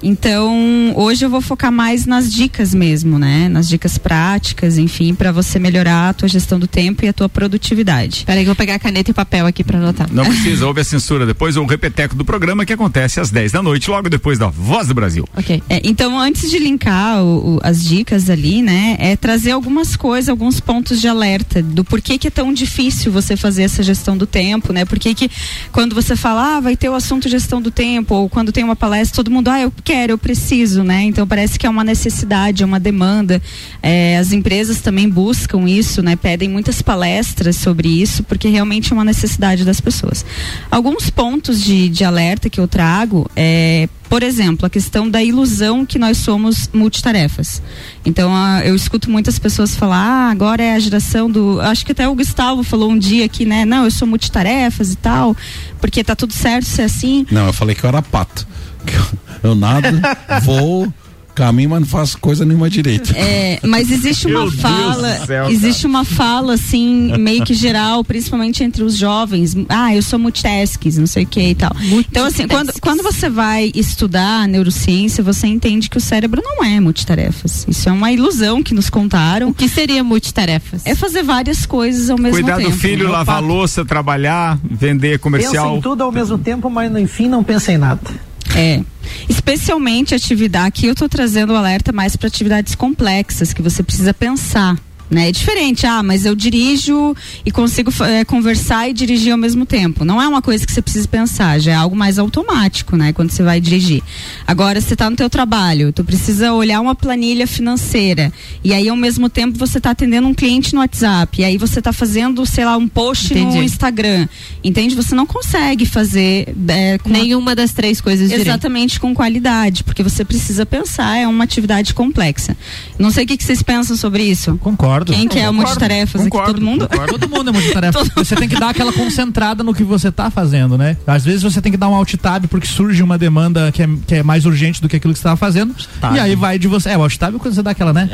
Então, 0.02 0.92
hoje 0.96 1.24
eu 1.24 1.30
vou 1.30 1.40
focar 1.40 1.70
mais 1.72 2.06
nas 2.06 2.32
dicas 2.32 2.74
mesmo, 2.74 3.18
né? 3.18 3.48
Nas 3.48 3.68
dicas 3.68 3.98
práticas, 3.98 4.78
enfim, 4.78 5.14
para 5.14 5.32
você 5.32 5.58
melhorar 5.58 6.08
a 6.10 6.12
tua 6.14 6.28
gestão 6.28 6.58
do 6.58 6.66
tempo 6.66 7.04
e 7.04 7.08
a 7.08 7.12
tua 7.12 7.28
produtividade. 7.28 8.24
Peraí 8.26 8.40
que 8.44 8.50
eu 8.50 8.54
vou 8.54 8.56
pegar 8.56 8.78
caneta 8.78 9.10
e 9.10 9.14
papel 9.14 9.46
aqui 9.46 9.62
pra 9.64 9.78
anotar. 9.78 10.08
Não 10.12 10.24
precisa, 10.24 10.66
houve 10.66 10.80
a 10.80 10.84
censura 10.84 11.26
depois, 11.26 11.56
ou 11.56 11.64
o 11.64 11.66
repeteco 11.66 12.14
do 12.14 12.24
programa 12.24 12.64
que 12.64 12.72
acontece 12.72 13.20
às 13.20 13.30
10 13.30 13.52
da 13.52 13.62
noite, 13.62 13.90
logo 13.90 14.08
depois 14.08 14.38
da 14.38 14.48
Voz 14.48 14.88
do 14.88 14.94
Brasil. 14.94 15.26
Ok. 15.36 15.62
É, 15.68 15.80
então, 15.84 16.18
antes 16.18 16.50
de 16.50 16.58
linkar 16.58 17.22
o- 17.22 17.56
o- 17.56 17.60
as 17.62 17.84
dicas 17.84 18.28
ali, 18.30 18.62
né, 18.62 18.96
é 18.98 19.16
trazer 19.16 19.52
algumas 19.52 19.96
coisas, 19.96 20.28
alguns 20.28 20.60
pontos 20.60 21.00
de 21.00 21.08
alerta 21.08 21.62
do 21.62 21.84
porquê 21.84 22.18
que 22.18 22.26
é 22.26 22.30
tão 22.30 22.52
difícil 22.52 23.12
você 23.12 23.36
fazer 23.36 23.62
essa 23.64 23.82
gestão 23.82 24.16
do 24.16 24.26
tempo, 24.26 24.72
né? 24.72 24.84
Porquê 24.84 25.14
que 25.14 25.30
quando 25.72 25.94
você 25.94 26.16
fala, 26.16 26.56
ah, 26.56 26.60
vai 26.60 26.76
ter 26.76 26.88
o 26.88 26.94
assunto 26.94 27.28
gestão 27.28 27.60
do 27.60 27.70
tempo, 27.70 28.14
ou 28.14 28.28
quando 28.28 28.52
tem 28.52 28.64
uma 28.64 28.76
palestra, 28.76 29.16
todo 29.16 29.30
mundo, 29.30 29.48
ah, 29.48 29.60
eu 29.60 29.72
quero, 29.90 30.12
eu 30.12 30.18
preciso, 30.18 30.84
né? 30.84 31.02
Então 31.02 31.26
parece 31.26 31.58
que 31.58 31.66
é 31.66 31.70
uma 31.70 31.82
necessidade, 31.82 32.62
é 32.62 32.66
uma 32.66 32.78
demanda. 32.78 33.42
É, 33.82 34.18
as 34.18 34.30
empresas 34.30 34.80
também 34.80 35.08
buscam 35.08 35.68
isso, 35.68 36.00
né? 36.00 36.14
Pedem 36.14 36.48
muitas 36.48 36.80
palestras 36.80 37.56
sobre 37.56 37.88
isso, 37.88 38.22
porque 38.22 38.48
realmente 38.48 38.92
é 38.92 38.94
uma 38.94 39.04
necessidade 39.04 39.64
das 39.64 39.80
pessoas. 39.80 40.24
Alguns 40.70 41.10
pontos 41.10 41.60
de, 41.60 41.88
de 41.88 42.04
alerta 42.04 42.48
que 42.48 42.60
eu 42.60 42.68
trago 42.68 43.28
é 43.34 43.88
por 44.08 44.24
exemplo, 44.24 44.66
a 44.66 44.70
questão 44.70 45.08
da 45.08 45.22
ilusão 45.22 45.86
que 45.86 45.96
nós 45.96 46.18
somos 46.18 46.68
multitarefas. 46.72 47.62
Então, 48.04 48.32
eu 48.64 48.74
escuto 48.74 49.08
muitas 49.08 49.38
pessoas 49.38 49.76
falar, 49.76 49.98
ah, 49.98 50.30
agora 50.32 50.60
é 50.60 50.74
a 50.74 50.78
geração 50.80 51.30
do. 51.30 51.60
Acho 51.60 51.86
que 51.86 51.92
até 51.92 52.08
o 52.08 52.14
Gustavo 52.16 52.64
falou 52.64 52.90
um 52.90 52.98
dia 52.98 53.24
aqui, 53.24 53.44
né? 53.44 53.64
Não, 53.64 53.84
eu 53.84 53.90
sou 53.92 54.08
multitarefas 54.08 54.92
e 54.92 54.96
tal, 54.96 55.36
porque 55.80 56.02
tá 56.02 56.16
tudo 56.16 56.32
certo 56.32 56.64
ser 56.64 56.82
assim. 56.82 57.24
Não, 57.30 57.46
eu 57.46 57.52
falei 57.52 57.76
que 57.76 57.84
eu 57.84 57.88
era 57.88 58.02
pato. 58.02 58.48
Eu 59.29 59.29
nado, 59.54 59.88
vou, 60.44 60.92
caminho, 61.34 61.70
mas 61.70 61.80
não 61.80 61.86
faço 61.86 62.18
coisa 62.18 62.44
nenhuma 62.44 62.68
direito. 62.68 63.12
É, 63.16 63.58
mas 63.62 63.90
existe 63.90 64.26
uma 64.26 64.40
Meu 64.40 64.52
fala, 64.52 65.26
céu, 65.26 65.50
existe 65.50 65.86
uma 65.86 66.04
fala 66.04 66.54
assim, 66.54 67.16
meio 67.18 67.44
que 67.44 67.54
geral, 67.54 68.04
principalmente 68.04 68.62
entre 68.62 68.82
os 68.82 68.96
jovens. 68.96 69.56
Ah, 69.68 69.94
eu 69.94 70.02
sou 70.02 70.18
multitasking, 70.18 70.90
não 70.98 71.06
sei 71.06 71.24
o 71.24 71.26
que 71.26 71.40
e 71.40 71.54
tal. 71.54 71.70
Então 72.10 72.26
assim, 72.26 72.46
quando, 72.46 72.72
quando 72.80 73.02
você 73.02 73.30
vai 73.30 73.72
estudar 73.74 74.46
neurociência, 74.46 75.22
você 75.24 75.46
entende 75.46 75.88
que 75.88 75.96
o 75.96 76.00
cérebro 76.00 76.42
não 76.44 76.62
é 76.62 76.78
multitarefas. 76.78 77.64
Isso 77.68 77.88
é 77.88 77.92
uma 77.92 78.12
ilusão 78.12 78.62
que 78.62 78.74
nos 78.74 78.90
contaram. 78.90 79.48
O 79.48 79.54
que 79.54 79.68
seria 79.68 80.04
multitarefas? 80.04 80.84
É 80.84 80.94
fazer 80.94 81.22
várias 81.22 81.64
coisas 81.64 82.10
ao 82.10 82.18
mesmo 82.18 82.38
Cuidar 82.38 82.56
tempo. 82.58 82.70
do 82.70 82.76
filho, 82.76 83.06
né? 83.06 83.12
lavar 83.12 83.42
louça, 83.42 83.84
trabalhar, 83.84 84.58
vender 84.62 85.18
comercial. 85.18 85.66
Pensa 85.66 85.78
em 85.78 85.80
tudo 85.80 86.02
ao 86.02 86.12
mesmo 86.12 86.36
tempo, 86.36 86.68
mas 86.68 86.90
no 86.90 86.98
enfim 86.98 87.28
não 87.28 87.42
pensa 87.42 87.72
em 87.72 87.78
nada. 87.78 88.29
É. 88.56 88.82
Especialmente 89.28 90.14
atividade. 90.14 90.68
Aqui 90.68 90.86
eu 90.86 90.92
estou 90.92 91.08
trazendo 91.08 91.52
o 91.52 91.56
alerta 91.56 91.92
mais 91.92 92.16
para 92.16 92.28
atividades 92.28 92.74
complexas 92.74 93.52
que 93.52 93.62
você 93.62 93.82
precisa 93.82 94.14
pensar. 94.14 94.76
Né? 95.10 95.28
É 95.28 95.32
diferente, 95.32 95.86
ah, 95.86 96.02
mas 96.02 96.24
eu 96.24 96.36
dirijo 96.36 97.16
e 97.44 97.50
consigo 97.50 97.92
é, 98.04 98.24
conversar 98.24 98.88
e 98.88 98.92
dirigir 98.92 99.32
ao 99.32 99.38
mesmo 99.38 99.66
tempo. 99.66 100.04
Não 100.04 100.22
é 100.22 100.28
uma 100.28 100.40
coisa 100.40 100.64
que 100.64 100.72
você 100.72 100.80
precisa 100.80 101.08
pensar, 101.08 101.58
já 101.58 101.72
é 101.72 101.74
algo 101.74 101.96
mais 101.96 102.16
automático, 102.16 102.96
né? 102.96 103.12
Quando 103.12 103.30
você 103.30 103.42
vai 103.42 103.60
dirigir. 103.60 104.02
Agora, 104.46 104.80
você 104.80 104.94
está 104.94 105.10
no 105.10 105.16
teu 105.16 105.28
trabalho, 105.28 105.92
tu 105.92 106.04
precisa 106.04 106.52
olhar 106.52 106.80
uma 106.80 106.94
planilha 106.94 107.46
financeira 107.46 108.32
e 108.62 108.72
aí 108.72 108.88
ao 108.88 108.96
mesmo 108.96 109.28
tempo 109.28 109.58
você 109.58 109.78
está 109.78 109.90
atendendo 109.90 110.28
um 110.28 110.34
cliente 110.34 110.74
no 110.74 110.80
WhatsApp 110.80 111.40
e 111.40 111.44
aí 111.44 111.58
você 111.58 111.80
está 111.80 111.92
fazendo, 111.92 112.46
sei 112.46 112.64
lá, 112.64 112.76
um 112.76 112.86
post 112.86 113.32
Entendi. 113.32 113.56
no 113.56 113.62
Instagram. 113.64 114.28
Entende? 114.62 114.94
Você 114.94 115.14
não 115.14 115.26
consegue 115.26 115.86
fazer 115.86 116.54
é, 116.68 116.98
com 116.98 117.08
Nenhuma 117.08 117.54
das 117.56 117.72
três 117.72 118.00
coisas 118.00 118.28
direito. 118.28 118.46
Exatamente 118.46 119.00
com 119.00 119.12
qualidade, 119.14 119.82
porque 119.82 120.02
você 120.02 120.24
precisa 120.24 120.64
pensar, 120.64 121.16
é 121.18 121.26
uma 121.26 121.42
atividade 121.44 121.94
complexa. 121.94 122.56
Não 122.98 123.10
sei 123.10 123.24
o 123.24 123.26
que, 123.26 123.36
que 123.36 123.44
vocês 123.44 123.62
pensam 123.62 123.96
sobre 123.96 124.22
isso. 124.22 124.56
Concordo. 124.58 124.99
Quem 125.04 125.28
que 125.28 125.38
é 125.38 125.42
o 125.42 125.52
Concordo, 125.52 125.66
multitarefas 125.68 126.20
aqui? 126.22 126.30
Todo 126.30 126.60
mundo? 126.60 126.88
Todo 127.08 127.28
mundo 127.28 127.50
é 127.50 127.52
multitarefa. 127.52 128.04
Você 128.16 128.36
tem 128.36 128.48
que 128.48 128.58
dar 128.58 128.70
aquela 128.70 128.92
concentrada 128.92 129.62
no 129.62 129.74
que 129.74 129.82
você 129.84 130.10
tá 130.10 130.30
fazendo, 130.30 130.76
né? 130.76 130.96
Às 131.06 131.24
vezes 131.24 131.42
você 131.42 131.60
tem 131.60 131.72
que 131.72 131.78
dar 131.78 131.88
um 131.88 131.94
alt 131.94 132.14
tab 132.14 132.46
porque 132.46 132.66
surge 132.66 133.02
uma 133.02 133.16
demanda 133.16 133.70
que 133.72 133.82
é, 133.82 133.88
que 134.06 134.14
é 134.16 134.22
mais 134.22 134.44
urgente 134.46 134.80
do 134.80 134.88
que 134.88 134.96
aquilo 134.96 135.12
que 135.12 135.18
você 135.18 135.24
tava 135.24 135.36
fazendo. 135.36 135.74
Tab. 136.00 136.14
E 136.14 136.20
aí 136.20 136.34
vai 136.34 136.58
de 136.58 136.68
você. 136.68 136.90
É, 136.90 136.98
o 136.98 137.02
alt 137.02 137.16
tab 137.16 137.34
é 137.34 137.38
quando 137.38 137.54
você 137.54 137.62
dá 137.62 137.70
aquela, 137.70 137.92
né? 137.92 138.08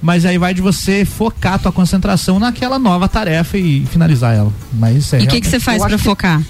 Mas 0.00 0.24
aí 0.24 0.38
vai 0.38 0.54
de 0.54 0.60
você 0.60 1.04
focar 1.04 1.54
a 1.54 1.58
tua 1.58 1.72
concentração 1.72 2.38
naquela 2.38 2.78
nova 2.78 3.08
tarefa 3.08 3.56
e 3.58 3.86
finalizar 3.86 4.34
ela. 4.34 4.52
Mas 4.72 5.12
é 5.12 5.20
E 5.20 5.24
o 5.24 5.28
que, 5.28 5.40
que 5.40 5.46
você 5.46 5.60
faz 5.60 5.82
para 5.82 5.98
focar? 5.98 6.42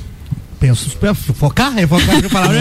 Penso, 0.63 0.97
focar? 1.35 1.77
É 1.77 1.85
focar 1.87 2.21
de 2.23 2.29
palavra. 2.29 2.61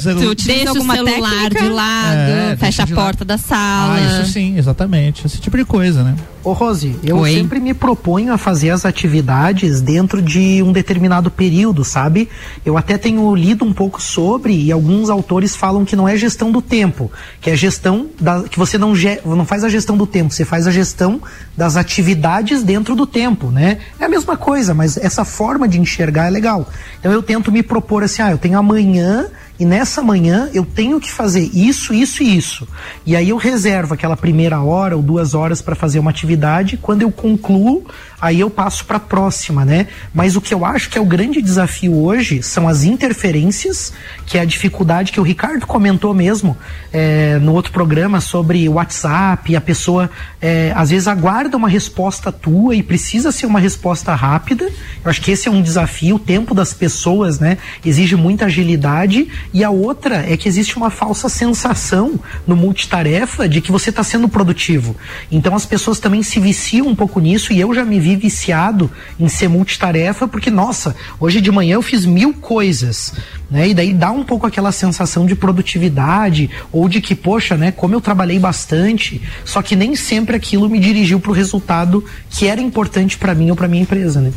Tu 0.00 0.30
utiliza 0.30 0.46
Deixa 0.46 0.64
o 0.64 0.68
alguma 0.70 0.94
celular 0.94 1.30
técnica? 1.30 1.62
de 1.62 1.68
lado, 1.68 2.18
É, 2.30 2.56
fecha 2.56 2.82
a 2.82 2.86
de 2.86 2.94
lado. 2.94 3.04
porta 3.04 3.24
da 3.24 3.36
sala. 3.36 3.96
Ah, 3.96 4.00
isso 4.22 4.32
sim, 4.32 4.56
exatamente. 4.56 5.26
Esse 5.26 5.38
tipo 5.38 5.54
de 5.58 5.64
coisa, 5.66 6.02
né? 6.02 6.14
Ô 6.42 6.52
Rose, 6.52 6.94
eu 7.02 7.18
Oi. 7.18 7.32
sempre 7.34 7.58
me 7.60 7.72
proponho 7.72 8.32
a 8.32 8.36
fazer 8.38 8.68
as 8.70 8.84
atividades 8.84 9.80
dentro 9.80 10.20
de 10.20 10.62
um 10.62 10.72
determinado 10.72 11.30
período, 11.30 11.84
sabe? 11.84 12.28
Eu 12.66 12.76
até 12.76 12.98
tenho 12.98 13.34
lido 13.34 13.64
um 13.64 13.72
pouco 13.72 14.00
sobre 14.02 14.52
e 14.54 14.70
alguns 14.70 15.08
autores 15.08 15.56
falam 15.56 15.84
que 15.86 15.96
não 15.96 16.06
é 16.06 16.16
gestão 16.18 16.50
do 16.52 16.60
tempo, 16.60 17.10
que 17.40 17.48
é 17.50 17.56
gestão 17.56 18.08
da, 18.20 18.42
que 18.42 18.58
você 18.58 18.76
não, 18.76 18.94
ge- 18.94 19.20
não 19.24 19.46
faz 19.46 19.64
a 19.64 19.70
gestão 19.70 19.96
do 19.96 20.06
tempo, 20.06 20.34
você 20.34 20.44
faz 20.44 20.66
a 20.66 20.70
gestão 20.70 21.20
das 21.56 21.76
atividades 21.78 22.62
dentro 22.62 22.94
do 22.94 23.06
tempo, 23.06 23.50
né? 23.50 23.78
É 23.98 24.04
a 24.04 24.08
mesma 24.08 24.36
coisa, 24.36 24.74
mas 24.74 24.98
essa 24.98 25.24
forma 25.24 25.66
de 25.66 25.80
enxergar 25.80 26.26
é 26.26 26.30
legal. 26.30 26.68
Então 27.00 27.10
eu 27.10 27.22
tento 27.34 27.50
me 27.50 27.64
propor 27.64 28.04
assim, 28.04 28.22
ah, 28.22 28.30
eu 28.30 28.38
tenho 28.38 28.56
amanhã 28.56 29.26
e 29.58 29.64
nessa 29.64 30.00
manhã 30.00 30.48
eu 30.54 30.64
tenho 30.64 31.00
que 31.00 31.10
fazer 31.10 31.50
isso, 31.52 31.92
isso 31.92 32.22
e 32.22 32.36
isso. 32.36 32.68
E 33.04 33.16
aí 33.16 33.28
eu 33.28 33.36
reservo 33.36 33.92
aquela 33.92 34.16
primeira 34.16 34.60
hora 34.60 34.96
ou 34.96 35.02
duas 35.02 35.34
horas 35.34 35.60
para 35.60 35.74
fazer 35.74 35.98
uma 35.98 36.10
atividade. 36.10 36.76
Quando 36.76 37.02
eu 37.02 37.10
concluo, 37.10 37.84
aí 38.24 38.40
eu 38.40 38.48
passo 38.48 38.86
para 38.86 38.96
a 38.96 39.00
próxima, 39.00 39.66
né? 39.66 39.86
Mas 40.14 40.34
o 40.34 40.40
que 40.40 40.54
eu 40.54 40.64
acho 40.64 40.88
que 40.88 40.96
é 40.96 41.00
o 41.00 41.04
grande 41.04 41.42
desafio 41.42 41.94
hoje 41.94 42.42
são 42.42 42.66
as 42.66 42.82
interferências, 42.82 43.92
que 44.24 44.38
é 44.38 44.40
a 44.40 44.46
dificuldade 44.46 45.12
que 45.12 45.20
o 45.20 45.22
Ricardo 45.22 45.66
comentou 45.66 46.14
mesmo 46.14 46.56
é, 46.90 47.38
no 47.38 47.52
outro 47.52 47.70
programa 47.70 48.22
sobre 48.22 48.66
WhatsApp. 48.66 49.54
A 49.54 49.60
pessoa 49.60 50.10
é, 50.40 50.72
às 50.74 50.88
vezes 50.88 51.06
aguarda 51.06 51.54
uma 51.54 51.68
resposta 51.68 52.32
tua 52.32 52.74
e 52.74 52.82
precisa 52.82 53.30
ser 53.30 53.44
uma 53.44 53.60
resposta 53.60 54.14
rápida. 54.14 54.64
Eu 55.04 55.10
acho 55.10 55.20
que 55.20 55.30
esse 55.30 55.46
é 55.46 55.50
um 55.50 55.60
desafio. 55.60 56.16
O 56.16 56.18
tempo 56.18 56.54
das 56.54 56.72
pessoas, 56.72 57.38
né? 57.38 57.58
Exige 57.84 58.16
muita 58.16 58.46
agilidade. 58.46 59.28
E 59.52 59.62
a 59.62 59.68
outra 59.68 60.24
é 60.26 60.34
que 60.34 60.48
existe 60.48 60.78
uma 60.78 60.88
falsa 60.88 61.28
sensação 61.28 62.18
no 62.46 62.56
multitarefa 62.56 63.46
de 63.46 63.60
que 63.60 63.70
você 63.70 63.90
está 63.90 64.02
sendo 64.02 64.30
produtivo. 64.30 64.96
Então 65.30 65.54
as 65.54 65.66
pessoas 65.66 65.98
também 65.98 66.22
se 66.22 66.40
viciam 66.40 66.86
um 66.86 66.94
pouco 66.94 67.20
nisso 67.20 67.52
e 67.52 67.60
eu 67.60 67.74
já 67.74 67.84
me 67.84 68.00
vi 68.00 68.13
viciado 68.16 68.90
em 69.18 69.28
ser 69.28 69.48
multitarefa 69.48 70.26
porque, 70.26 70.50
nossa, 70.50 70.94
hoje 71.18 71.40
de 71.40 71.50
manhã 71.50 71.74
eu 71.74 71.82
fiz 71.82 72.04
mil 72.04 72.34
coisas. 72.34 73.14
Né? 73.50 73.68
E 73.68 73.74
daí 73.74 73.92
dá 73.92 74.10
um 74.10 74.24
pouco 74.24 74.46
aquela 74.46 74.72
sensação 74.72 75.26
de 75.26 75.34
produtividade 75.34 76.50
ou 76.72 76.88
de 76.88 77.00
que, 77.00 77.14
poxa, 77.14 77.56
né, 77.56 77.70
como 77.70 77.94
eu 77.94 78.00
trabalhei 78.00 78.38
bastante, 78.38 79.22
só 79.44 79.62
que 79.62 79.76
nem 79.76 79.94
sempre 79.94 80.36
aquilo 80.36 80.68
me 80.68 80.80
dirigiu 80.80 81.20
para 81.20 81.30
o 81.30 81.34
resultado 81.34 82.04
que 82.30 82.46
era 82.46 82.60
importante 82.60 83.18
para 83.18 83.34
mim 83.34 83.50
ou 83.50 83.56
para 83.56 83.68
minha 83.68 83.82
empresa, 83.82 84.20
né? 84.20 84.32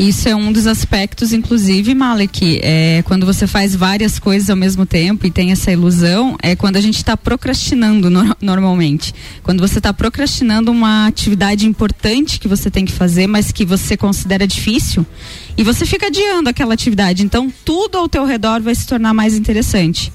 Isso 0.00 0.30
é 0.30 0.34
um 0.34 0.50
dos 0.50 0.66
aspectos, 0.66 1.30
inclusive, 1.30 1.94
Malek, 1.94 2.58
é, 2.62 3.02
quando 3.04 3.26
você 3.26 3.46
faz 3.46 3.76
várias 3.76 4.18
coisas 4.18 4.48
ao 4.48 4.56
mesmo 4.56 4.86
tempo 4.86 5.26
e 5.26 5.30
tem 5.30 5.52
essa 5.52 5.70
ilusão, 5.70 6.38
é 6.42 6.56
quando 6.56 6.76
a 6.76 6.80
gente 6.80 6.96
está 6.96 7.18
procrastinando 7.18 8.08
no- 8.08 8.34
normalmente. 8.40 9.14
Quando 9.42 9.60
você 9.60 9.76
está 9.76 9.92
procrastinando 9.92 10.70
uma 10.70 11.06
atividade 11.06 11.66
importante 11.66 12.40
que 12.40 12.48
você 12.48 12.70
tem 12.70 12.86
que 12.86 12.92
fazer, 12.92 13.26
mas 13.26 13.52
que 13.52 13.62
você 13.62 13.94
considera 13.94 14.46
difícil, 14.46 15.04
e 15.54 15.62
você 15.62 15.84
fica 15.84 16.06
adiando 16.06 16.48
aquela 16.48 16.72
atividade. 16.72 17.22
Então, 17.22 17.52
tudo 17.62 17.98
ao 17.98 18.08
teu 18.08 18.24
redor 18.24 18.62
vai 18.62 18.74
se 18.74 18.86
tornar 18.86 19.12
mais 19.12 19.34
interessante. 19.34 20.10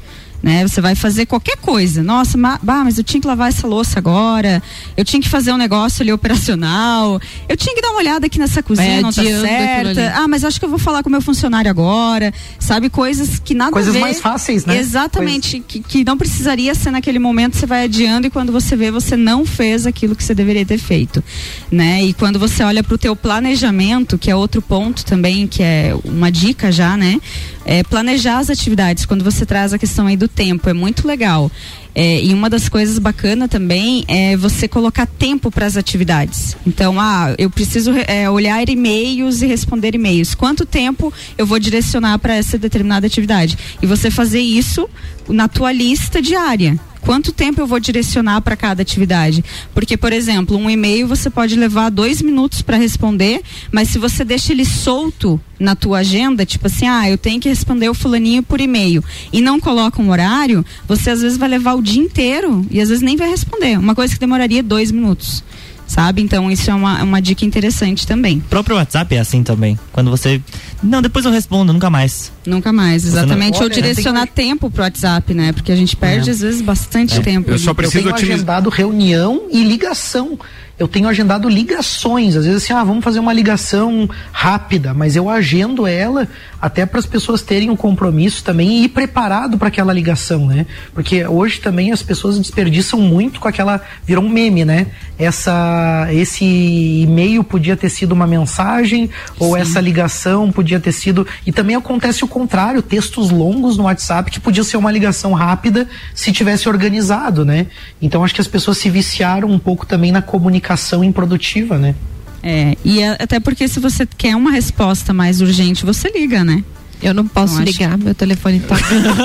Né? 0.46 0.62
Você 0.68 0.80
vai 0.80 0.94
fazer 0.94 1.26
qualquer 1.26 1.58
coisa. 1.58 2.04
Nossa, 2.04 2.38
ma- 2.38 2.60
bah, 2.62 2.84
mas 2.84 3.00
eu 3.00 3.04
tinha 3.04 3.20
que 3.20 3.26
lavar 3.26 3.50
essa 3.50 3.66
louça 3.66 3.98
agora. 3.98 4.62
Eu 4.96 5.04
tinha 5.04 5.20
que 5.20 5.28
fazer 5.28 5.52
um 5.52 5.58
negócio 5.58 6.04
ali 6.04 6.14
operacional. 6.14 7.20
Eu 7.50 7.58
tinha 7.58 7.74
que 7.74 7.82
dar 7.82 7.90
uma 7.90 7.98
olhada 7.98 8.28
aqui 8.28 8.38
nessa 8.38 8.62
cozinha, 8.62 9.02
não 9.02 9.12
tá 9.12 9.24
certa. 9.24 10.14
Ah, 10.16 10.28
mas 10.28 10.44
acho 10.44 10.60
que 10.60 10.66
eu 10.66 10.70
vou 10.70 10.78
falar 10.78 11.02
com 11.02 11.10
o 11.10 11.12
meu 11.12 11.20
funcionário 11.22 11.68
agora. 11.72 12.32
Sabe, 12.60 12.92
coisas 12.92 13.40
que 13.40 13.56
nada 13.56 13.72
Coisas 13.72 13.90
a 13.90 13.94
ver. 13.94 14.02
mais 14.02 14.22
fáceis, 14.22 14.68
né? 14.68 14.78
Exatamente. 14.78 15.62
Que, 15.62 15.80
que 15.80 16.04
não 16.04 16.16
precisaria 16.16 16.76
ser 16.76 16.92
naquele 16.92 17.18
momento, 17.18 17.58
você 17.58 17.66
vai 17.66 17.86
adiando 17.86 18.28
e 18.28 18.30
quando 18.30 18.52
você 18.52 18.76
vê, 18.76 18.92
você 18.92 19.18
não 19.18 19.48
fez 19.48 19.88
aquilo 19.88 20.16
que 20.16 20.24
você 20.24 20.36
deveria 20.36 20.64
ter 20.64 20.78
feito. 20.78 21.24
Né? 21.72 22.04
E 22.04 22.14
quando 22.14 22.38
você 22.38 22.62
olha 22.64 22.84
para 22.84 22.94
o 22.94 23.00
teu 23.00 23.16
planejamento, 23.16 24.16
que 24.16 24.30
é 24.30 24.36
outro 24.36 24.62
ponto 24.62 25.04
também, 25.06 25.48
que 25.48 25.64
é 25.64 25.96
uma 26.06 26.32
dica 26.32 26.72
já, 26.72 26.96
né? 26.96 27.20
É 27.66 27.84
planejar 27.84 28.38
as 28.38 28.50
atividades. 28.50 29.06
Quando 29.06 29.24
você 29.24 29.46
traz 29.46 29.74
a 29.74 29.78
questão 29.78 30.08
aí 30.08 30.16
do 30.16 30.28
tempo, 30.28 30.70
é 30.70 30.74
muito 30.74 31.08
legal. 31.08 31.52
É, 31.96 32.22
e 32.22 32.34
uma 32.34 32.50
das 32.50 32.68
coisas 32.68 33.00
bacanas 33.00 33.50
também 33.50 34.04
é 34.08 34.36
você 34.36 34.68
colocar 34.68 35.06
tempo 35.06 35.50
para 35.50 35.66
as 35.66 35.78
atividades. 35.78 36.56
Então, 36.68 37.00
ah, 37.00 37.34
eu 37.38 37.50
preciso 37.50 37.92
é, 38.06 38.30
olhar 38.30 38.68
e-mails 38.70 39.42
e 39.42 39.48
responder 39.48 39.96
e-mails. 39.96 40.36
Quanto 40.36 40.66
tempo 40.66 41.12
eu 41.38 41.46
vou 41.46 41.58
direcionar 41.58 42.20
para 42.20 42.36
essa 42.36 42.58
determinada 42.58 43.08
atividade? 43.08 43.58
E 43.82 43.88
você 43.88 44.12
fazer 44.12 44.42
isso 44.42 44.90
na 45.28 45.48
tua 45.48 45.72
lista 45.72 46.22
diária. 46.22 46.78
Quanto 47.06 47.32
tempo 47.32 47.62
eu 47.62 47.68
vou 47.68 47.80
direcionar 47.80 48.42
para 48.42 48.58
cada 48.58 48.82
atividade? 48.82 49.46
Porque, 49.76 49.96
por 49.96 50.12
exemplo, 50.12 50.58
um 50.58 50.68
e-mail 50.68 51.08
você 51.08 51.30
pode 51.30 51.56
levar 51.56 51.92
dois 51.92 52.20
minutos 52.20 52.64
para 52.64 52.78
responder, 52.78 53.42
mas 53.72 53.90
se 53.90 54.00
você 54.00 54.26
deixa 54.26 54.52
ele 54.52 54.66
solto 54.66 55.40
na 55.60 55.76
tua 55.76 56.00
agenda, 56.00 56.48
tipo 56.48 56.66
assim, 56.66 56.88
ah, 56.88 57.08
eu 57.08 57.16
tenho 57.16 57.40
que 57.40 57.48
responder 57.48 57.88
o 57.90 57.94
fulaninho 57.94 58.42
por 58.42 58.60
e-mail 58.60 59.04
e 59.32 59.40
não 59.40 59.60
coloca 59.60 60.02
um 60.02 60.10
horário, 60.10 60.66
você 60.88 61.12
às 61.12 61.22
vezes 61.22 61.38
vai 61.38 61.48
levar 61.48 61.76
o 61.76 61.82
dia 61.82 62.02
inteiro 62.02 62.66
e 62.72 62.82
às 62.82 62.90
vezes 62.90 63.04
nem 63.04 63.16
vai 63.16 63.30
responder. 63.30 63.78
Uma 63.78 63.94
coisa 63.94 64.12
que 64.12 64.20
demoraria 64.20 64.64
dois 64.64 64.92
minutos. 64.92 65.44
Sabe? 65.86 66.24
Então 66.24 66.50
isso 66.50 66.72
é 66.72 66.74
uma, 66.74 67.04
uma 67.04 67.22
dica 67.22 67.46
interessante 67.46 68.08
também. 68.08 68.40
O 68.40 68.50
próprio 68.50 68.76
WhatsApp 68.78 69.14
é 69.16 69.20
assim 69.20 69.44
também. 69.44 69.78
Quando 69.92 70.10
você. 70.10 70.42
Não, 70.82 71.00
depois 71.00 71.24
eu 71.24 71.32
respondo, 71.32 71.72
nunca 71.72 71.92
mais. 71.92 72.32
Nunca 72.46 72.72
mais, 72.72 73.06
exatamente. 73.06 73.62
Ou 73.62 73.70
direcionar 73.70 74.28
tempo 74.28 74.70
pro 74.70 74.84
WhatsApp, 74.84 75.34
né? 75.34 75.52
Porque 75.52 75.72
a 75.72 75.76
gente 75.76 75.96
perde 75.96 76.30
É. 76.30 76.32
às 76.32 76.42
vezes 76.42 76.62
bastante 76.62 77.20
tempo. 77.22 77.50
Eu 77.52 77.58
só 77.58 77.74
preciso 77.74 77.98
eu 78.00 78.04
tenho 78.04 78.16
otimizar. 78.16 78.36
agendado 78.36 78.70
reunião 78.70 79.44
e 79.52 79.64
ligação. 79.64 80.38
Eu 80.78 80.90
tenho 80.90 81.08
agendado 81.08 81.48
ligações, 81.48 82.36
às 82.36 82.44
vezes 82.46 82.62
assim, 82.64 82.74
ah, 82.74 82.84
vamos 82.84 83.02
fazer 83.02 83.20
uma 83.20 83.32
ligação 83.32 84.10
rápida, 84.34 84.94
mas 84.94 85.16
eu 85.16 85.30
agendo 85.30 85.88
ela 85.88 86.28
até 86.62 86.86
para 86.86 87.00
as 87.00 87.06
pessoas 87.06 87.42
terem 87.42 87.70
um 87.70 87.78
compromisso 87.78 88.44
também 88.44 88.80
e 88.82 88.84
ir 88.84 88.90
preparado 88.90 89.58
para 89.58 89.70
aquela 89.70 89.94
ligação, 89.94 90.46
né? 90.48 90.66
Porque 90.94 91.26
hoje 91.26 91.62
também 91.62 91.94
as 91.94 92.04
pessoas 92.04 92.38
desperdiçam 92.38 93.00
muito 93.00 93.40
com 93.40 93.48
aquela 93.48 93.80
virou 94.06 94.22
um 94.26 94.28
meme, 94.28 94.66
né? 94.66 94.88
Essa 95.18 96.10
esse 96.12 96.44
e-mail 96.44 97.42
podia 97.42 97.78
ter 97.78 97.88
sido 97.90 98.12
uma 98.12 98.28
mensagem 98.28 99.10
ou 99.40 99.56
essa 99.56 99.80
ligação 99.80 100.52
podia 100.52 100.80
ter 100.80 100.92
sido 100.92 101.26
e 101.48 101.54
também 101.54 101.78
acontece 101.78 102.26
o 102.26 102.28
contrário, 102.36 102.82
textos 102.82 103.30
longos 103.32 103.78
no 103.78 103.86
WhatsApp 103.86 104.30
que 104.30 104.42
podia 104.42 104.62
ser 104.62 104.76
uma 104.76 104.92
ligação 104.92 105.32
rápida 105.32 105.88
se 106.14 106.34
tivesse 106.34 106.68
organizado, 106.68 107.46
né? 107.46 107.68
Então 108.02 108.26
acho 108.26 108.36
que 108.36 108.42
as 108.42 108.48
pessoas 108.48 108.78
se 108.78 108.90
viciaram 108.90 109.50
um 109.50 109.58
pouco 109.58 109.86
também 109.86 110.12
na 110.12 110.22
comunicação 110.22 111.02
improdutiva, 111.02 111.78
né? 111.78 111.96
É, 112.44 112.76
e 112.84 113.02
até 113.02 113.40
porque 113.40 113.70
se 113.70 113.80
você 113.80 114.06
quer 114.06 114.36
uma 114.36 114.52
resposta 114.52 115.14
mais 115.14 115.40
urgente, 115.40 115.86
você 115.86 116.12
liga, 116.12 116.44
né? 116.44 116.62
Eu 117.02 117.14
não 117.14 117.28
posso 117.28 117.56
Não, 117.56 117.62
acho 117.64 117.72
ligar, 117.72 117.98
meu 117.98 118.16
telefone 118.16 118.60
tá. 118.62 118.76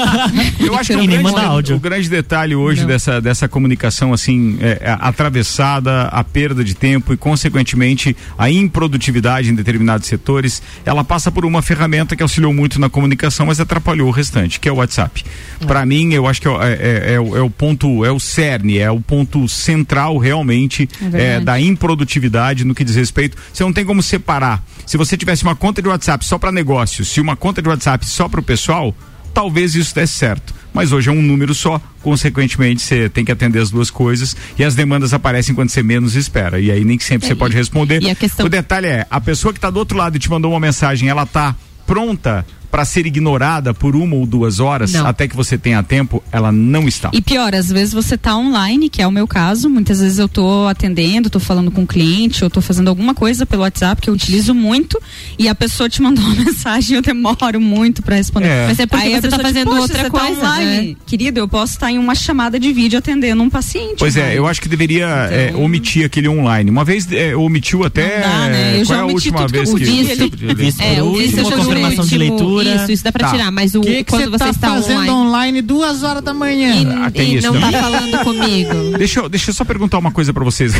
Eu 0.60 0.74
acho 0.76 0.90
que 0.92 0.96
o 0.96 1.02
E 1.02 1.06
nem 1.06 1.08
grande, 1.18 1.22
manda 1.22 1.42
áudio. 1.46 1.76
o 1.76 1.80
grande 1.80 2.08
detalhe 2.08 2.54
hoje 2.54 2.80
Não. 2.82 2.88
dessa, 2.88 3.20
dessa 3.20 3.48
comunicação 3.48 4.12
assim 4.12 4.58
é, 4.60 4.78
é 4.82 4.96
atravessada, 5.00 6.02
a 6.08 6.22
perda 6.24 6.62
de 6.64 6.74
tempo 6.74 7.12
e 7.12 7.16
consequentemente 7.16 8.16
a 8.36 8.50
improdutividade 8.50 9.50
em 9.50 9.54
determinados 9.54 10.06
setores, 10.08 10.62
ela 10.84 11.02
passa 11.04 11.30
por 11.30 11.44
uma 11.44 11.62
ferramenta 11.62 12.14
que 12.16 12.22
auxiliou 12.22 12.52
muito 12.52 12.78
na 12.80 12.88
comunicação, 12.90 13.46
mas 13.46 13.60
atrapalhou 13.60 14.08
o 14.08 14.10
restante, 14.10 14.58
que 14.60 14.68
é 14.68 14.72
o 14.72 14.76
WhatsApp. 14.76 15.24
Para 15.66 15.84
mim, 15.86 16.12
eu 16.12 16.26
acho 16.26 16.40
que 16.40 16.48
é, 16.48 16.50
o- 16.50 16.62
é- 16.62 16.72
é- 16.72 17.12
é 17.14 17.20
o- 17.20 17.46
é 17.46 17.50
ponto, 17.50 18.04
é 18.04 18.10
o 18.10 18.18
cerne, 18.20 18.78
é 18.78 18.90
o 18.90 19.00
ponto 19.00 19.48
central 19.48 20.18
realmente 20.18 20.88
É 21.14 21.36
é, 21.36 21.40
da 21.40 21.60
improdutividade 21.60 22.64
no 22.64 22.74
que 22.74 22.82
diz 22.84 22.96
respeito. 22.96 23.36
Você 23.52 23.62
não 23.62 23.72
tem 23.72 23.84
como 23.84 24.02
separar. 24.02 24.62
Se 24.86 24.96
você 24.96 25.16
tivesse 25.16 25.42
uma 25.42 25.54
conta 25.54 25.80
de 25.82 25.88
WhatsApp 25.88 26.24
só 26.24 26.38
para 26.38 26.50
negócios, 26.50 27.08
se 27.08 27.20
uma 27.20 27.36
conta 27.36 27.59
de 27.62 27.68
WhatsApp 27.68 28.04
só 28.06 28.28
para 28.28 28.40
o 28.40 28.42
pessoal, 28.42 28.94
talvez 29.34 29.74
isso 29.74 29.94
desse 29.94 30.14
certo. 30.14 30.54
Mas 30.72 30.92
hoje 30.92 31.08
é 31.08 31.12
um 31.12 31.20
número 31.20 31.52
só, 31.54 31.80
consequentemente 32.00 32.80
você 32.82 33.08
tem 33.08 33.24
que 33.24 33.32
atender 33.32 33.58
as 33.60 33.70
duas 33.70 33.90
coisas 33.90 34.36
e 34.58 34.62
as 34.64 34.74
demandas 34.76 35.12
aparecem 35.12 35.52
quando 35.54 35.68
você 35.70 35.82
menos 35.82 36.14
espera. 36.14 36.60
E 36.60 36.70
aí 36.70 36.84
nem 36.84 36.98
sempre 36.98 37.26
você 37.26 37.32
É, 37.32 37.36
pode 37.36 37.54
responder. 37.56 38.00
questão- 38.14 38.46
O 38.46 38.48
detalhe 38.48 38.86
é, 38.86 39.06
a 39.10 39.20
pessoa 39.20 39.52
que 39.52 39.58
está 39.58 39.68
do 39.70 39.78
outro 39.78 39.96
lado 39.98 40.16
e 40.16 40.18
te 40.20 40.30
mandou 40.30 40.52
uma 40.52 40.60
mensagem, 40.60 41.08
ela 41.08 41.26
tá 41.26 41.56
pronta 41.86 42.46
para 42.70 42.84
ser 42.84 43.06
ignorada 43.06 43.74
por 43.74 43.96
uma 43.96 44.14
ou 44.16 44.26
duas 44.26 44.60
horas 44.60 44.92
Não. 44.92 45.06
até 45.06 45.26
que 45.26 45.34
você 45.36 45.58
tenha 45.58 45.82
tempo, 45.82 46.22
ela 46.30 46.52
não 46.52 46.86
está. 46.86 47.10
E 47.12 47.20
pior, 47.20 47.54
às 47.54 47.68
vezes 47.70 47.92
você 47.92 48.16
tá 48.16 48.36
online, 48.36 48.88
que 48.88 49.02
é 49.02 49.06
o 49.06 49.10
meu 49.12 49.26
caso, 49.26 49.68
muitas 49.68 50.00
vezes 50.00 50.18
eu 50.18 50.28
tô 50.28 50.66
atendendo, 50.66 51.28
tô 51.30 51.40
falando 51.40 51.70
com 51.70 51.82
um 51.82 51.86
cliente, 51.86 52.44
ou 52.44 52.50
tô 52.50 52.60
fazendo 52.60 52.88
alguma 52.88 53.14
coisa 53.14 53.44
pelo 53.44 53.62
WhatsApp 53.62 54.00
que 54.00 54.08
eu 54.10 54.14
utilizo 54.14 54.54
muito, 54.54 55.00
e 55.38 55.48
a 55.48 55.54
pessoa 55.54 55.88
te 55.88 56.00
mandou 56.00 56.24
uma 56.24 56.34
mensagem 56.44 56.94
e 56.94 56.96
eu 56.98 57.02
demoro 57.02 57.60
muito 57.60 58.02
pra 58.02 58.16
responder. 58.16 58.48
É. 58.48 58.66
Mas 58.68 58.78
é 58.78 58.86
porque 58.86 59.04
Aí 59.06 59.14
a 59.14 59.20
você 59.20 59.28
tá 59.28 59.36
pessoa, 59.38 59.48
fazendo 59.52 59.66
"Poxa, 59.70 59.80
outra 59.82 60.02
você 60.04 60.10
coisa, 60.10 60.26
Tá 60.40 60.46
online. 60.52 60.88
né? 60.90 60.96
Querido, 61.06 61.40
eu 61.40 61.48
posso 61.48 61.72
estar 61.74 61.90
em 61.90 61.98
uma 61.98 62.14
chamada 62.14 62.58
de 62.58 62.72
vídeo 62.72 62.98
atendendo 62.98 63.42
um 63.42 63.50
paciente. 63.50 63.96
Pois 63.98 64.16
é, 64.16 64.20
online. 64.20 64.36
eu 64.36 64.46
acho 64.46 64.60
que 64.60 64.68
deveria 64.68 65.06
é, 65.30 65.52
omitir 65.56 66.04
aquele 66.04 66.28
online. 66.28 66.70
Uma 66.70 66.84
vez 66.84 67.10
é, 67.12 67.34
omitiu 67.34 67.84
até. 67.84 68.20
Não 68.20 68.28
dá, 68.28 68.48
né? 68.48 68.80
Eu 68.80 68.84
Qual 68.84 68.84
já 68.86 68.96
é 68.96 68.98
a 69.00 69.04
omiti 69.04 69.14
última 69.14 69.38
tudo 69.40 69.52
que 69.52 69.58
eu 69.58 69.64
vez 69.64 69.74
que? 69.74 70.54
Visto 70.54 70.80
É, 70.82 71.02
o 71.02 71.06
último, 71.06 71.18
visto 71.26 71.40
uma 71.40 71.56
confirmação 71.56 72.04
de 72.06 72.18
último, 72.18 72.36
leitura. 72.62 72.82
Isso, 72.84 72.92
isso 72.92 73.04
dá 73.04 73.12
pra 73.12 73.26
Tá. 73.26 73.32
tirar, 73.32 73.50
mas 73.50 73.74
o, 73.74 73.80
quando 74.08 74.30
você 74.30 74.48
está 74.50 74.72
online, 74.74 75.10
online 75.10 75.62
duas 75.62 76.02
horas 76.02 76.22
da 76.22 76.32
manhã? 76.34 76.74
e, 76.74 76.86
Ah, 76.86 77.10
tem 77.10 77.34
e 77.34 77.36
isso 77.38 77.46
não 77.52 77.60
tá 77.60 77.66
também. 77.66 77.80
falando 77.80 78.24
comigo. 78.24 78.70
Deixa 78.98 79.20
eu, 79.20 79.28
deixa 79.28 79.50
eu 79.50 79.54
só 79.54 79.64
perguntar 79.64 79.98
uma 79.98 80.10
coisa 80.12 80.32
pra 80.32 80.44
vocês. 80.44 80.72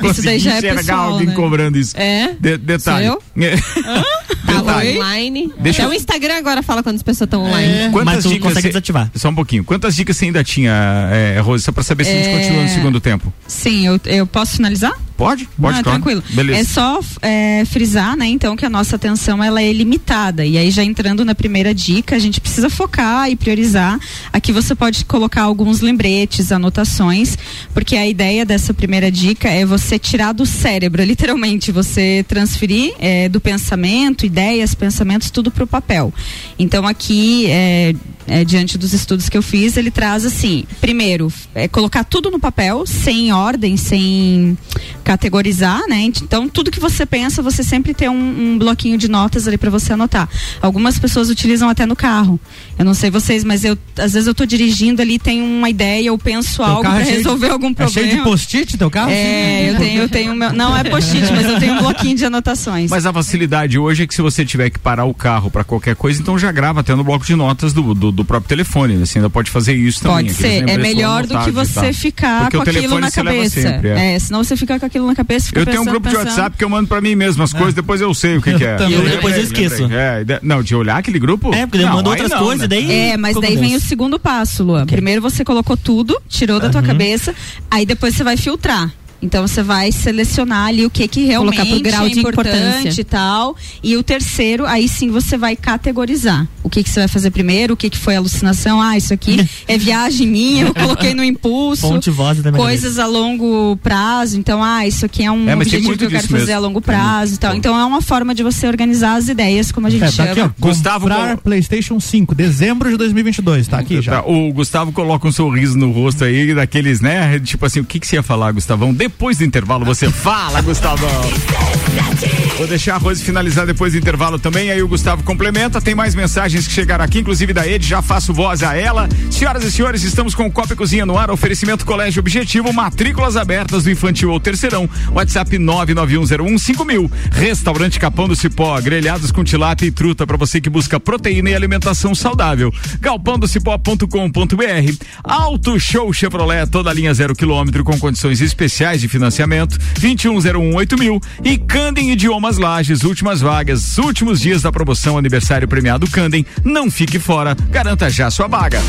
Consegui 0.00 0.26
daí 0.26 0.38
já 0.38 0.54
é 0.54 0.58
enxergar 0.58 0.78
pessoal, 0.80 1.12
alguém 1.12 1.26
né? 1.26 1.34
cobrando 1.34 1.78
isso. 1.78 1.96
É? 1.96 2.34
De- 2.40 2.56
detalhe. 2.58 3.06
Sou 3.06 3.22
É. 3.36 3.56
Tá 3.56 4.35
Detalhe. 4.46 4.96
online. 4.96 5.52
Deixa 5.60 5.82
Até 5.82 5.88
eu- 5.88 5.94
o 5.94 5.94
Instagram 5.94 6.34
agora 6.36 6.62
fala 6.62 6.82
quando 6.82 6.96
as 6.96 7.02
pessoas 7.02 7.26
estão 7.26 7.44
online. 7.44 7.72
É. 7.72 7.88
Quantas 7.90 8.14
Mas 8.14 8.24
tu 8.24 8.28
dicas 8.28 8.42
consegue 8.48 8.62
você- 8.62 8.68
desativar. 8.68 9.10
Só 9.14 9.28
um 9.28 9.34
pouquinho. 9.34 9.64
Quantas 9.64 9.94
dicas 9.96 10.16
você 10.16 10.26
ainda 10.26 10.42
tinha, 10.44 10.72
é, 11.12 11.40
Rose? 11.40 11.64
Só 11.64 11.72
pra 11.72 11.82
saber 11.82 12.04
se 12.04 12.10
a 12.10 12.14
gente 12.14 12.28
É. 12.28 12.38
continua 12.38 12.62
no 12.62 12.68
segundo 12.68 13.00
tempo. 13.00 13.32
Sim, 13.46 13.86
eu, 13.86 14.00
eu 14.06 14.26
posso 14.26 14.56
finalizar? 14.56 14.92
Pode? 15.16 15.48
Pode, 15.58 15.78
ah, 15.78 15.82
claro. 15.82 15.98
tranquilo. 16.02 16.22
Beleza. 16.30 16.60
É 16.60 16.64
só 16.64 17.00
é, 17.22 17.64
frisar, 17.64 18.14
né, 18.16 18.26
então, 18.26 18.54
que 18.54 18.66
a 18.66 18.68
nossa 18.70 18.96
atenção 18.96 19.42
ela 19.42 19.62
é 19.62 19.72
limitada. 19.72 20.44
E 20.44 20.58
aí, 20.58 20.70
já 20.70 20.84
entrando 20.84 21.24
na 21.24 21.34
primeira 21.34 21.72
dica, 21.74 22.14
a 22.16 22.18
gente 22.18 22.38
precisa 22.38 22.68
focar 22.68 23.30
e 23.30 23.34
priorizar. 23.36 23.98
Aqui 24.30 24.52
você 24.52 24.74
pode 24.74 25.06
colocar 25.06 25.42
alguns 25.42 25.80
lembretes, 25.80 26.52
anotações, 26.52 27.38
porque 27.72 27.96
a 27.96 28.06
ideia 28.06 28.44
dessa 28.44 28.74
primeira 28.74 29.10
dica 29.10 29.48
é 29.48 29.64
você 29.64 29.98
tirar 29.98 30.32
do 30.32 30.44
cérebro, 30.44 31.02
literalmente, 31.04 31.72
você 31.72 32.22
transferir 32.28 32.92
é, 32.98 33.26
do 33.28 33.40
pensamento, 33.40 34.26
ideias, 34.36 34.74
pensamentos, 34.74 35.30
tudo 35.30 35.50
para 35.50 35.64
o 35.64 35.66
papel. 35.66 36.12
Então, 36.58 36.86
aqui, 36.86 37.46
é, 37.48 37.94
é, 38.26 38.44
diante 38.44 38.76
dos 38.78 38.92
estudos 38.92 39.28
que 39.28 39.36
eu 39.36 39.42
fiz, 39.42 39.76
ele 39.76 39.90
traz 39.90 40.24
assim: 40.24 40.64
primeiro, 40.80 41.32
é, 41.54 41.68
colocar 41.68 42.04
tudo 42.04 42.30
no 42.30 42.38
papel, 42.38 42.84
sem 42.86 43.32
ordem, 43.32 43.76
sem 43.76 44.56
categorizar, 45.04 45.82
né? 45.88 46.00
Então, 46.02 46.48
tudo 46.48 46.70
que 46.70 46.80
você 46.80 47.06
pensa, 47.06 47.40
você 47.42 47.62
sempre 47.62 47.94
tem 47.94 48.08
um, 48.08 48.52
um 48.54 48.58
bloquinho 48.58 48.98
de 48.98 49.08
notas 49.08 49.46
ali 49.46 49.56
para 49.56 49.70
você 49.70 49.92
anotar. 49.92 50.28
Algumas 50.60 50.98
pessoas 50.98 51.30
utilizam 51.30 51.68
até 51.68 51.86
no 51.86 51.94
carro. 51.94 52.40
Eu 52.78 52.84
não 52.84 52.92
sei 52.94 53.10
vocês, 53.10 53.44
mas 53.44 53.64
eu 53.64 53.78
às 53.98 54.12
vezes 54.12 54.26
eu 54.26 54.34
tô 54.34 54.44
dirigindo 54.44 55.00
ali, 55.00 55.18
tenho 55.18 55.44
uma 55.44 55.70
ideia, 55.70 56.08
eu 56.08 56.18
penso 56.18 56.62
algo 56.62 56.82
carro 56.82 56.94
para 56.96 57.02
é 57.02 57.04
cheio 57.06 57.16
de- 57.18 57.22
resolver 57.24 57.50
algum 57.50 57.70
É 57.70 57.74
problema. 57.74 58.08
cheio 58.08 58.18
de 58.18 58.22
post-it 58.24 58.76
teu 58.76 58.90
carro? 58.90 59.10
É, 59.10 59.70
eu 59.70 59.76
tenho, 59.76 60.02
eu 60.02 60.08
tenho 60.08 60.34
meu, 60.34 60.52
não 60.52 60.76
é 60.76 60.84
post-it, 60.84 61.32
mas 61.32 61.46
eu 61.46 61.58
tenho 61.58 61.74
um 61.74 61.78
bloquinho 61.78 62.16
de 62.16 62.24
anotações. 62.24 62.90
Mas 62.90 63.06
a 63.06 63.12
facilidade 63.12 63.78
hoje 63.78 64.02
é 64.02 64.06
que 64.06 64.14
se 64.14 64.20
você 64.22 64.44
tiver 64.44 64.70
que 64.70 64.78
parar 64.78 65.04
o 65.04 65.14
carro 65.14 65.50
pra 65.50 65.64
qualquer 65.64 65.94
coisa, 65.96 66.20
então 66.20 66.38
já 66.38 66.50
grava 66.52 66.80
até 66.80 66.94
no 66.94 67.04
bloco 67.04 67.24
de 67.24 67.34
notas 67.34 67.72
do, 67.72 67.94
do, 67.94 68.12
do 68.16 68.24
próprio 68.24 68.48
telefone. 68.48 68.94
né? 68.94 69.04
Você 69.06 69.18
ainda 69.18 69.30
pode 69.30 69.50
fazer 69.50 69.74
isso 69.74 70.00
também. 70.02 70.26
Pode 70.26 70.34
ser, 70.34 70.68
é 70.68 70.76
melhor 70.76 71.26
do 71.26 71.38
que 71.40 71.50
você 71.50 71.92
ficar 71.92 72.42
Porque 72.50 72.56
com 72.56 72.64
o 72.64 72.68
aquilo 72.68 72.98
na 72.98 73.10
cabeça. 73.10 73.60
sempre, 73.62 73.88
é. 73.90 74.14
é. 74.14 74.18
senão 74.18 74.42
você 74.42 74.56
fica 74.56 74.78
com 74.80 74.86
aquilo 74.86 75.06
na 75.06 75.14
cabeça, 75.14 75.46
fica 75.46 75.60
Eu 75.60 75.64
tenho 75.66 75.76
um 75.82 75.84
pensando, 75.84 75.92
grupo 75.92 76.08
de 76.08 76.14
pensando. 76.16 76.28
WhatsApp 76.30 76.56
que 76.56 76.64
eu 76.64 76.68
mando 76.68 76.88
pra 76.88 77.00
mim 77.00 77.14
mesmo 77.14 77.42
as 77.42 77.52
coisas, 77.52 77.74
depois 77.74 78.00
eu 78.00 78.12
sei 78.14 78.38
o 78.38 78.42
que, 78.42 78.54
que 78.54 78.64
é. 78.64 78.76
também. 78.76 78.92
E 78.92 78.94
eu 78.94 79.02
depois 79.08 79.36
eu 79.36 79.42
lembrei. 79.42 79.64
esqueço. 79.66 79.92
É, 79.92 80.24
de- 80.24 80.40
não, 80.42 80.62
de 80.62 80.74
olhar 80.74 80.96
aquele 80.96 81.18
grupo? 81.18 81.52
É, 81.54 81.66
porque 81.66 81.78
daí 81.78 81.86
eu 81.86 81.88
Não, 81.90 81.96
mando 81.96 82.10
aí 82.10 82.20
outras 82.20 82.30
não, 82.38 82.46
coisas, 82.46 82.62
né? 82.62 82.68
daí. 82.68 82.90
É, 82.90 83.16
mas 83.16 83.36
daí 83.38 83.56
vem 83.56 83.76
o 83.76 83.80
segundo 83.80 84.18
passo, 84.18 84.64
Luan. 84.64 84.86
Primeiro 84.86 85.20
você 85.20 85.44
colocou 85.44 85.76
tudo, 85.76 86.20
tirou 86.28 86.58
da 86.58 86.70
tua 86.70 86.82
cabeça, 86.82 87.34
aí 87.70 87.84
depois 87.86 88.14
você 88.16 88.24
vai 88.24 88.36
filtrar. 88.36 88.90
Então 89.22 89.46
você 89.46 89.62
vai 89.62 89.90
selecionar 89.92 90.66
ali 90.68 90.84
o 90.84 90.90
que 90.90 91.06
que 91.08 91.24
realmente 91.24 91.56
Colocar 91.56 91.70
pro 91.74 91.82
grau 91.82 92.06
é 92.06 92.08
de 92.10 92.18
importante 92.18 92.56
importância. 92.56 93.00
e 93.00 93.04
tal. 93.04 93.56
E 93.82 93.96
o 93.96 94.02
terceiro, 94.02 94.66
aí 94.66 94.88
sim 94.88 95.10
você 95.10 95.36
vai 95.36 95.56
categorizar. 95.56 96.46
O 96.62 96.68
que 96.70 96.82
que 96.82 96.90
você 96.90 97.00
vai 97.00 97.08
fazer 97.08 97.30
primeiro, 97.30 97.74
o 97.74 97.76
que 97.76 97.88
que 97.88 97.96
foi 97.98 98.16
alucinação, 98.16 98.80
ah, 98.80 98.96
isso 98.96 99.14
aqui 99.14 99.36
é 99.68 99.78
viagem 99.78 100.26
minha, 100.26 100.64
eu 100.66 100.74
coloquei 100.74 101.14
no 101.14 101.22
impulso. 101.24 101.82
Fonte 101.88 102.10
voz 102.10 102.42
da 102.42 102.50
minha 102.50 102.62
Coisas 102.62 102.98
a 102.98 103.06
longo 103.06 103.76
prazo, 103.82 104.38
então, 104.38 104.62
ah, 104.62 104.86
isso 104.86 105.06
aqui 105.06 105.22
é 105.24 105.30
um 105.30 105.48
É, 105.48 105.54
objetivo 105.54 105.96
que 105.96 106.04
eu 106.04 106.10
quero 106.10 106.28
fazer 106.28 106.38
mesmo. 106.46 106.54
a 106.54 106.58
longo 106.58 106.80
prazo 106.80 107.34
e 107.34 107.38
tal. 107.38 107.54
Então 107.54 107.78
é 107.78 107.84
uma 107.84 108.00
forma 108.02 108.34
de 108.34 108.42
você 108.42 108.66
organizar 108.66 109.14
as 109.16 109.28
ideias, 109.28 109.70
como 109.72 109.86
a 109.86 109.90
gente 109.90 110.02
É, 110.02 110.06
tá 110.06 110.12
chama. 110.12 110.30
aqui, 110.32 110.40
ó. 110.40 110.50
Gustavo 110.58 111.00
Comprar 111.08 111.26
colo- 111.28 111.38
PlayStation 111.38 111.98
5, 112.00 112.34
dezembro 112.34 112.90
de 112.90 112.96
2022. 112.96 113.68
Tá 113.68 113.78
aqui 113.78 114.02
já. 114.02 114.20
Tá, 114.22 114.28
o 114.28 114.52
Gustavo 114.52 114.92
coloca 114.92 115.26
um 115.28 115.32
sorriso 115.32 115.76
no 115.78 115.90
rosto 115.92 116.24
aí, 116.24 116.54
daqueles, 116.54 117.00
né? 117.00 117.38
Tipo 117.38 117.66
assim, 117.66 117.80
o 117.80 117.84
que, 117.84 118.00
que 118.00 118.06
você 118.06 118.16
ia 118.16 118.22
falar, 118.22 118.52
Gustavão? 118.52 118.92
Depois 119.06 119.38
do 119.38 119.44
intervalo 119.44 119.84
você 119.84 120.10
fala, 120.10 120.60
Gustavão. 120.60 121.08
Vou 122.56 122.66
deixar 122.66 122.94
a 122.94 122.98
Rose 122.98 123.22
finalizar 123.22 123.66
depois 123.66 123.92
do 123.92 123.98
intervalo 123.98 124.38
também, 124.38 124.70
aí 124.70 124.82
o 124.82 124.88
Gustavo 124.88 125.22
complementa. 125.22 125.78
Tem 125.78 125.94
mais 125.94 126.14
mensagens 126.14 126.66
que 126.66 126.72
chegaram 126.72 127.04
aqui, 127.04 127.18
inclusive 127.18 127.52
da 127.52 127.68
Ed, 127.68 127.86
já 127.86 128.00
faço 128.00 128.32
voz 128.32 128.62
a 128.62 128.74
ela. 128.74 129.06
Senhoras 129.30 129.62
e 129.62 129.70
senhores, 129.70 130.02
estamos 130.04 130.34
com 130.34 130.46
o 130.46 130.50
Copa 130.50 130.72
e 130.72 130.76
Cozinha 130.76 131.04
no 131.04 131.18
ar, 131.18 131.30
oferecimento 131.30 131.84
Colégio 131.84 132.20
Objetivo, 132.20 132.72
matrículas 132.72 133.36
abertas 133.36 133.84
do 133.84 133.90
infantil 133.90 134.30
ou 134.30 134.40
terceirão. 134.40 134.88
WhatsApp 135.12 135.58
991015000. 135.58 137.10
Restaurante 137.30 138.00
Capão 138.00 138.26
do 138.26 138.34
Cipó, 138.34 138.80
grelhados 138.80 139.30
com 139.30 139.44
tilápia 139.44 139.84
e 139.84 139.90
truta 139.90 140.26
para 140.26 140.38
você 140.38 140.58
que 140.58 140.70
busca 140.70 140.98
proteína 140.98 141.50
e 141.50 141.54
alimentação 141.54 142.14
saudável. 142.14 142.72
galpandocipó.com.br. 143.00 145.04
Auto 145.22 145.78
Show 145.78 146.10
Chevrolet, 146.10 146.66
toda 146.70 146.90
linha 146.90 147.12
zero 147.12 147.34
quilômetro 147.34 147.84
com 147.84 147.98
condições 147.98 148.40
especiais 148.40 149.02
de 149.02 149.08
financiamento. 149.08 149.76
21018000 150.00 151.22
e 151.44 151.58
Candem 151.58 152.12
Idiomas 152.46 152.58
Lages, 152.58 153.02
últimas 153.02 153.40
vagas, 153.40 153.98
últimos 153.98 154.40
dias 154.40 154.62
da 154.62 154.70
promoção 154.70 155.18
aniversário 155.18 155.66
premiado 155.66 156.08
Candem. 156.08 156.46
Não 156.62 156.88
fique 156.88 157.18
fora, 157.18 157.56
garanta 157.70 158.08
já 158.08 158.30
sua 158.30 158.46
vaga. 158.46 158.80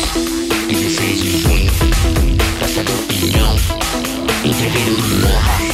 16 0.69 1.23
de 1.23 1.39
junho, 1.39 1.73
Praça 2.59 2.83
do 2.83 2.93
Pinhão, 3.07 3.57
entreveiro 4.45 4.97
do 4.97 5.29
Morra, 5.29 5.66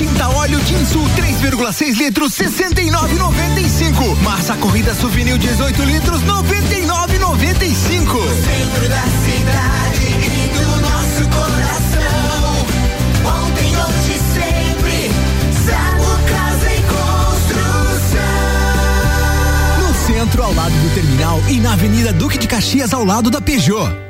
Tinta 0.00 0.28
óleo 0.30 0.58
Tinsul 0.60 1.04
3,6 1.10 1.98
litros 1.98 2.32
69,95. 2.32 4.16
Massa 4.22 4.56
corrida 4.56 4.94
Souvenir 4.94 5.36
18 5.36 5.82
litros 5.82 6.22
99,95. 6.22 6.32
Centro 7.68 8.88
da 8.88 9.02
cidade 9.20 10.06
e 10.24 10.48
do 10.54 10.64
nosso 10.80 11.28
coração. 11.28 12.66
Ontem, 13.44 13.76
hoje, 13.76 14.16
sempre. 14.32 15.10
Zago 15.66 16.16
Casa 16.30 16.72
e 16.72 16.80
Construção. 16.88 18.24
No 19.86 19.92
centro, 20.06 20.42
ao 20.44 20.54
lado 20.54 20.72
do 20.72 20.94
terminal 20.94 21.42
e 21.46 21.60
na 21.60 21.74
Avenida 21.74 22.10
Duque 22.14 22.38
de 22.38 22.48
Caxias, 22.48 22.94
ao 22.94 23.04
lado 23.04 23.30
da 23.30 23.42
Peugeot. 23.42 24.09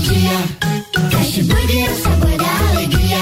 dia. 0.00 0.30
É 1.72 1.92
o 1.92 1.96
sabor 2.02 2.36
da 2.36 2.68
alegria. 2.70 3.18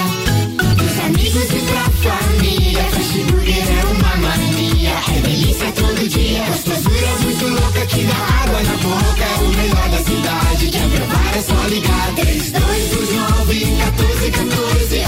Dos 0.76 0.98
amigos 1.04 1.50
e 1.50 1.60
pra 1.68 1.84
família. 2.02 2.84
Fast 2.84 3.18
Burger 3.22 3.66
é 3.68 3.84
uma 3.84 4.16
mania. 4.16 4.94
É 5.08 5.20
delícia 5.20 5.72
todo 5.72 6.08
dia. 6.08 6.44
Gostosura 6.46 7.08
muito 7.22 7.46
louca 7.46 7.86
que 7.86 8.04
dá 8.04 8.16
água 8.42 8.62
na 8.62 8.76
boca. 8.76 9.24
É 9.24 9.38
o 9.42 9.48
melhor 9.48 9.88
da 9.90 9.98
cidade. 9.98 10.70
Quer 10.70 10.88
provar 10.88 11.36
é 11.36 11.42
só 11.42 11.66
ligar. 11.68 12.14
3229 12.14 13.64
1414 13.66 15.07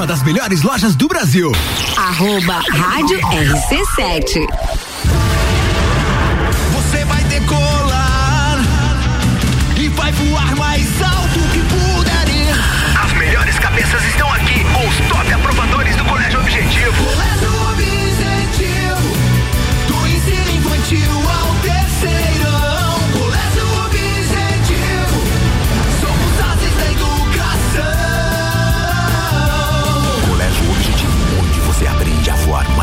Uma 0.00 0.06
das 0.06 0.22
melhores 0.22 0.62
lojas 0.62 0.94
do 0.94 1.06
Brasil. 1.06 1.52
Arroba 1.94 2.62
Rádio 2.72 3.20
RC7. 3.20 4.46
Você 6.72 7.04
vai 7.04 7.22
decolar 7.24 8.64
e 9.76 9.88
vai 9.90 10.10
voar 10.12 10.56
mais 10.56 10.86
alto 11.02 11.38
que 11.52 11.60
puder 11.64 12.28
ir. 12.34 12.98
As 12.98 13.12
melhores 13.12 13.58
cabeças 13.58 14.02
estão 14.06 14.32
aqui 14.32 14.64
com 14.72 14.88
os 14.88 14.96
top 15.06 15.34
aprovadores 15.34 15.94
do 15.94 16.04
Colégio 16.06 16.40
Objetivo. 16.40 17.04
Colégio 17.04 17.49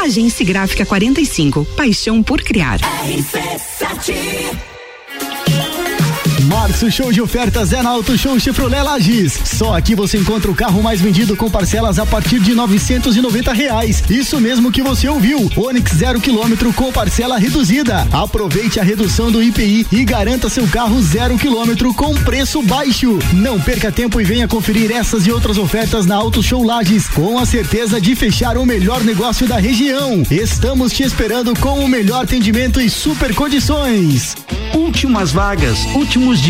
Agência 0.00 0.44
Gráfica 0.46 0.86
45. 0.86 1.66
Paixão 1.76 2.22
por 2.22 2.40
criar. 2.40 2.78
Março 6.60 6.90
show 6.90 7.10
de 7.10 7.22
ofertas 7.22 7.72
é 7.72 7.82
na 7.82 7.88
Auto 7.88 8.18
Show 8.18 8.38
Chevrolet 8.38 8.82
Lages. 8.82 9.32
Só 9.46 9.74
aqui 9.74 9.94
você 9.94 10.18
encontra 10.18 10.50
o 10.50 10.54
carro 10.54 10.82
mais 10.82 11.00
vendido 11.00 11.34
com 11.34 11.50
parcelas 11.50 11.98
a 11.98 12.04
partir 12.04 12.38
de 12.38 12.52
990 12.52 13.50
reais. 13.54 14.04
Isso 14.10 14.38
mesmo 14.38 14.70
que 14.70 14.82
você 14.82 15.08
ouviu. 15.08 15.50
Onix 15.56 15.96
zero 15.96 16.20
quilômetro 16.20 16.70
com 16.74 16.92
parcela 16.92 17.38
reduzida. 17.38 18.06
Aproveite 18.12 18.78
a 18.78 18.82
redução 18.82 19.32
do 19.32 19.42
IPI 19.42 19.86
e 19.90 20.04
garanta 20.04 20.50
seu 20.50 20.68
carro 20.68 21.00
zero 21.00 21.38
quilômetro 21.38 21.94
com 21.94 22.14
preço 22.14 22.60
baixo. 22.60 23.18
Não 23.32 23.58
perca 23.58 23.90
tempo 23.90 24.20
e 24.20 24.24
venha 24.24 24.46
conferir 24.46 24.92
essas 24.92 25.26
e 25.26 25.32
outras 25.32 25.56
ofertas 25.56 26.04
na 26.04 26.16
Auto 26.16 26.42
Show 26.42 26.62
Lages 26.62 27.08
com 27.08 27.38
a 27.38 27.46
certeza 27.46 27.98
de 27.98 28.14
fechar 28.14 28.58
o 28.58 28.66
melhor 28.66 29.02
negócio 29.02 29.48
da 29.48 29.56
região. 29.56 30.22
Estamos 30.30 30.92
te 30.92 31.04
esperando 31.04 31.58
com 31.58 31.82
o 31.82 31.88
melhor 31.88 32.24
atendimento 32.24 32.82
e 32.82 32.90
super 32.90 33.34
condições. 33.34 34.36
Últimas 34.74 35.32
vagas, 35.32 35.84
últimos 35.94 36.40
dias 36.40 36.49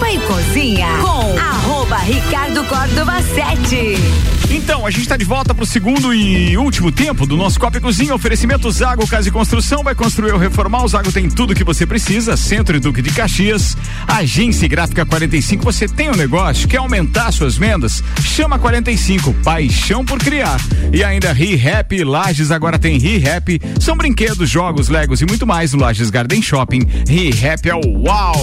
Copa 0.00 0.10
e 0.12 0.20
Cozinha 0.20 0.88
com 1.02 1.38
arroba 1.38 1.98
Ricardo 1.98 2.64
Córdova 2.64 3.20
7. 3.20 4.39
Então, 4.52 4.84
a 4.84 4.90
gente 4.90 5.02
está 5.02 5.16
de 5.16 5.24
volta 5.24 5.54
para 5.54 5.62
o 5.62 5.66
segundo 5.66 6.12
e 6.12 6.58
último 6.58 6.90
tempo 6.90 7.24
do 7.24 7.36
nosso 7.36 7.58
Copa 7.60 7.78
e 7.78 7.80
Cozinha. 7.80 8.12
Oferecimento 8.12 8.68
Zago 8.72 9.06
Casa 9.06 9.28
e 9.28 9.30
Construção. 9.30 9.84
Vai 9.84 9.94
construir 9.94 10.32
ou 10.32 10.38
reformar. 10.38 10.84
O 10.84 10.88
Zago 10.88 11.12
tem 11.12 11.28
tudo 11.28 11.54
que 11.54 11.62
você 11.62 11.86
precisa. 11.86 12.36
Centro 12.36 12.76
e 12.76 12.80
Duque 12.80 13.00
de 13.00 13.10
Caxias. 13.10 13.76
Agência 14.08 14.66
Gráfica 14.66 15.06
45. 15.06 15.62
Você 15.62 15.86
tem 15.86 16.10
um 16.10 16.16
negócio? 16.16 16.66
Quer 16.66 16.78
aumentar 16.78 17.30
suas 17.30 17.56
vendas? 17.56 18.02
Chama 18.22 18.58
45. 18.58 19.32
Paixão 19.44 20.04
por 20.04 20.18
criar. 20.18 20.60
E 20.92 21.04
ainda 21.04 21.32
ReHap 21.32 22.02
Lages 22.02 22.50
agora 22.50 22.76
tem 22.76 22.98
ReHap. 22.98 23.60
São 23.78 23.96
brinquedos, 23.96 24.50
jogos, 24.50 24.88
legos 24.88 25.20
e 25.20 25.26
muito 25.26 25.46
mais 25.46 25.72
no 25.72 25.80
Lages 25.80 26.10
Garden 26.10 26.42
Shopping. 26.42 26.80
ReHap 27.08 27.68
é 27.68 27.74
o 27.74 28.02
uau! 28.04 28.34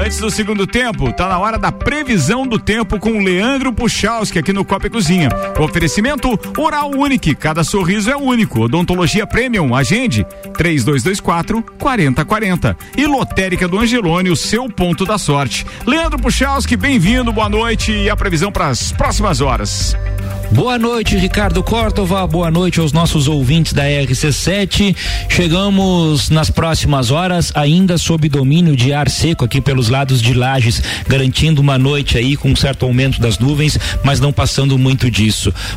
Antes 0.00 0.18
do 0.18 0.30
segundo 0.30 0.64
tempo, 0.64 1.12
tá 1.12 1.28
na 1.28 1.38
hora 1.40 1.58
da 1.58 1.72
previsão 1.72 2.46
do 2.46 2.58
tempo 2.58 3.00
com 3.00 3.18
o 3.18 3.22
Leandro 3.22 3.72
Puchalski 3.72 4.38
aqui 4.38 4.52
no 4.52 4.64
Copa 4.64 4.86
e 4.86 4.90
Cozinha. 4.90 5.39
Oferecimento 5.58 6.38
Oral 6.58 6.90
Unique, 6.90 7.34
cada 7.34 7.62
sorriso 7.62 8.10
é 8.10 8.16
único. 8.16 8.62
Odontologia 8.62 9.26
Premium, 9.26 9.74
agende 9.74 10.26
3224 10.54 11.62
4040. 11.78 12.76
E 12.96 13.06
Lotérica 13.06 13.68
do 13.68 13.78
Angelone, 13.78 14.30
o 14.30 14.36
seu 14.36 14.68
ponto 14.68 15.04
da 15.04 15.18
sorte. 15.18 15.66
Leandro 15.86 16.18
Puchalski, 16.18 16.76
bem-vindo, 16.76 17.32
boa 17.32 17.48
noite 17.48 17.92
e 17.92 18.08
a 18.08 18.16
previsão 18.16 18.50
para 18.50 18.68
as 18.68 18.92
próximas 18.92 19.40
horas. 19.40 19.96
Boa 20.52 20.76
noite, 20.76 21.16
Ricardo 21.16 21.62
Córdova. 21.62 22.26
Boa 22.26 22.50
noite 22.50 22.80
aos 22.80 22.92
nossos 22.92 23.28
ouvintes 23.28 23.72
da 23.72 23.84
RC7. 23.84 24.96
Chegamos 25.28 26.28
nas 26.28 26.50
próximas 26.50 27.12
horas, 27.12 27.52
ainda 27.54 27.96
sob 27.96 28.28
domínio 28.28 28.74
de 28.74 28.92
ar 28.92 29.08
seco 29.08 29.44
aqui 29.44 29.60
pelos 29.60 29.88
lados 29.88 30.20
de 30.20 30.34
Lages, 30.34 30.82
garantindo 31.06 31.60
uma 31.60 31.78
noite 31.78 32.18
aí 32.18 32.36
com 32.36 32.50
um 32.50 32.56
certo 32.56 32.84
aumento 32.84 33.20
das 33.20 33.38
nuvens, 33.38 33.78
mas 34.02 34.18
não 34.18 34.32
passando 34.32 34.76
muito 34.76 35.08
disso. 35.08 35.29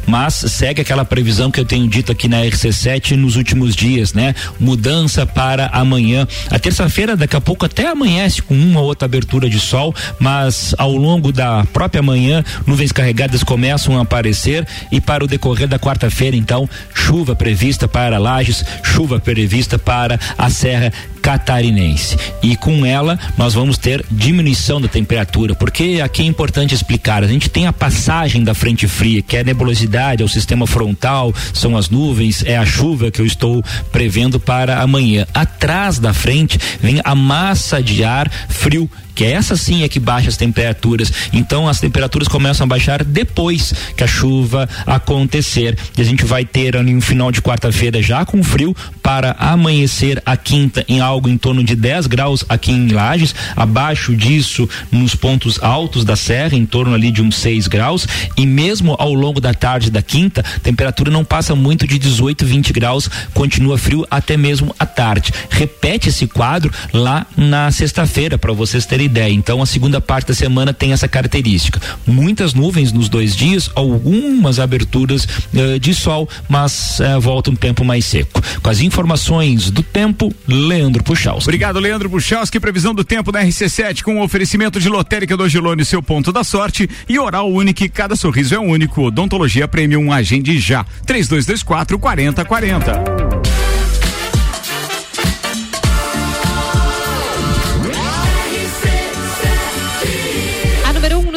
Mas 0.05 0.33
segue 0.33 0.81
aquela 0.81 1.05
previsão 1.05 1.51
que 1.51 1.59
eu 1.59 1.65
tenho 1.65 1.87
dito 1.87 2.11
aqui 2.11 2.27
na 2.27 2.41
RC7 2.41 3.15
nos 3.15 3.35
últimos 3.35 3.75
dias, 3.75 4.13
né? 4.13 4.35
Mudança 4.59 5.25
para 5.25 5.67
amanhã. 5.67 6.27
A 6.49 6.59
terça-feira, 6.59 7.15
daqui 7.15 7.35
a 7.35 7.41
pouco, 7.41 7.65
até 7.65 7.87
amanhece 7.87 8.41
com 8.41 8.53
uma 8.53 8.79
ou 8.79 8.87
outra 8.87 9.05
abertura 9.05 9.49
de 9.49 9.59
sol, 9.59 9.93
mas 10.19 10.73
ao 10.77 10.95
longo 10.95 11.31
da 11.31 11.65
própria 11.71 12.01
manhã, 12.01 12.43
nuvens 12.65 12.91
carregadas 12.91 13.43
começam 13.43 13.97
a 13.97 14.01
aparecer 14.01 14.67
e 14.91 14.99
para 14.99 15.23
o 15.23 15.27
decorrer 15.27 15.67
da 15.67 15.79
quarta-feira, 15.79 16.35
então, 16.35 16.69
chuva 16.93 17.35
prevista 17.35 17.87
para 17.87 18.17
Lages, 18.17 18.63
chuva 18.83 19.19
prevista 19.19 19.77
para 19.77 20.19
a 20.37 20.49
Serra 20.49 20.91
catarinense. 21.23 22.17
E 22.43 22.57
com 22.57 22.85
ela 22.85 23.17
nós 23.37 23.53
vamos 23.53 23.77
ter 23.77 24.05
diminuição 24.11 24.79
da 24.79 24.89
temperatura, 24.89 25.55
porque 25.55 26.01
aqui 26.03 26.21
é 26.21 26.25
importante 26.25 26.75
explicar, 26.75 27.23
a 27.23 27.27
gente 27.27 27.49
tem 27.49 27.65
a 27.65 27.73
passagem 27.73 28.43
da 28.43 28.53
frente 28.53 28.87
fria, 28.87 29.21
que 29.21 29.37
é 29.37 29.39
a 29.39 29.43
nebulosidade, 29.43 30.21
é 30.21 30.25
o 30.25 30.29
sistema 30.29 30.67
frontal, 30.67 31.33
são 31.53 31.77
as 31.77 31.89
nuvens, 31.89 32.43
é 32.45 32.57
a 32.57 32.65
chuva 32.65 33.09
que 33.09 33.21
eu 33.21 33.25
estou 33.25 33.63
prevendo 33.91 34.39
para 34.39 34.81
amanhã. 34.81 35.25
Atrás 35.33 35.97
da 35.97 36.13
frente 36.13 36.59
vem 36.81 36.99
a 37.03 37.15
massa 37.15 37.81
de 37.81 38.03
ar 38.03 38.29
frio 38.49 38.89
que 39.15 39.23
essa 39.23 39.55
sim 39.55 39.83
é 39.83 39.89
que 39.89 39.99
baixa 39.99 40.29
as 40.29 40.37
temperaturas. 40.37 41.11
Então 41.31 41.67
as 41.67 41.79
temperaturas 41.79 42.27
começam 42.27 42.65
a 42.65 42.67
baixar 42.67 43.03
depois 43.03 43.73
que 43.95 44.03
a 44.03 44.07
chuva 44.07 44.67
acontecer. 44.85 45.77
E 45.97 46.01
a 46.01 46.05
gente 46.05 46.25
vai 46.25 46.45
ter 46.45 46.75
ali 46.75 46.93
um 46.93 47.01
final 47.01 47.31
de 47.31 47.41
quarta-feira 47.41 48.01
já 48.01 48.25
com 48.25 48.43
frio 48.43 48.75
para 49.01 49.35
amanhecer 49.39 50.21
a 50.25 50.37
quinta 50.37 50.85
em 50.87 50.99
algo 50.99 51.29
em 51.29 51.37
torno 51.37 51.63
de 51.63 51.75
10 51.75 52.07
graus 52.07 52.45
aqui 52.47 52.71
em 52.71 52.87
Lages, 52.87 53.35
abaixo 53.55 54.15
disso 54.15 54.67
nos 54.91 55.15
pontos 55.15 55.61
altos 55.61 56.05
da 56.05 56.15
serra, 56.15 56.55
em 56.55 56.65
torno 56.65 56.93
ali 56.93 57.11
de 57.11 57.21
uns 57.21 57.35
6 57.35 57.67
graus, 57.67 58.07
e 58.37 58.45
mesmo 58.45 58.95
ao 58.97 59.13
longo 59.13 59.41
da 59.41 59.53
tarde 59.53 59.91
da 59.91 60.01
quinta, 60.01 60.43
temperatura 60.61 61.11
não 61.11 61.25
passa 61.25 61.55
muito 61.55 61.87
de 61.87 61.99
18, 61.99 62.45
20 62.45 62.73
graus, 62.73 63.09
continua 63.33 63.77
frio 63.77 64.05
até 64.09 64.37
mesmo 64.37 64.73
à 64.79 64.85
tarde. 64.85 65.33
Repete 65.49 66.09
esse 66.09 66.27
quadro 66.27 66.71
lá 66.91 67.25
na 67.35 67.71
sexta-feira 67.71 68.37
para 68.37 68.53
vocês 68.53 68.85
terem 68.85 69.02
ideia. 69.03 69.31
Então 69.31 69.61
a 69.61 69.65
segunda 69.65 69.99
parte 70.01 70.27
da 70.27 70.33
semana 70.33 70.73
tem 70.73 70.93
essa 70.93 71.07
característica. 71.07 71.79
Muitas 72.05 72.53
nuvens 72.53 72.91
nos 72.91 73.09
dois 73.09 73.35
dias, 73.35 73.69
algumas 73.75 74.59
aberturas 74.59 75.27
eh, 75.53 75.79
de 75.79 75.93
sol, 75.93 76.27
mas 76.49 76.99
eh, 76.99 77.19
volta 77.19 77.51
um 77.51 77.55
tempo 77.55 77.83
mais 77.83 78.05
seco. 78.05 78.41
Com 78.61 78.69
as 78.69 78.79
informações 78.79 79.69
do 79.69 79.83
tempo, 79.83 80.33
Leandro 80.47 81.03
Puchalski. 81.03 81.43
Obrigado, 81.43 81.79
Leandro 81.79 82.09
Puchalski. 82.09 82.59
Previsão 82.59 82.93
do 82.93 83.03
tempo 83.03 83.31
da 83.31 83.43
RC7 83.43 84.01
com 84.01 84.19
o 84.19 84.23
oferecimento 84.23 84.79
de 84.79 84.89
lotérica 84.89 85.35
do 85.35 85.43
Angelone, 85.43 85.85
seu 85.85 86.01
ponto 86.01 86.31
da 86.31 86.43
sorte 86.43 86.89
e 87.07 87.19
oral 87.19 87.51
único, 87.51 87.89
cada 87.89 88.15
sorriso 88.15 88.55
é 88.55 88.59
único. 88.59 89.03
Odontologia 89.03 89.67
Premium, 89.67 90.11
agende 90.11 90.59
já. 90.59 90.85
3224 91.05 91.99
4040. 91.99 93.22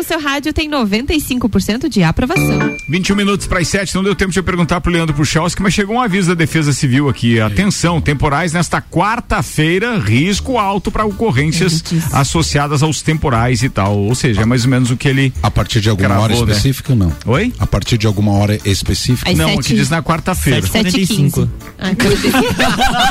Seu 0.07 0.21
rádio 0.21 0.53
tem 0.53 0.71
95% 0.71 1.89
de 1.89 2.03
aprovação. 2.03 2.77
21 2.89 3.17
minutos 3.17 3.47
para 3.47 3.59
as 3.61 3.69
7, 3.69 3.95
não 3.95 4.03
deu 4.05 4.15
tempo 4.15 4.33
de 4.33 4.39
eu 4.39 4.45
perguntar 4.45 4.81
pro 4.81 4.91
Leandro 4.93 5.15
Puchalski, 5.15 5.61
mas 5.63 5.75
chegou 5.75 5.97
um 5.97 6.01
aviso 6.01 6.29
da 6.29 6.35
Defesa 6.35 6.73
Civil 6.73 7.09
aqui. 7.09 7.41
Atenção, 7.41 8.01
temporais 8.01 8.53
nesta 8.53 8.81
quarta-feira, 8.81 9.99
risco 9.99 10.59
alto 10.59 10.91
para 10.91 11.05
ocorrências 11.05 11.83
associadas 12.13 12.83
aos 12.83 13.03
temporais 13.03 13.63
e 13.63 13.69
tal. 13.69 13.97
Ou 13.99 14.15
seja, 14.15 14.43
é 14.43 14.45
mais 14.45 14.65
ou 14.65 14.71
menos 14.71 14.91
o 14.91 14.97
que 14.97 15.09
ele. 15.09 15.33
A 15.43 15.51
partir 15.51 15.81
de 15.81 15.89
alguma 15.91 16.09
Cravou, 16.09 16.25
hora 16.25 16.35
né? 16.47 16.53
específica, 16.53 16.95
não. 16.95 17.13
Oi? 17.27 17.53
A 17.59 17.67
partir 17.67 17.99
de 17.99 18.07
alguma 18.07 18.33
hora 18.33 18.59
específica? 18.65 19.31
Às 19.31 19.37
não, 19.37 19.49
sete- 19.49 19.61
aqui 19.61 19.75
diz 19.75 19.91
na 19.91 20.03
quarta-feira. 20.03 20.61
7h15. 20.67 21.49
Ai, 21.79 21.97
meu 22.01 22.17
Deus. 22.17 22.33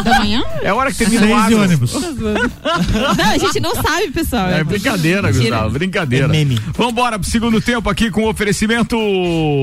Da 0.04 0.20
manhã? 0.20 0.43
É 0.62 0.70
a 0.70 0.76
hora 0.76 0.91
que 0.91 0.98
termina 0.98 1.26
o 1.26 1.48
de 1.48 1.56
ônibus. 1.56 1.93
Não, 1.93 3.26
a 3.32 3.38
gente 3.38 3.60
não 3.60 3.76
sabe, 3.76 4.12
pessoal. 4.12 4.48
É 4.50 4.64
brincadeira. 4.64 5.32
Gustavo, 5.32 5.70
brincadeira. 5.72 6.26
É 6.26 6.28
meme. 6.30 6.60
Vambora 6.86 7.17
pro 7.17 7.27
segundo 7.27 7.59
tempo 7.59 7.89
aqui 7.89 8.11
com 8.11 8.25
o 8.25 8.29
oferecimento 8.29 8.95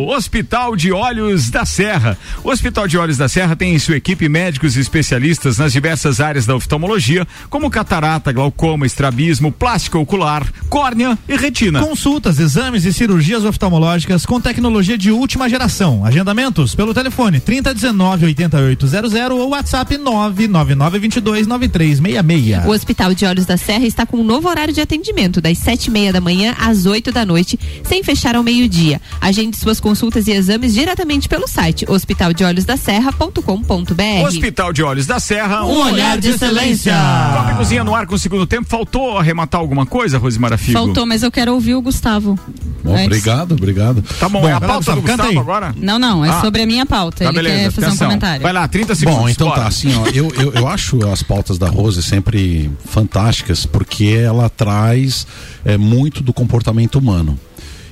Hospital 0.09 0.75
de 0.75 0.91
Olhos 0.91 1.51
da 1.51 1.65
Serra. 1.65 2.19
O 2.43 2.51
Hospital 2.51 2.89
de 2.89 2.99
Olhos 2.99 3.17
da 3.17 3.29
Serra 3.29 3.55
tem 3.55 3.73
em 3.73 3.79
sua 3.79 3.97
equipe 3.97 4.29
médicos 4.29 4.77
e 4.77 4.81
especialistas 4.81 5.57
nas 5.57 5.73
diversas 5.73 6.21
áreas 6.21 6.47
da 6.47 6.57
oftalmologia, 6.57 7.25
como 7.49 7.71
catarata, 7.71 8.33
glaucoma, 8.33 8.87
estrabismo, 8.87 9.53
plástico 9.53 10.01
ocular, 10.01 10.45
córnea 10.69 11.17
e 11.29 11.37
retina. 11.37 11.81
Consultas, 11.81 12.41
exames 12.41 12.85
e 12.85 12.93
cirurgias 12.93 13.45
oftalmológicas 13.45 14.27
com 14.27 14.41
tecnologia 14.41 14.99
de 14.99 15.13
última 15.13 15.49
geração. 15.49 16.05
Agendamentos 16.05 16.75
pelo 16.75 16.93
telefone 16.93 17.39
3019 17.39 18.27
8800 18.27 19.13
ou 19.31 19.51
WhatsApp 19.51 19.97
999 19.97 20.99
22 20.99 21.47
9366. 21.47 22.67
O 22.67 22.71
Hospital 22.71 23.15
de 23.15 23.25
Olhos 23.27 23.47
da 23.47 23.57
Serra 23.57 23.87
está 23.87 24.05
com 24.05 24.17
um 24.17 24.25
novo 24.25 24.49
horário 24.49 24.75
de 24.75 24.81
atendimento, 24.81 25.41
das 25.41 25.59
sete 25.59 25.87
e 25.87 25.91
meia 25.93 26.13
da 26.13 26.21
manhã 26.21 26.57
às 26.59 26.85
8 26.85 27.12
8 27.13 27.15
da 27.15 27.27
noite, 27.27 27.59
sem 27.85 28.03
fechar 28.03 28.35
ao 28.35 28.43
meio-dia. 28.43 29.01
Agende 29.21 29.57
suas 29.59 29.79
consultas 29.79 30.27
e 30.27 30.33
exames 30.33 30.73
diretamente 30.75 31.29
pelo 31.29 31.47
site 31.47 31.85
hospitaldeolhosdaserra.com.br. 31.89 34.27
Hospital 34.27 34.73
de 34.73 34.83
Olhos 34.83 35.07
da 35.07 35.21
Serra. 35.21 35.65
Um 35.65 35.83
olhar 35.93 36.19
de 36.19 36.31
excelência. 36.31 36.95
Copa 37.37 37.55
Cozinha 37.57 37.85
no 37.85 37.95
ar 37.95 38.07
com 38.07 38.15
o 38.15 38.19
segundo 38.19 38.47
tempo. 38.47 38.67
Faltou 38.69 39.19
arrematar 39.19 39.61
alguma 39.61 39.85
coisa, 39.87 40.19
Rosemara 40.19 40.57
Figo? 40.57 40.79
Faltou, 40.79 41.05
mas 41.07 41.23
eu 41.23 41.31
quero 41.31 41.53
ouvir 41.53 41.75
o 41.75 41.83
Gustavo. 41.83 42.39
Bom, 42.83 42.93
Antes. 42.95 43.07
obrigado, 43.07 43.53
obrigado. 43.53 44.03
Tá 44.19 44.29
bom, 44.29 44.49
é 44.49 44.53
a 44.53 44.61
pauta 44.61 44.95
do 44.95 45.03
Gustavo 45.03 45.39
agora? 45.39 45.75
Não, 45.77 45.99
não, 45.99 46.25
é 46.25 46.31
Ah. 46.31 46.41
sobre 46.41 46.63
a 46.63 46.67
minha 46.67 46.87
pauta. 46.87 47.19
Tá, 47.25 47.27
Ele 47.27 47.35
beleza, 47.35 47.59
quer 47.65 47.71
fazer 47.71 47.87
atenção. 47.89 48.07
um 48.07 48.11
comentário. 48.11 48.43
Vai 48.43 48.53
lá, 48.53 48.67
30 48.67 48.95
segundos. 48.95 49.21
Bom, 49.21 49.29
então 49.29 49.49
bora. 49.49 49.61
tá, 49.61 49.67
assim, 49.69 49.95
ó, 49.95 50.07
eu, 50.09 50.33
eu, 50.35 50.53
eu 50.55 50.67
acho 50.67 51.07
as 51.09 51.23
pautas 51.23 51.59
da 51.59 51.69
Rose 51.69 52.03
sempre 52.03 52.71
fantásticas 52.85 53.67
porque 53.67 54.05
ela 54.25 54.49
traz 54.49 55.27
é, 55.65 55.77
muito 55.77 56.23
do 56.23 56.33
comportamento 56.33 57.01
humano. 57.03 57.39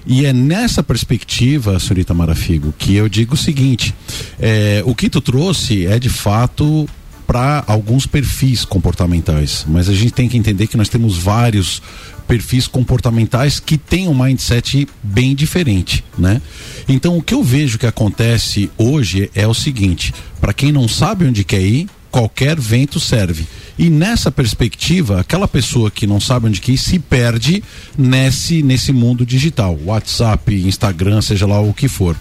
E 0.06 0.24
é 0.24 0.32
nessa 0.32 0.82
perspectiva, 0.82 1.78
senhorita 1.78 2.14
Marafigo, 2.14 2.72
que 2.78 2.94
eu 2.94 3.08
digo 3.08 3.34
o 3.34 3.36
seguinte: 3.36 3.94
é, 4.38 4.82
o 4.86 4.94
que 4.94 5.10
tu 5.10 5.20
trouxe 5.20 5.86
é 5.86 5.98
de 5.98 6.08
fato 6.08 6.88
para 7.26 7.62
alguns 7.66 8.06
perfis 8.06 8.64
comportamentais, 8.64 9.64
mas 9.68 9.88
a 9.88 9.94
gente 9.94 10.12
tem 10.12 10.28
que 10.28 10.36
entender 10.36 10.66
que 10.66 10.76
nós 10.76 10.88
temos 10.88 11.16
vários 11.16 11.80
perfis 12.26 12.66
comportamentais 12.66 13.60
que 13.60 13.76
têm 13.76 14.08
um 14.08 14.14
mindset 14.14 14.88
bem 15.02 15.34
diferente, 15.34 16.04
né? 16.18 16.40
Então 16.88 17.16
o 17.16 17.22
que 17.22 17.34
eu 17.34 17.42
vejo 17.42 17.78
que 17.78 17.86
acontece 17.86 18.70
hoje 18.78 19.30
é 19.34 19.46
o 19.46 19.54
seguinte: 19.54 20.14
para 20.40 20.52
quem 20.52 20.72
não 20.72 20.88
sabe 20.88 21.24
onde 21.24 21.44
quer 21.44 21.60
ir, 21.60 21.88
qualquer 22.10 22.58
vento 22.58 22.98
serve. 22.98 23.46
E 23.78 23.88
nessa 23.88 24.30
perspectiva, 24.30 25.20
aquela 25.20 25.48
pessoa 25.48 25.90
que 25.90 26.06
não 26.06 26.20
sabe 26.20 26.46
onde 26.46 26.60
quer 26.60 26.72
ir 26.72 26.78
se 26.78 26.98
perde 26.98 27.62
nesse, 27.96 28.62
nesse 28.62 28.92
mundo 28.92 29.24
digital, 29.24 29.78
WhatsApp, 29.84 30.54
Instagram, 30.54 31.22
seja 31.22 31.46
lá 31.46 31.60
o 31.60 31.72
que 31.72 31.88
for. 31.88 32.16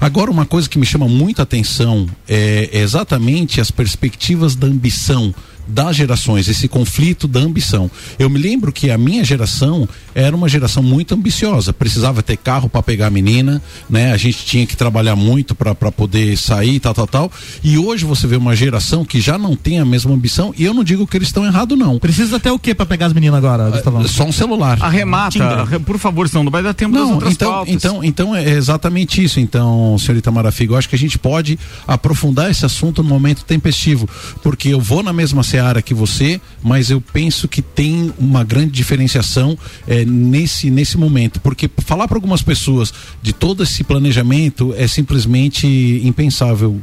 Agora, 0.00 0.30
uma 0.30 0.46
coisa 0.46 0.68
que 0.68 0.78
me 0.78 0.86
chama 0.86 1.06
muita 1.06 1.42
atenção 1.42 2.06
é 2.28 2.70
exatamente 2.72 3.60
as 3.60 3.70
perspectivas 3.70 4.56
da 4.56 4.66
ambição 4.66 5.34
das 5.70 5.96
gerações, 5.96 6.48
esse 6.48 6.68
conflito 6.68 7.26
da 7.26 7.40
ambição. 7.40 7.90
Eu 8.18 8.28
me 8.28 8.38
lembro 8.38 8.72
que 8.72 8.90
a 8.90 8.98
minha 8.98 9.24
geração 9.24 9.88
era 10.14 10.34
uma 10.34 10.48
geração 10.48 10.82
muito 10.82 11.14
ambiciosa, 11.14 11.72
precisava 11.72 12.22
ter 12.22 12.36
carro 12.36 12.68
para 12.68 12.82
pegar 12.82 13.06
a 13.06 13.10
menina, 13.10 13.62
né? 13.88 14.12
A 14.12 14.16
gente 14.16 14.44
tinha 14.44 14.66
que 14.66 14.76
trabalhar 14.76 15.16
muito 15.16 15.54
para 15.54 15.74
poder 15.90 16.36
sair, 16.36 16.80
tal, 16.80 16.94
tal, 16.94 17.06
tal. 17.06 17.32
E 17.62 17.78
hoje 17.78 18.04
você 18.04 18.26
vê 18.26 18.36
uma 18.36 18.54
geração 18.56 19.04
que 19.04 19.20
já 19.20 19.38
não 19.38 19.54
tem 19.56 19.78
a 19.78 19.84
mesma 19.84 20.12
ambição, 20.12 20.52
e 20.56 20.64
eu 20.64 20.74
não 20.74 20.82
digo 20.84 21.06
que 21.06 21.16
eles 21.16 21.28
estão 21.28 21.44
errados, 21.44 21.78
não. 21.78 21.98
Precisa 21.98 22.38
ter 22.40 22.50
o 22.50 22.58
que 22.58 22.74
para 22.74 22.86
pegar 22.86 23.06
as 23.06 23.12
meninas 23.12 23.38
agora, 23.38 23.70
Gustavão? 23.70 24.06
Só 24.08 24.24
um 24.24 24.32
celular. 24.32 24.78
Arremata, 24.80 25.30
Tinder. 25.30 25.80
por 25.80 25.98
favor, 25.98 26.28
senão 26.28 26.44
não 26.44 26.50
vai 26.50 26.62
dar 26.62 26.74
tempo 26.74 26.94
das 26.94 27.02
Não, 27.02 27.14
outras 27.14 27.32
então, 27.32 27.50
pautas. 27.52 27.74
então, 27.74 28.04
então 28.04 28.36
é 28.36 28.50
exatamente 28.50 29.22
isso. 29.22 29.38
Então, 29.38 29.96
senhorita 29.98 30.30
Marafigo, 30.30 30.74
eu 30.74 30.78
acho 30.78 30.88
que 30.88 30.96
a 30.96 30.98
gente 30.98 31.18
pode 31.18 31.58
aprofundar 31.86 32.50
esse 32.50 32.64
assunto 32.64 33.02
no 33.02 33.08
momento 33.08 33.44
tempestivo, 33.44 34.08
porque 34.42 34.68
eu 34.68 34.80
vou 34.80 35.02
na 35.02 35.12
mesma 35.12 35.42
seara 35.60 35.82
que 35.82 35.92
você, 35.92 36.40
mas 36.62 36.90
eu 36.90 37.00
penso 37.00 37.46
que 37.46 37.60
tem 37.60 38.12
uma 38.18 38.42
grande 38.42 38.70
diferenciação 38.70 39.58
eh, 39.86 40.04
nesse 40.06 40.70
nesse 40.70 40.96
momento, 40.96 41.38
porque 41.40 41.70
falar 41.84 42.08
para 42.08 42.16
algumas 42.16 42.42
pessoas 42.42 42.92
de 43.22 43.32
todo 43.34 43.62
esse 43.62 43.84
planejamento 43.84 44.74
é 44.76 44.86
simplesmente 44.86 45.66
impensável 46.02 46.80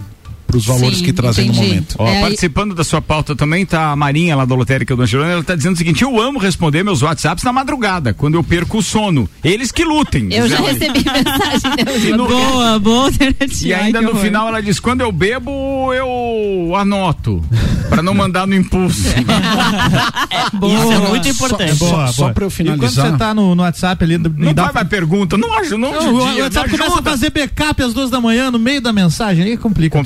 para 0.48 0.58
os 0.58 0.66
valores 0.66 1.00
Sim, 1.00 1.04
que 1.06 1.14
trazem 1.14 1.46
no 1.48 1.52
entendi. 1.54 1.68
momento. 1.68 1.96
Ó, 2.00 2.06
participando 2.22 2.74
da 2.74 2.84
sua 2.84 3.02
pauta 3.02 3.36
também 3.36 3.66
tá 3.66 3.92
a 3.92 3.96
Marinha 3.96 4.36
lá 4.36 4.46
da 4.46 4.56
Lotérica 4.56 4.96
do 4.96 5.02
Angelone, 5.02 5.32
ela 5.32 5.44
tá 5.44 5.56
dizendo 5.56 5.74
o 5.76 5.78
seguinte, 5.78 6.02
eu 6.04 6.20
amo 6.22 6.40
responder 6.40 6.84
meus 6.84 7.02
WhatsApps 7.02 7.44
na 7.44 7.52
madrugada, 7.52 8.14
quando 8.14 8.36
eu 8.36 8.44
perco 8.44 8.78
o 8.78 8.82
sono. 8.84 9.30
Eles 9.44 9.72
que 9.72 9.84
lutem. 9.84 10.30
Eu 10.34 10.48
já 10.48 10.56
ela. 10.58 10.70
recebi 10.70 11.04
mensagem 11.04 12.08
E 12.08 12.12
no- 12.14 12.28
Boa, 12.28 12.80
boa 12.80 13.06
alternativa. 13.06 13.68
E 13.68 13.74
Ai, 13.74 13.82
ainda 13.88 14.00
que 14.00 14.06
no 14.06 14.12
horror. 14.12 14.24
final 14.24 14.48
ela 14.48 14.62
diz, 14.62 14.80
quando 14.80 15.02
eu 15.02 15.12
bebo, 15.12 15.94
eu 15.94 16.74
anoto, 16.76 17.44
para 17.90 18.02
não 18.02 18.14
mandar 18.14 18.48
no 18.48 18.56
impulso. 18.56 19.02
Isso 20.68 20.92
é 20.92 21.08
muito 21.10 21.28
importante. 21.28 21.76
só- 21.76 21.86
Boa, 21.90 22.08
só 22.08 22.22
boa. 22.24 22.34
pra 22.34 22.44
eu 22.46 22.48
E 22.48 22.52
finalizar- 22.52 23.06
quando 23.06 23.12
você 23.14 23.18
tá 23.18 23.34
no, 23.34 23.56
no 23.56 23.64
WhatsApp 23.64 24.04
ali, 24.04 24.18
Não 24.18 24.54
dá 24.54 24.66
vai 24.66 24.74
mais 24.74 24.88
pergunta, 24.88 25.38
não 25.38 25.52
acho, 25.58 25.78
não, 25.78 25.92
Não, 25.92 26.14
o 26.14 26.40
WhatsApp 26.42 26.70
começa 26.70 26.90
a 26.92 26.94
ajuda. 26.96 27.10
fazer 27.10 27.30
backup 27.32 27.84
às 27.84 27.94
duas 27.94 28.10
da 28.10 28.20
manhã 28.22 28.52
no 28.52 28.60
meio 28.60 28.82
da 28.82 28.94
mensagem, 28.94 29.44
aí 29.46 29.58
complica. 29.58 29.98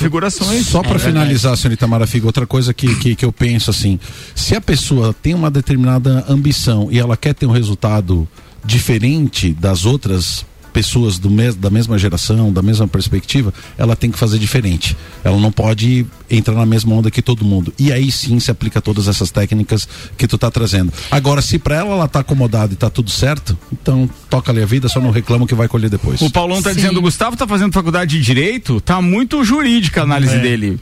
Só 0.64 0.82
para 0.82 1.00
finalizar, 1.00 1.56
senhorita 1.58 1.88
Marafiga, 1.88 2.26
outra 2.26 2.48
coisa 2.48 2.74
que, 2.74 2.96
que, 2.96 3.16
que 3.16 3.26
eu 3.26 3.32
penso 3.32 3.70
assim: 3.70 4.00
se 4.36 4.56
a 4.56 4.62
pessoa 4.62 5.14
tem 5.14 5.34
uma 5.34 5.52
determinada 5.52 6.26
ambição 6.28 6.88
e 6.92 7.00
ela 7.00 7.18
quer 7.18 7.34
ter 7.34 7.46
um 7.46 7.52
resultado 7.52 8.28
diferente 8.64 9.54
das 9.54 9.86
outras 9.86 10.46
pessoas 10.74 11.18
do 11.20 11.30
mes 11.30 11.56
da 11.56 11.70
mesma 11.70 11.98
geração, 11.98 12.52
da 12.52 12.62
mesma 12.62 12.88
perspectiva, 12.88 13.54
ela 13.78 13.96
tem 13.96 14.10
que 14.12 14.18
fazer 14.18 14.40
diferente. 14.40 14.96
Ela 15.24 15.38
não 15.38 15.52
pode 15.52 16.06
entrar 16.30 16.56
na 16.56 16.66
mesma 16.66 16.96
onda 16.96 17.12
que 17.12 17.22
todo 17.22 17.44
mundo. 17.46 17.74
E 17.78 17.92
aí 17.92 18.12
sim 18.12 18.40
se 18.40 18.50
aplica 18.52 18.82
todas 18.82 19.08
essas 19.08 19.32
técnicas 19.32 19.88
que 20.18 20.28
tu 20.28 20.38
tá 20.38 20.50
trazendo. 20.50 20.92
Agora, 21.10 21.42
se 21.42 21.60
para 21.60 21.76
ela 21.76 21.92
ela 21.92 22.08
tá 22.08 22.20
acomodada 22.22 22.74
e 22.74 22.76
tá 22.76 22.90
tudo 22.90 23.10
certo, 23.10 23.58
então 23.72 24.10
toca 24.30 24.52
ali 24.52 24.62
a 24.62 24.66
vida, 24.66 24.88
só 24.88 25.00
não 25.02 25.12
reclama 25.12 25.46
que 25.46 25.56
vai 25.56 25.68
colher 25.68 25.90
depois. 25.90 26.22
O 26.22 26.30
Paulão 26.30 26.62
tá 26.62 26.72
dizendo, 26.74 26.98
o 27.00 27.02
Gustavo 27.02 27.36
tá 27.36 27.48
fazendo 27.48 27.74
faculdade 27.74 28.18
de 28.18 28.24
Direito, 28.24 28.80
tá 28.80 29.02
muito 29.02 29.44
jurídica 29.44 30.02
a 30.02 30.04
análise 30.04 30.36
É. 30.36 30.40
dele. 30.40 30.80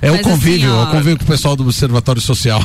É 0.00 0.10
o 0.10 0.18
convívio, 0.20 0.70
assim, 0.70 0.78
ó- 0.78 0.82
é 0.84 0.88
o 0.88 0.90
convívio 0.90 1.18
com 1.18 1.24
o 1.24 1.26
pessoal 1.26 1.56
do 1.56 1.62
Observatório 1.64 2.20
Social. 2.20 2.62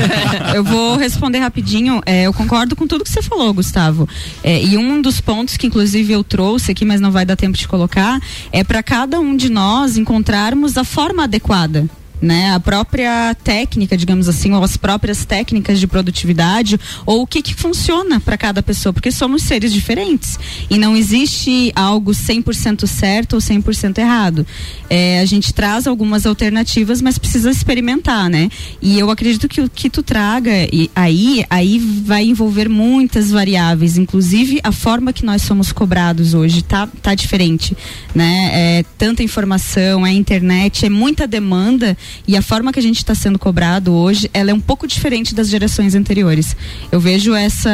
eu 0.54 0.64
vou 0.64 0.96
responder 0.96 1.38
rapidinho. 1.38 2.00
É, 2.06 2.22
eu 2.24 2.32
concordo 2.32 2.74
com 2.76 2.86
tudo 2.86 3.04
que 3.04 3.10
você 3.10 3.22
falou, 3.22 3.52
Gustavo. 3.52 4.08
É, 4.42 4.62
e 4.62 4.76
um 4.76 5.00
dos 5.00 5.20
pontos 5.20 5.56
que, 5.56 5.66
inclusive, 5.66 6.12
eu 6.12 6.22
trouxe 6.24 6.72
aqui, 6.72 6.84
mas 6.84 7.00
não 7.00 7.10
vai 7.10 7.24
dar 7.24 7.36
tempo 7.36 7.56
de 7.56 7.66
colocar, 7.68 8.20
é 8.52 8.62
para 8.64 8.82
cada 8.82 9.18
um 9.20 9.36
de 9.36 9.48
nós 9.48 9.96
encontrarmos 9.96 10.76
a 10.76 10.84
forma 10.84 11.24
adequada. 11.24 11.88
Né, 12.20 12.52
a 12.52 12.58
própria 12.58 13.32
técnica, 13.44 13.96
digamos 13.96 14.28
assim, 14.28 14.52
ou 14.52 14.64
as 14.64 14.76
próprias 14.76 15.24
técnicas 15.24 15.78
de 15.78 15.86
produtividade, 15.86 16.78
ou 17.06 17.22
o 17.22 17.26
que, 17.26 17.40
que 17.40 17.54
funciona 17.54 18.18
para 18.18 18.36
cada 18.36 18.60
pessoa, 18.60 18.92
porque 18.92 19.12
somos 19.12 19.42
seres 19.42 19.72
diferentes 19.72 20.36
e 20.68 20.76
não 20.78 20.96
existe 20.96 21.72
algo 21.76 22.10
100% 22.10 22.86
certo 22.86 23.34
ou 23.34 23.38
100% 23.38 23.98
errado. 23.98 24.46
É, 24.90 25.20
a 25.20 25.24
gente 25.24 25.52
traz 25.54 25.86
algumas 25.86 26.26
alternativas, 26.26 27.00
mas 27.00 27.18
precisa 27.18 27.50
experimentar, 27.50 28.28
né? 28.28 28.48
E 28.82 28.98
eu 28.98 29.10
acredito 29.10 29.48
que 29.48 29.60
o 29.60 29.68
que 29.68 29.88
tu 29.88 30.02
traga 30.02 30.50
e 30.72 30.90
aí, 30.94 31.44
aí 31.48 31.78
vai 31.78 32.24
envolver 32.24 32.68
muitas 32.68 33.30
variáveis, 33.30 33.96
inclusive 33.96 34.60
a 34.62 34.72
forma 34.72 35.12
que 35.12 35.24
nós 35.24 35.42
somos 35.42 35.72
cobrados 35.72 36.34
hoje 36.34 36.62
tá, 36.62 36.88
tá 37.02 37.14
diferente, 37.14 37.76
né? 38.14 38.50
É, 38.52 38.84
tanta 38.96 39.22
informação, 39.22 40.06
é 40.06 40.12
internet, 40.12 40.86
é 40.86 40.90
muita 40.90 41.26
demanda 41.26 41.96
e 42.26 42.36
a 42.36 42.42
forma 42.42 42.72
que 42.72 42.78
a 42.78 42.82
gente 42.82 42.98
está 42.98 43.14
sendo 43.14 43.38
cobrado 43.38 43.92
hoje, 43.92 44.30
ela 44.32 44.50
é 44.50 44.54
um 44.54 44.60
pouco 44.60 44.86
diferente 44.86 45.34
das 45.34 45.48
gerações 45.48 45.94
anteriores. 45.94 46.56
Eu 46.90 47.00
vejo 47.00 47.34
essa, 47.34 47.70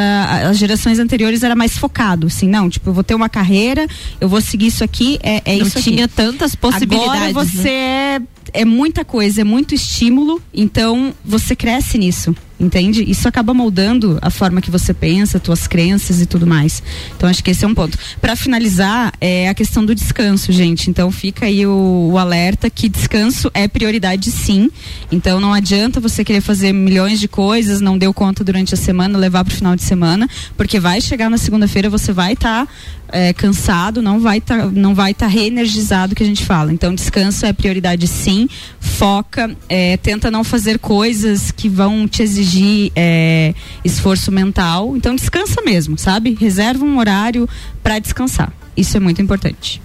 as 0.49 0.57
gerações 0.57 0.99
anteriores 0.99 1.43
era 1.43 1.55
mais 1.55 1.77
focado, 1.77 2.27
assim, 2.27 2.47
não, 2.47 2.69
tipo, 2.69 2.89
eu 2.89 2.93
vou 2.93 3.03
ter 3.03 3.15
uma 3.15 3.29
carreira, 3.29 3.87
eu 4.19 4.29
vou 4.29 4.41
seguir 4.41 4.67
isso 4.67 4.83
aqui, 4.83 5.19
é, 5.21 5.41
é 5.45 5.57
Não 5.57 5.67
isso 5.67 5.77
aqui. 5.77 5.91
tinha 5.91 6.07
tantas 6.07 6.53
Agora 6.55 6.73
possibilidades, 6.73 7.33
você 7.33 7.63
né? 7.63 8.15
é, 8.15 8.21
é 8.55 8.65
muita 8.65 9.03
coisa, 9.03 9.41
é 9.41 9.43
muito 9.43 9.75
estímulo, 9.75 10.41
então 10.53 11.13
você 11.23 11.55
cresce 11.55 11.97
nisso, 11.97 12.33
entende? 12.59 13.03
Isso 13.03 13.27
acaba 13.27 13.53
moldando 13.53 14.17
a 14.21 14.29
forma 14.29 14.61
que 14.61 14.71
você 14.71 14.93
pensa, 14.93 15.39
tuas 15.39 15.67
crenças 15.67 16.21
e 16.21 16.25
tudo 16.25 16.47
mais. 16.47 16.81
Então 17.15 17.29
acho 17.29 17.43
que 17.43 17.51
esse 17.51 17.65
é 17.65 17.67
um 17.67 17.75
ponto. 17.75 17.97
Para 18.21 18.35
finalizar, 18.35 19.13
é 19.19 19.49
a 19.49 19.53
questão 19.53 19.85
do 19.85 19.93
descanso, 19.93 20.51
gente. 20.51 20.89
Então 20.89 21.11
fica 21.11 21.45
aí 21.45 21.65
o, 21.67 22.11
o 22.13 22.17
alerta 22.17 22.69
que 22.69 22.87
descanso 22.87 23.51
é 23.53 23.67
prioridade 23.67 24.31
sim. 24.31 24.71
Então 25.11 25.39
não 25.39 25.53
adianta 25.53 25.99
você 25.99 26.23
querer 26.23 26.41
fazer 26.41 26.71
milhões 26.71 27.19
de 27.19 27.27
coisas, 27.27 27.81
não 27.81 27.97
deu 27.97 28.13
conta 28.13 28.43
durante 28.43 28.73
a 28.73 28.77
semana, 28.77 29.19
levar 29.19 29.43
para 29.43 29.51
o 29.51 29.55
final 29.55 29.75
de 29.75 29.83
semana, 29.83 30.29
porque 30.55 30.79
vai 30.79 31.01
chegar 31.01 31.29
na 31.29 31.37
segunda-feira, 31.37 31.89
você 31.89 32.13
vai 32.13 32.33
estar 32.33 32.67
é, 33.09 33.33
cansado, 33.33 34.01
não 34.01 34.19
vai 34.19 34.39
estar 34.39 34.71
não 34.71 34.93
vai 34.93 35.11
estar 35.11 35.27
reenergizado 35.27 36.15
que 36.15 36.23
a 36.23 36.25
gente 36.25 36.45
fala. 36.45 36.73
Então 36.73 36.93
descanso 36.93 37.45
é 37.45 37.53
prioridade 37.53 38.07
sim, 38.07 38.47
foca, 38.79 39.55
é, 39.69 39.97
tenta 39.97 40.29
não 40.31 40.43
fazer 40.43 40.79
coisas 40.79 41.51
que 41.51 41.69
vão 41.69 42.07
te 42.07 42.21
exigir 42.21 42.91
é, 42.95 43.53
esforço 43.83 44.31
mental. 44.31 44.95
Então 44.95 45.15
descansa 45.15 45.61
mesmo, 45.61 45.97
sabe? 45.97 46.35
Reserva 46.39 46.83
um 46.85 46.97
horário 46.97 47.47
para 47.83 47.99
descansar. 47.99 48.51
Isso 48.75 48.97
é 48.97 48.99
muito 48.99 49.21
importante. 49.21 49.81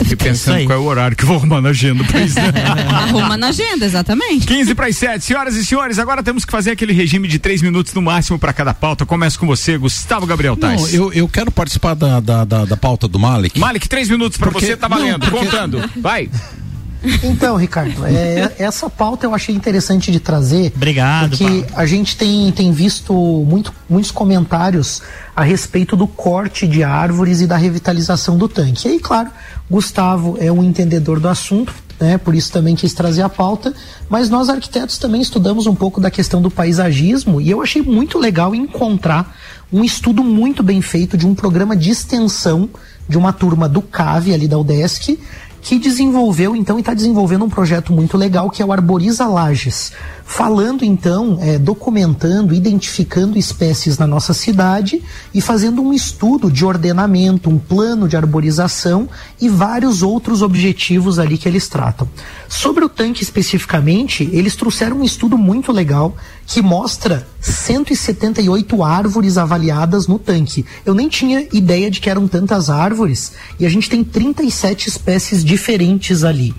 Fiquei 0.00 0.16
pensando 0.16 0.64
qual 0.66 0.78
é 0.78 0.80
o 0.82 0.84
horário 0.84 1.16
que 1.16 1.22
eu 1.22 1.28
vou 1.28 1.36
arrumar 1.36 1.60
na 1.60 1.68
agenda 1.70 2.02
pra 2.04 2.20
isso. 2.20 2.34
né? 2.34 2.52
Arruma 2.90 3.36
na 3.36 3.48
agenda, 3.48 3.84
exatamente. 3.86 4.46
15 4.46 4.74
para 4.74 4.86
as 4.86 4.96
7. 4.96 5.24
Senhoras 5.24 5.54
e 5.56 5.64
senhores, 5.64 5.98
agora 5.98 6.22
temos 6.22 6.44
que 6.44 6.50
fazer 6.52 6.72
aquele 6.72 6.92
regime 6.92 7.28
de 7.28 7.38
três 7.38 7.62
minutos 7.62 7.94
no 7.94 8.02
máximo 8.02 8.38
para 8.38 8.52
cada 8.52 8.74
pauta. 8.74 9.06
Começo 9.06 9.38
com 9.38 9.46
você, 9.46 9.78
Gustavo 9.78 10.26
Gabriel 10.26 10.56
Tais. 10.56 10.82
Não, 10.82 10.88
eu, 10.90 11.12
eu 11.12 11.28
quero 11.28 11.50
participar 11.50 11.94
da, 11.94 12.20
da, 12.20 12.44
da, 12.44 12.64
da 12.64 12.76
pauta 12.76 13.06
do 13.06 13.18
Malik. 13.18 13.58
Malik, 13.58 13.88
três 13.88 14.08
minutos 14.10 14.36
para 14.36 14.50
Porque- 14.50 14.66
você, 14.66 14.76
tá 14.76 14.88
não, 14.88 14.98
valendo. 14.98 15.30
porque- 15.30 15.46
Contando. 15.46 15.90
Vai. 16.00 16.28
Então, 17.22 17.56
Ricardo, 17.56 18.06
é, 18.06 18.52
essa 18.58 18.88
pauta 18.88 19.26
eu 19.26 19.34
achei 19.34 19.54
interessante 19.54 20.10
de 20.10 20.20
trazer. 20.20 20.72
Obrigado, 20.74 21.30
Porque 21.30 21.44
Paulo. 21.44 21.66
a 21.76 21.86
gente 21.86 22.16
tem, 22.16 22.50
tem 22.52 22.72
visto 22.72 23.12
muito, 23.12 23.72
muitos 23.88 24.10
comentários 24.10 25.02
a 25.34 25.42
respeito 25.42 25.96
do 25.96 26.06
corte 26.06 26.66
de 26.66 26.82
árvores 26.82 27.40
e 27.40 27.46
da 27.46 27.56
revitalização 27.56 28.38
do 28.38 28.48
tanque. 28.48 28.88
E 28.88 28.92
aí, 28.92 28.98
claro, 28.98 29.30
Gustavo 29.70 30.36
é 30.38 30.50
um 30.50 30.62
entendedor 30.62 31.20
do 31.20 31.28
assunto, 31.28 31.74
né? 32.00 32.18
Por 32.18 32.34
isso 32.34 32.52
também 32.52 32.74
quis 32.74 32.92
trazer 32.92 33.22
a 33.22 33.28
pauta. 33.28 33.74
Mas 34.08 34.28
nós 34.28 34.48
arquitetos 34.48 34.98
também 34.98 35.20
estudamos 35.20 35.66
um 35.66 35.74
pouco 35.74 36.00
da 36.00 36.10
questão 36.10 36.40
do 36.40 36.50
paisagismo 36.50 37.40
e 37.40 37.50
eu 37.50 37.62
achei 37.62 37.82
muito 37.82 38.18
legal 38.18 38.54
encontrar 38.54 39.36
um 39.72 39.82
estudo 39.82 40.22
muito 40.22 40.62
bem 40.62 40.80
feito 40.80 41.16
de 41.16 41.26
um 41.26 41.34
programa 41.34 41.76
de 41.76 41.90
extensão 41.90 42.68
de 43.08 43.18
uma 43.18 43.32
turma 43.32 43.68
do 43.68 43.82
CAVE 43.82 44.32
ali 44.32 44.48
da 44.48 44.58
UDESC 44.58 45.18
que 45.64 45.78
desenvolveu 45.78 46.54
então 46.54 46.76
e 46.76 46.80
está 46.80 46.92
desenvolvendo 46.92 47.46
um 47.46 47.48
projeto 47.48 47.90
muito 47.90 48.18
legal 48.18 48.50
que 48.50 48.60
é 48.60 48.66
o 48.66 48.70
Arboriza 48.70 49.26
Lages, 49.26 49.92
falando 50.22 50.84
então, 50.84 51.38
é, 51.40 51.58
documentando, 51.58 52.52
identificando 52.52 53.38
espécies 53.38 53.96
na 53.96 54.06
nossa 54.06 54.34
cidade 54.34 55.02
e 55.32 55.40
fazendo 55.40 55.80
um 55.80 55.94
estudo 55.94 56.50
de 56.50 56.66
ordenamento, 56.66 57.48
um 57.48 57.58
plano 57.58 58.06
de 58.06 58.14
arborização 58.14 59.08
e 59.40 59.48
vários 59.48 60.02
outros 60.02 60.42
objetivos 60.42 61.18
ali 61.18 61.38
que 61.38 61.48
eles 61.48 61.66
tratam. 61.66 62.06
Sobre 62.46 62.84
o 62.84 62.88
tanque 62.88 63.22
especificamente, 63.22 64.28
eles 64.32 64.54
trouxeram 64.56 64.98
um 64.98 65.04
estudo 65.04 65.38
muito 65.38 65.72
legal 65.72 66.14
que 66.46 66.60
mostra 66.60 67.26
178 67.40 68.82
árvores 68.82 69.38
avaliadas 69.38 70.06
no 70.06 70.18
tanque. 70.18 70.64
Eu 70.84 70.94
nem 70.94 71.08
tinha 71.08 71.46
ideia 71.52 71.90
de 71.90 72.00
que 72.00 72.10
eram 72.10 72.28
tantas 72.28 72.68
árvores 72.68 73.32
e 73.58 73.64
a 73.64 73.68
gente 73.68 73.88
tem 73.88 74.04
37 74.04 74.88
espécies 74.88 75.44
diferentes 75.54 76.24
ali. 76.24 76.52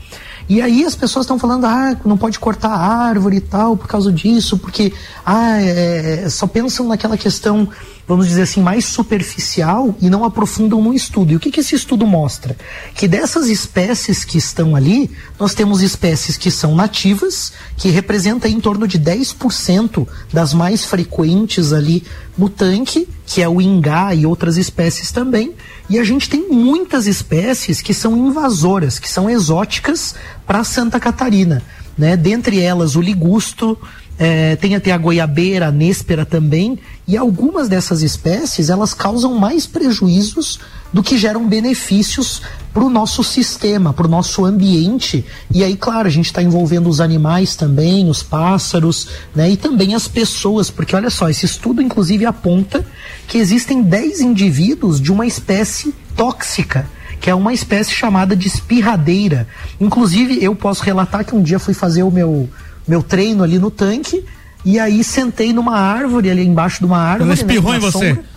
E 0.47 0.61
aí 0.61 0.85
as 0.85 0.95
pessoas 0.95 1.25
estão 1.25 1.39
falando, 1.39 1.65
ah, 1.65 1.97
não 2.05 2.17
pode 2.17 2.39
cortar 2.39 2.69
a 2.69 2.87
árvore 3.09 3.37
e 3.37 3.41
tal 3.41 3.75
por 3.75 3.87
causa 3.87 4.11
disso, 4.11 4.57
porque 4.59 4.93
ah, 5.25 5.59
é, 5.59 6.29
só 6.29 6.45
pensam 6.45 6.87
naquela 6.87 7.17
questão, 7.17 7.67
vamos 8.07 8.27
dizer 8.27 8.43
assim, 8.43 8.61
mais 8.61 8.85
superficial 8.85 9.95
e 9.99 10.09
não 10.09 10.23
aprofundam 10.23 10.81
no 10.81 10.93
estudo. 10.93 11.31
E 11.31 11.35
o 11.35 11.39
que, 11.39 11.51
que 11.51 11.59
esse 11.59 11.75
estudo 11.75 12.05
mostra? 12.05 12.55
Que 12.93 13.07
dessas 13.07 13.47
espécies 13.47 14.23
que 14.23 14.37
estão 14.37 14.75
ali, 14.75 15.09
nós 15.39 15.53
temos 15.53 15.81
espécies 15.81 16.37
que 16.37 16.51
são 16.51 16.75
nativas, 16.75 17.51
que 17.77 17.89
representam 17.89 18.49
em 18.49 18.59
torno 18.59 18.87
de 18.87 18.99
10% 18.99 20.07
das 20.31 20.53
mais 20.53 20.85
frequentes 20.85 21.73
ali 21.73 22.03
no 22.37 22.49
tanque, 22.49 23.07
que 23.25 23.41
é 23.41 23.49
o 23.49 23.59
ingá 23.59 24.13
e 24.13 24.25
outras 24.25 24.57
espécies 24.57 25.11
também. 25.11 25.53
E 25.89 25.97
a 25.97 26.03
gente 26.03 26.29
tem 26.29 26.47
muitas 26.49 27.07
espécies 27.07 27.81
que 27.81 27.93
são 27.93 28.15
invasoras, 28.15 28.99
que 28.99 29.09
são 29.09 29.29
exóticas 29.29 30.15
para 30.45 30.63
Santa 30.63 30.99
Catarina. 30.99 31.63
Né? 31.97 32.17
Dentre 32.17 32.59
elas, 32.59 32.95
o 32.95 33.01
ligusto, 33.01 33.77
eh, 34.17 34.55
tem 34.55 34.75
até 34.75 34.91
a 34.91 34.97
goiabeira, 34.97 35.67
a 35.67 35.71
néspera 35.71 36.25
também, 36.25 36.79
e 37.07 37.17
algumas 37.17 37.67
dessas 37.67 38.01
espécies 38.01 38.69
elas 38.69 38.93
causam 38.93 39.35
mais 39.35 39.65
prejuízos 39.67 40.59
do 40.93 41.03
que 41.03 41.17
geram 41.17 41.47
benefícios 41.47 42.41
para 42.73 42.83
o 42.83 42.89
nosso 42.89 43.23
sistema, 43.23 43.91
para 43.91 44.07
o 44.07 44.09
nosso 44.09 44.45
ambiente. 44.45 45.25
E 45.51 45.63
aí, 45.63 45.75
claro, 45.75 46.07
a 46.07 46.11
gente 46.11 46.27
está 46.27 46.41
envolvendo 46.41 46.87
os 46.87 47.01
animais 47.01 47.55
também, 47.55 48.09
os 48.09 48.23
pássaros, 48.23 49.07
né? 49.35 49.49
E 49.51 49.57
também 49.57 49.93
as 49.93 50.07
pessoas, 50.07 50.69
porque 50.69 50.95
olha 50.95 51.09
só, 51.09 51.29
esse 51.29 51.45
estudo 51.45 51.81
inclusive 51.81 52.25
aponta 52.25 52.85
que 53.27 53.37
existem 53.37 53.83
10 53.83 54.21
indivíduos 54.21 55.01
de 55.01 55.11
uma 55.11 55.25
espécie 55.25 55.93
tóxica 56.15 56.87
que 57.19 57.29
é 57.29 57.33
uma 57.33 57.53
espécie 57.53 57.91
chamada 57.91 58.35
de 58.35 58.47
espirradeira. 58.47 59.47
Inclusive, 59.79 60.43
eu 60.43 60.55
posso 60.55 60.83
relatar 60.83 61.25
que 61.25 61.33
um 61.33 61.41
dia 61.41 61.57
fui 61.57 61.73
fazer 61.73 62.03
o 62.03 62.11
meu, 62.11 62.47
meu 62.87 63.01
treino 63.03 63.43
ali 63.43 63.59
no 63.59 63.71
tanque 63.71 64.23
e 64.63 64.79
aí 64.79 65.03
sentei 65.03 65.53
numa 65.53 65.77
árvore 65.77 66.29
ali 66.29 66.45
embaixo 66.45 66.79
de 66.79 66.85
uma 66.85 66.97
árvore. 66.97 67.23
Ela 67.23 67.33
espirrou 67.33 67.71
né, 67.71 67.77
em 67.77 67.81
você. 67.81 68.09
sombra. 68.09 68.35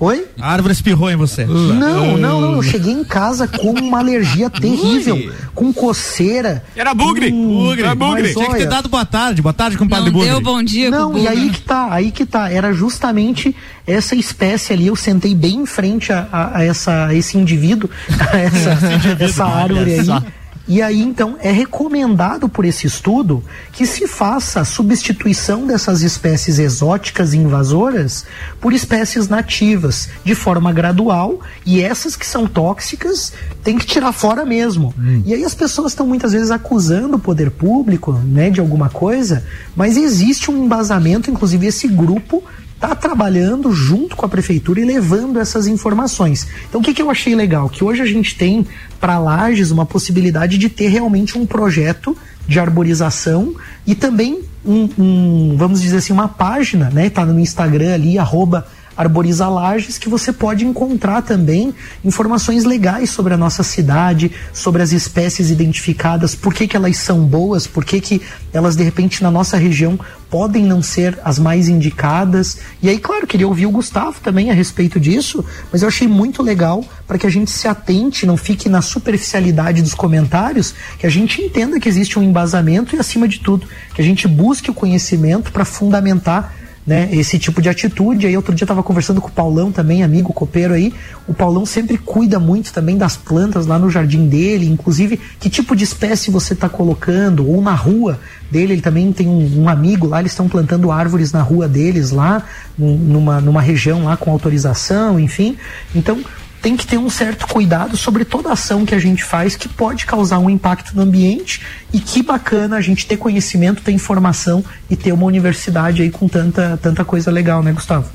Oi? 0.00 0.26
A 0.40 0.52
árvore 0.52 0.72
espirrou 0.72 1.10
em 1.10 1.16
você. 1.16 1.44
Não, 1.44 2.16
não, 2.16 2.40
não. 2.40 2.52
Eu 2.54 2.62
cheguei 2.62 2.92
em 2.92 3.04
casa 3.04 3.46
com 3.46 3.70
uma 3.70 3.98
alergia 3.98 4.48
terrível, 4.50 5.32
com 5.54 5.72
coceira. 5.72 6.64
Era 6.74 6.94
bugre. 6.94 7.30
Bugre. 7.30 7.82
Era 7.82 7.94
bugre. 7.94 8.32
Tinha 8.32 8.46
que 8.46 8.52
ter 8.52 8.58
olha, 8.62 8.66
dado 8.66 8.88
boa 8.88 9.04
tarde. 9.04 9.42
Boa 9.42 9.52
tarde, 9.52 9.76
compadre 9.76 10.10
Bugre. 10.10 10.28
dia 10.64 10.90
Não, 10.90 11.16
e 11.16 11.28
aí 11.28 11.50
que 11.50 11.60
tá, 11.60 11.88
aí 11.92 12.10
que 12.10 12.24
tá. 12.26 12.50
Era 12.50 12.72
justamente 12.72 13.54
essa 13.86 14.16
espécie 14.16 14.72
ali. 14.72 14.86
Eu 14.86 14.96
sentei 14.96 15.34
bem 15.34 15.60
em 15.60 15.66
frente 15.66 16.12
a, 16.12 16.26
a- 16.32 16.58
a 16.58 16.64
essa, 16.64 17.06
a 17.06 17.14
esse 17.14 17.36
indivíduo, 17.36 17.90
a 18.32 18.38
essa, 18.38 18.78
essa 19.20 19.44
árvore 19.44 19.80
olha 20.00 20.02
aí. 20.02 20.22
E 20.68 20.82
aí, 20.82 21.00
então, 21.00 21.36
é 21.40 21.50
recomendado 21.50 22.46
por 22.46 22.66
esse 22.66 22.86
estudo 22.86 23.42
que 23.72 23.86
se 23.86 24.06
faça 24.06 24.60
a 24.60 24.64
substituição 24.66 25.66
dessas 25.66 26.02
espécies 26.02 26.58
exóticas 26.58 27.32
e 27.32 27.38
invasoras 27.38 28.26
por 28.60 28.74
espécies 28.74 29.28
nativas, 29.28 30.10
de 30.22 30.34
forma 30.34 30.70
gradual, 30.70 31.40
e 31.64 31.80
essas 31.80 32.14
que 32.14 32.26
são 32.26 32.46
tóxicas 32.46 33.32
tem 33.64 33.78
que 33.78 33.86
tirar 33.86 34.12
fora 34.12 34.44
mesmo. 34.44 34.94
E 35.24 35.32
aí 35.32 35.42
as 35.42 35.54
pessoas 35.54 35.92
estão 35.92 36.06
muitas 36.06 36.32
vezes 36.32 36.50
acusando 36.50 37.16
o 37.16 37.20
poder 37.20 37.50
público, 37.50 38.12
né, 38.12 38.50
de 38.50 38.60
alguma 38.60 38.90
coisa, 38.90 39.44
mas 39.74 39.96
existe 39.96 40.50
um 40.50 40.66
embasamento, 40.66 41.30
inclusive 41.30 41.66
esse 41.66 41.88
grupo 41.88 42.44
está 42.78 42.94
trabalhando 42.94 43.72
junto 43.72 44.14
com 44.14 44.24
a 44.24 44.28
prefeitura 44.28 44.80
e 44.80 44.84
levando 44.84 45.40
essas 45.40 45.66
informações. 45.66 46.46
Então, 46.68 46.80
o 46.80 46.84
que, 46.84 46.94
que 46.94 47.02
eu 47.02 47.10
achei 47.10 47.34
legal? 47.34 47.68
Que 47.68 47.82
hoje 47.82 48.00
a 48.00 48.06
gente 48.06 48.36
tem 48.36 48.64
para 49.00 49.18
Lages 49.18 49.72
uma 49.72 49.84
possibilidade 49.84 50.56
de 50.56 50.68
ter 50.68 50.88
realmente 50.88 51.36
um 51.36 51.44
projeto 51.44 52.16
de 52.46 52.58
arborização 52.60 53.54
e 53.84 53.94
também 53.94 54.40
um, 54.64 54.88
um, 54.96 55.56
vamos 55.56 55.82
dizer 55.82 55.98
assim, 55.98 56.12
uma 56.12 56.28
página, 56.28 56.88
né? 56.88 57.10
Tá 57.10 57.26
no 57.26 57.38
Instagram 57.40 57.94
ali, 57.94 58.16
arroba 58.16 58.66
Arboriza 58.98 59.48
Lages, 59.48 59.96
que 59.96 60.08
você 60.08 60.32
pode 60.32 60.64
encontrar 60.64 61.22
também 61.22 61.72
informações 62.04 62.64
legais 62.64 63.10
sobre 63.10 63.32
a 63.32 63.36
nossa 63.36 63.62
cidade, 63.62 64.32
sobre 64.52 64.82
as 64.82 64.90
espécies 64.90 65.50
identificadas, 65.50 66.34
por 66.34 66.52
que, 66.52 66.66
que 66.66 66.76
elas 66.76 66.96
são 66.96 67.24
boas, 67.24 67.64
por 67.64 67.84
que, 67.84 68.00
que 68.00 68.20
elas, 68.52 68.74
de 68.74 68.82
repente, 68.82 69.22
na 69.22 69.30
nossa 69.30 69.56
região 69.56 69.96
podem 70.28 70.64
não 70.64 70.82
ser 70.82 71.16
as 71.24 71.38
mais 71.38 71.68
indicadas. 71.68 72.58
E 72.82 72.88
aí, 72.88 72.98
claro, 72.98 73.24
queria 73.24 73.46
ouvir 73.46 73.66
o 73.66 73.70
Gustavo 73.70 74.20
também 74.20 74.50
a 74.50 74.54
respeito 74.54 74.98
disso, 74.98 75.44
mas 75.72 75.82
eu 75.82 75.88
achei 75.88 76.08
muito 76.08 76.42
legal 76.42 76.84
para 77.06 77.16
que 77.18 77.26
a 77.26 77.30
gente 77.30 77.52
se 77.52 77.68
atente, 77.68 78.26
não 78.26 78.36
fique 78.36 78.68
na 78.68 78.82
superficialidade 78.82 79.80
dos 79.80 79.94
comentários, 79.94 80.74
que 80.98 81.06
a 81.06 81.10
gente 81.10 81.40
entenda 81.40 81.78
que 81.78 81.88
existe 81.88 82.18
um 82.18 82.22
embasamento 82.22 82.96
e, 82.96 82.98
acima 82.98 83.28
de 83.28 83.38
tudo, 83.38 83.64
que 83.94 84.02
a 84.02 84.04
gente 84.04 84.26
busque 84.26 84.72
o 84.72 84.74
conhecimento 84.74 85.52
para 85.52 85.64
fundamentar 85.64 86.52
né, 86.88 87.06
esse 87.12 87.38
tipo 87.38 87.60
de 87.60 87.68
atitude. 87.68 88.26
Aí 88.26 88.34
outro 88.34 88.54
dia 88.54 88.64
estava 88.64 88.82
conversando 88.82 89.20
com 89.20 89.28
o 89.28 89.30
Paulão 89.30 89.70
também, 89.70 90.02
amigo 90.02 90.32
copeiro 90.32 90.72
aí. 90.72 90.92
O 91.28 91.34
Paulão 91.34 91.66
sempre 91.66 91.98
cuida 91.98 92.40
muito 92.40 92.72
também 92.72 92.96
das 92.96 93.14
plantas 93.14 93.66
lá 93.66 93.78
no 93.78 93.90
jardim 93.90 94.26
dele, 94.26 94.66
inclusive 94.66 95.20
que 95.38 95.50
tipo 95.50 95.76
de 95.76 95.84
espécie 95.84 96.30
você 96.30 96.54
está 96.54 96.66
colocando, 96.66 97.46
ou 97.46 97.60
na 97.60 97.74
rua 97.74 98.18
dele, 98.50 98.72
ele 98.72 98.80
também 98.80 99.12
tem 99.12 99.28
um, 99.28 99.64
um 99.64 99.68
amigo 99.68 100.06
lá, 100.06 100.20
eles 100.20 100.32
estão 100.32 100.48
plantando 100.48 100.90
árvores 100.90 101.30
na 101.30 101.42
rua 101.42 101.68
deles 101.68 102.10
lá, 102.10 102.42
num- 102.78 102.96
numa, 102.96 103.38
numa 103.42 103.60
região 103.60 104.04
lá 104.04 104.16
com 104.16 104.30
autorização, 104.30 105.20
enfim. 105.20 105.58
Então, 105.94 106.18
tem 106.60 106.76
que 106.76 106.86
ter 106.86 106.98
um 106.98 107.08
certo 107.08 107.46
cuidado 107.46 107.96
sobre 107.96 108.24
toda 108.24 108.52
ação 108.52 108.84
que 108.84 108.94
a 108.94 108.98
gente 108.98 109.24
faz 109.24 109.56
que 109.56 109.68
pode 109.68 110.06
causar 110.06 110.38
um 110.38 110.50
impacto 110.50 110.94
no 110.94 111.02
ambiente 111.02 111.62
e 111.92 112.00
que 112.00 112.22
bacana 112.22 112.76
a 112.76 112.80
gente 112.80 113.06
ter 113.06 113.16
conhecimento, 113.16 113.82
ter 113.82 113.92
informação 113.92 114.64
e 114.90 114.96
ter 114.96 115.12
uma 115.12 115.24
universidade 115.24 116.02
aí 116.02 116.10
com 116.10 116.28
tanta, 116.28 116.78
tanta 116.82 117.04
coisa 117.04 117.30
legal, 117.30 117.62
né, 117.62 117.72
Gustavo? 117.72 118.08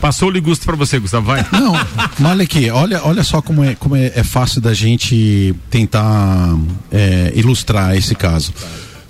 Passou 0.00 0.28
o 0.28 0.30
ligusto 0.30 0.64
pra 0.64 0.76
você, 0.76 0.98
Gustavo, 0.98 1.26
vai. 1.26 1.44
Não, 1.52 1.72
mas 2.18 2.32
olha 2.32 2.44
aqui, 2.44 2.70
olha, 2.70 3.00
olha 3.04 3.24
só 3.24 3.42
como, 3.42 3.64
é, 3.64 3.74
como 3.74 3.96
é, 3.96 4.12
é 4.14 4.22
fácil 4.22 4.60
da 4.60 4.72
gente 4.72 5.54
tentar 5.70 6.56
é, 6.92 7.32
ilustrar 7.34 7.96
esse 7.96 8.14
caso. 8.14 8.52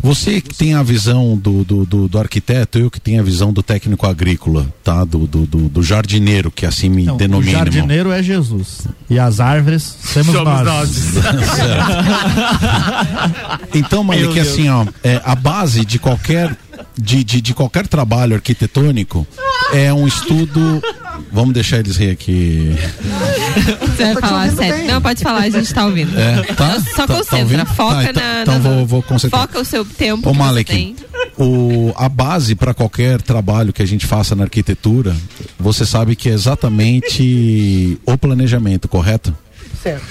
Você 0.00 0.40
que 0.40 0.54
tem 0.54 0.74
a 0.74 0.82
visão 0.82 1.36
do, 1.36 1.64
do, 1.64 1.84
do, 1.84 2.08
do 2.08 2.18
arquiteto, 2.18 2.78
eu 2.78 2.90
que 2.90 3.00
tenho 3.00 3.20
a 3.20 3.24
visão 3.24 3.52
do 3.52 3.62
técnico 3.62 4.06
agrícola, 4.06 4.72
tá? 4.84 5.04
Do, 5.04 5.26
do, 5.26 5.44
do, 5.44 5.68
do 5.68 5.82
jardineiro, 5.82 6.50
que 6.50 6.64
assim 6.64 6.88
me 6.88 7.04
Não, 7.04 7.16
o 7.16 7.18
denomina. 7.18 7.50
irmão. 7.50 7.64
jardineiro 7.64 8.12
é 8.12 8.22
Jesus. 8.22 8.86
E 9.10 9.18
as 9.18 9.40
árvores 9.40 9.82
somos, 9.82 10.32
Somos 10.32 10.44
nós. 10.44 10.66
nós. 10.66 11.14
Então, 13.74 14.02
mas 14.02 14.36
é 14.36 14.40
assim, 14.40 14.68
ó, 14.68 14.86
é, 15.02 15.20
a 15.24 15.34
base 15.34 15.84
de 15.84 15.98
qualquer 15.98 16.56
de, 16.98 17.22
de, 17.24 17.40
de 17.40 17.54
qualquer 17.54 17.86
trabalho 17.86 18.34
arquitetônico 18.34 19.26
é 19.72 19.92
um 19.92 20.06
estudo. 20.06 20.82
Vamos 21.32 21.52
deixar 21.54 21.78
eles 21.78 21.96
rir 21.96 22.10
aqui. 22.10 22.74
Você 23.96 24.14
vai 24.14 24.22
falar 24.22 24.50
sério. 24.52 24.86
Não, 24.86 25.00
pode 25.02 25.22
falar, 25.22 25.40
a 25.40 25.50
gente 25.50 25.72
tá 25.74 25.84
ouvindo. 25.86 26.16
É, 26.18 26.42
tá? 26.54 26.80
Só 26.80 27.06
Tá- 27.06 27.06
tá 27.06 27.14
concentra, 27.16 27.38
ouvindo? 27.38 27.66
foca 27.66 27.94
Tá, 27.94 28.10
então- 28.10 28.22
na, 28.22 28.42
então 28.42 28.54
na- 28.54 28.60
vou- 28.60 28.86
vou 28.86 29.02
concentrar. 29.02 29.42
Foca 29.42 29.60
o 29.60 29.64
seu 29.64 29.84
tempo 29.84 30.28
Ô, 30.28 30.32
que 30.32 30.38
você 30.38 30.44
Malek, 30.44 30.72
tem. 30.72 30.96
o, 31.36 31.92
a 31.96 32.08
base 32.08 32.54
para 32.54 32.72
qualquer 32.72 33.20
trabalho 33.20 33.72
que 33.72 33.82
a 33.82 33.86
gente 33.86 34.06
faça 34.06 34.34
na 34.36 34.44
arquitetura, 34.44 35.14
você 35.58 35.84
sabe 35.84 36.14
que 36.16 36.28
é 36.28 36.32
exatamente 36.32 37.98
o 38.06 38.16
planejamento, 38.16 38.88
correto? 38.88 39.36
Certo. 39.82 40.04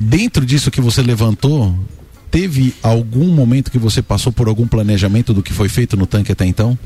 Dentro 0.00 0.46
disso 0.46 0.70
que 0.70 0.80
você 0.80 1.02
levantou, 1.02 1.74
teve 2.30 2.74
algum 2.82 3.28
momento 3.28 3.70
que 3.70 3.78
você 3.78 4.02
passou 4.02 4.32
por 4.32 4.48
algum 4.48 4.66
planejamento 4.66 5.32
do 5.34 5.42
que 5.42 5.52
foi 5.52 5.68
feito 5.68 5.96
no 5.96 6.06
tanque 6.06 6.32
até 6.32 6.44
então? 6.44 6.78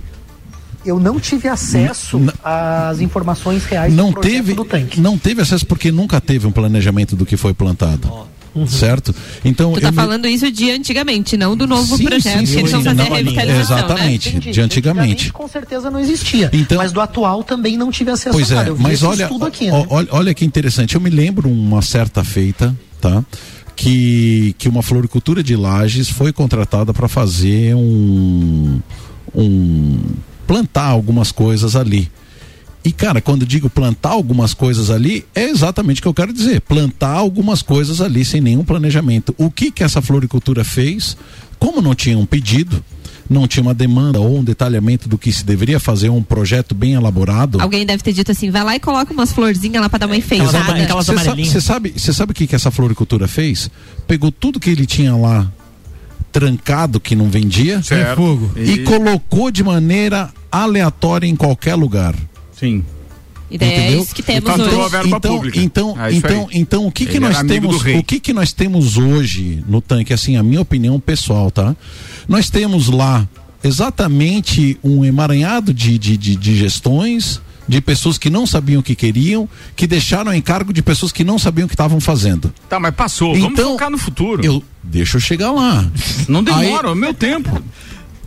Eu 0.85 0.99
não 0.99 1.21
tive 1.21 1.47
acesso 1.47 2.21
às 2.43 3.01
informações 3.01 3.65
reais 3.65 3.95
Não 3.95 4.11
do 4.11 4.21
teve, 4.21 4.53
do 4.53 4.65
tanque. 4.65 5.01
não 5.01 5.17
teve 5.17 5.41
acesso 5.41 5.65
porque 5.65 5.93
nunca 5.93 6.21
teve 6.21 6.45
um 6.47 6.51
planejamento 6.51 7.15
do 7.15 7.25
que 7.25 7.37
foi 7.37 7.55
plantado. 7.55 8.27
Certo? 8.69 9.15
Então, 9.43 9.73
Tu 9.73 9.81
tá 9.81 9.87
eu 9.89 9.93
me- 9.93 9.97
falando 9.97 10.27
isso 10.27 10.51
de 10.53 10.71
antigamente, 10.71 11.39
não 11.39 11.57
do 11.57 11.67
novo 11.67 11.97
Sim, 11.97 12.05
projeto 12.05 12.47
sim, 12.47 12.53
que 12.53 12.59
eles 12.59 12.71
vão 12.73 12.83
fazer 12.85 12.97
não, 13.09 13.13
a 13.13 13.17
revitalização, 13.17 13.79
Exatamente, 13.79 14.35
né? 14.35 14.41
de 14.53 14.61
antigamente. 14.61 15.33
Com 15.33 15.49
certeza 15.49 15.91
não 15.91 15.99
existia. 15.99 16.51
mas 16.77 16.93
do 16.93 17.01
atual 17.01 17.43
também 17.43 17.79
não 17.79 17.91
tive 17.91 18.11
acesso 18.11 18.37
Pois 18.37 18.51
a 18.53 18.55
é, 18.55 18.59
nada. 18.59 18.69
Eu 18.71 18.75
vi 18.77 18.83
mas 18.83 19.03
olha, 19.03 19.27
aqui, 19.47 19.71
né? 19.71 19.87
olha, 19.89 20.09
olha 20.11 20.35
que 20.35 20.45
interessante. 20.45 20.97
Eu 20.97 21.01
me 21.01 21.09
lembro 21.09 21.49
uma 21.49 21.81
certa 21.81 22.23
feita, 22.23 22.77
tá? 23.01 23.25
Que, 23.83 24.55
que 24.59 24.69
uma 24.69 24.81
floricultura 24.81 25.43
de 25.43 25.57
lajes 25.57 26.09
foi 26.09 26.33
contratada 26.33 26.95
para 26.95 27.09
fazer 27.09 27.75
um, 27.75 28.81
um 29.35 29.99
plantar 30.47 30.85
algumas 30.85 31.33
coisas 31.33 31.75
ali. 31.75 32.09
E 32.85 32.93
cara, 32.93 33.21
quando 33.21 33.45
digo 33.45 33.69
plantar 33.69 34.11
algumas 34.11 34.55
coisas 34.55 34.89
ali, 34.89 35.25
é 35.35 35.49
exatamente 35.49 35.99
o 35.99 36.03
que 36.03 36.07
eu 36.07 36.15
quero 36.15 36.33
dizer. 36.33 36.61
Plantar 36.61 37.11
algumas 37.11 37.61
coisas 37.61 38.01
ali 38.01 38.25
sem 38.25 38.41
nenhum 38.41 38.63
planejamento. 38.63 39.35
O 39.37 39.51
que 39.51 39.73
que 39.73 39.83
essa 39.83 40.01
floricultura 40.01 40.63
fez? 40.63 41.17
Como 41.59 41.83
não 41.83 41.93
tinha 41.95 42.17
um 42.17 42.27
pedido, 42.27 42.85
não 43.29 43.47
tinha 43.47 43.63
uma 43.63 43.75
demanda 43.75 44.21
ou 44.21 44.39
um 44.39 44.45
detalhamento 44.45 45.09
do 45.09 45.17
que 45.17 45.33
se 45.33 45.45
deveria 45.45 45.81
fazer 45.81 46.09
um 46.09 46.23
projeto 46.23 46.75
bem 46.75 46.95
elaborado. 46.95 47.61
Alguém 47.61 47.85
deve 47.87 48.03
ter 48.03 48.13
dito 48.13 48.31
assim, 48.33 48.51
vai 48.51 48.63
lá 48.65 48.77
e 48.77 48.81
coloca 48.81 49.13
umas 49.13 49.33
florzinhas 49.33 49.81
lá 49.83 49.89
pra 49.89 49.99
dar 49.99 50.07
uma 50.07 50.17
enfeitada. 50.17 50.51
Você 50.95 51.17
sabe, 51.19 51.45
você 51.47 51.61
sabe, 51.61 51.93
você 51.97 52.13
sabe 52.13 52.33
o 52.33 52.35
que, 52.35 52.47
que 52.47 52.55
essa 52.55 52.71
floricultura 52.71 53.27
fez? 53.29 53.71
Pegou 54.07 54.31
tudo 54.31 54.61
que 54.61 54.71
ele 54.71 54.87
tinha 54.87 55.15
lá 55.17 55.51
trancado 56.31 56.99
que 56.99 57.15
não 57.15 57.29
vendia 57.29 57.83
Certo. 57.83 58.17
fogo, 58.17 58.51
e, 58.57 58.71
E- 58.73 58.79
colocou 58.85 59.51
de 59.51 59.63
maneira 59.63 60.31
aleatória 60.51 61.27
em 61.27 61.37
qualquer 61.37 61.75
lugar. 61.75 62.15
Sim. 62.59 62.83
É 63.61 63.93
isso 63.93 64.15
que 64.15 64.23
temos 64.23 64.51
então, 64.51 64.81
hoje. 64.81 65.09
Então, 65.09 65.43
então, 65.55 66.01
É 66.05 66.11
isso 66.11 66.19
então, 66.19 66.49
aí. 66.51 66.59
então, 66.61 66.87
o 66.87 66.93
que 66.93 67.07
que 67.07 67.21
nós 67.21 67.43
temos? 67.43 67.83
O 67.83 68.03
que 68.03 68.21
que 68.21 68.33
nós 68.33 68.53
temos 68.53 68.97
hoje 68.97 69.63
no 69.69 69.81
tanque? 69.81 70.13
Assim, 70.13 70.37
a 70.37 70.43
minha 70.43 70.61
opinião 70.61 70.99
pessoal, 70.99 71.51
tá? 71.51 71.75
Nós 72.29 72.49
temos 72.51 72.89
lá 72.89 73.27
exatamente 73.63 74.79
um 74.83 75.05
emaranhado 75.05 75.73
de, 75.73 75.99
de, 75.99 76.17
de, 76.17 76.37
de 76.37 76.57
gestões, 76.57 77.41
de 77.69 77.81
pessoas 77.81 78.19
que 78.19 78.29
não 78.29 78.47
sabiam 78.47 78.81
o 78.81 78.83
que 78.83 78.95
queriam, 78.95 79.49
que 79.77 79.87
deixaram 79.87 80.33
em 80.33 80.41
cargo 80.43 80.73
de 80.73 80.83
pessoas 80.83 81.13
que 81.13 81.25
não 81.25 81.39
sabiam 81.39 81.67
o 81.67 81.69
que 81.69 81.75
estavam 81.75 82.01
fazendo. 82.01 82.53
Tá, 82.69 82.81
mas 82.81 82.95
passou. 82.95 83.35
Vamos 83.35 83.61
focar 83.61 83.91
no 83.91 83.99
futuro. 83.99 84.45
Eu, 84.45 84.63
deixa 84.83 85.17
eu 85.17 85.21
chegar 85.21 85.53
lá. 85.53 85.87
Não 86.29 86.43
demora, 86.43 86.89
Aí- 86.89 86.91
é 86.91 86.93
o 86.93 86.97
meu 86.97 87.15
tempo. 87.15 87.63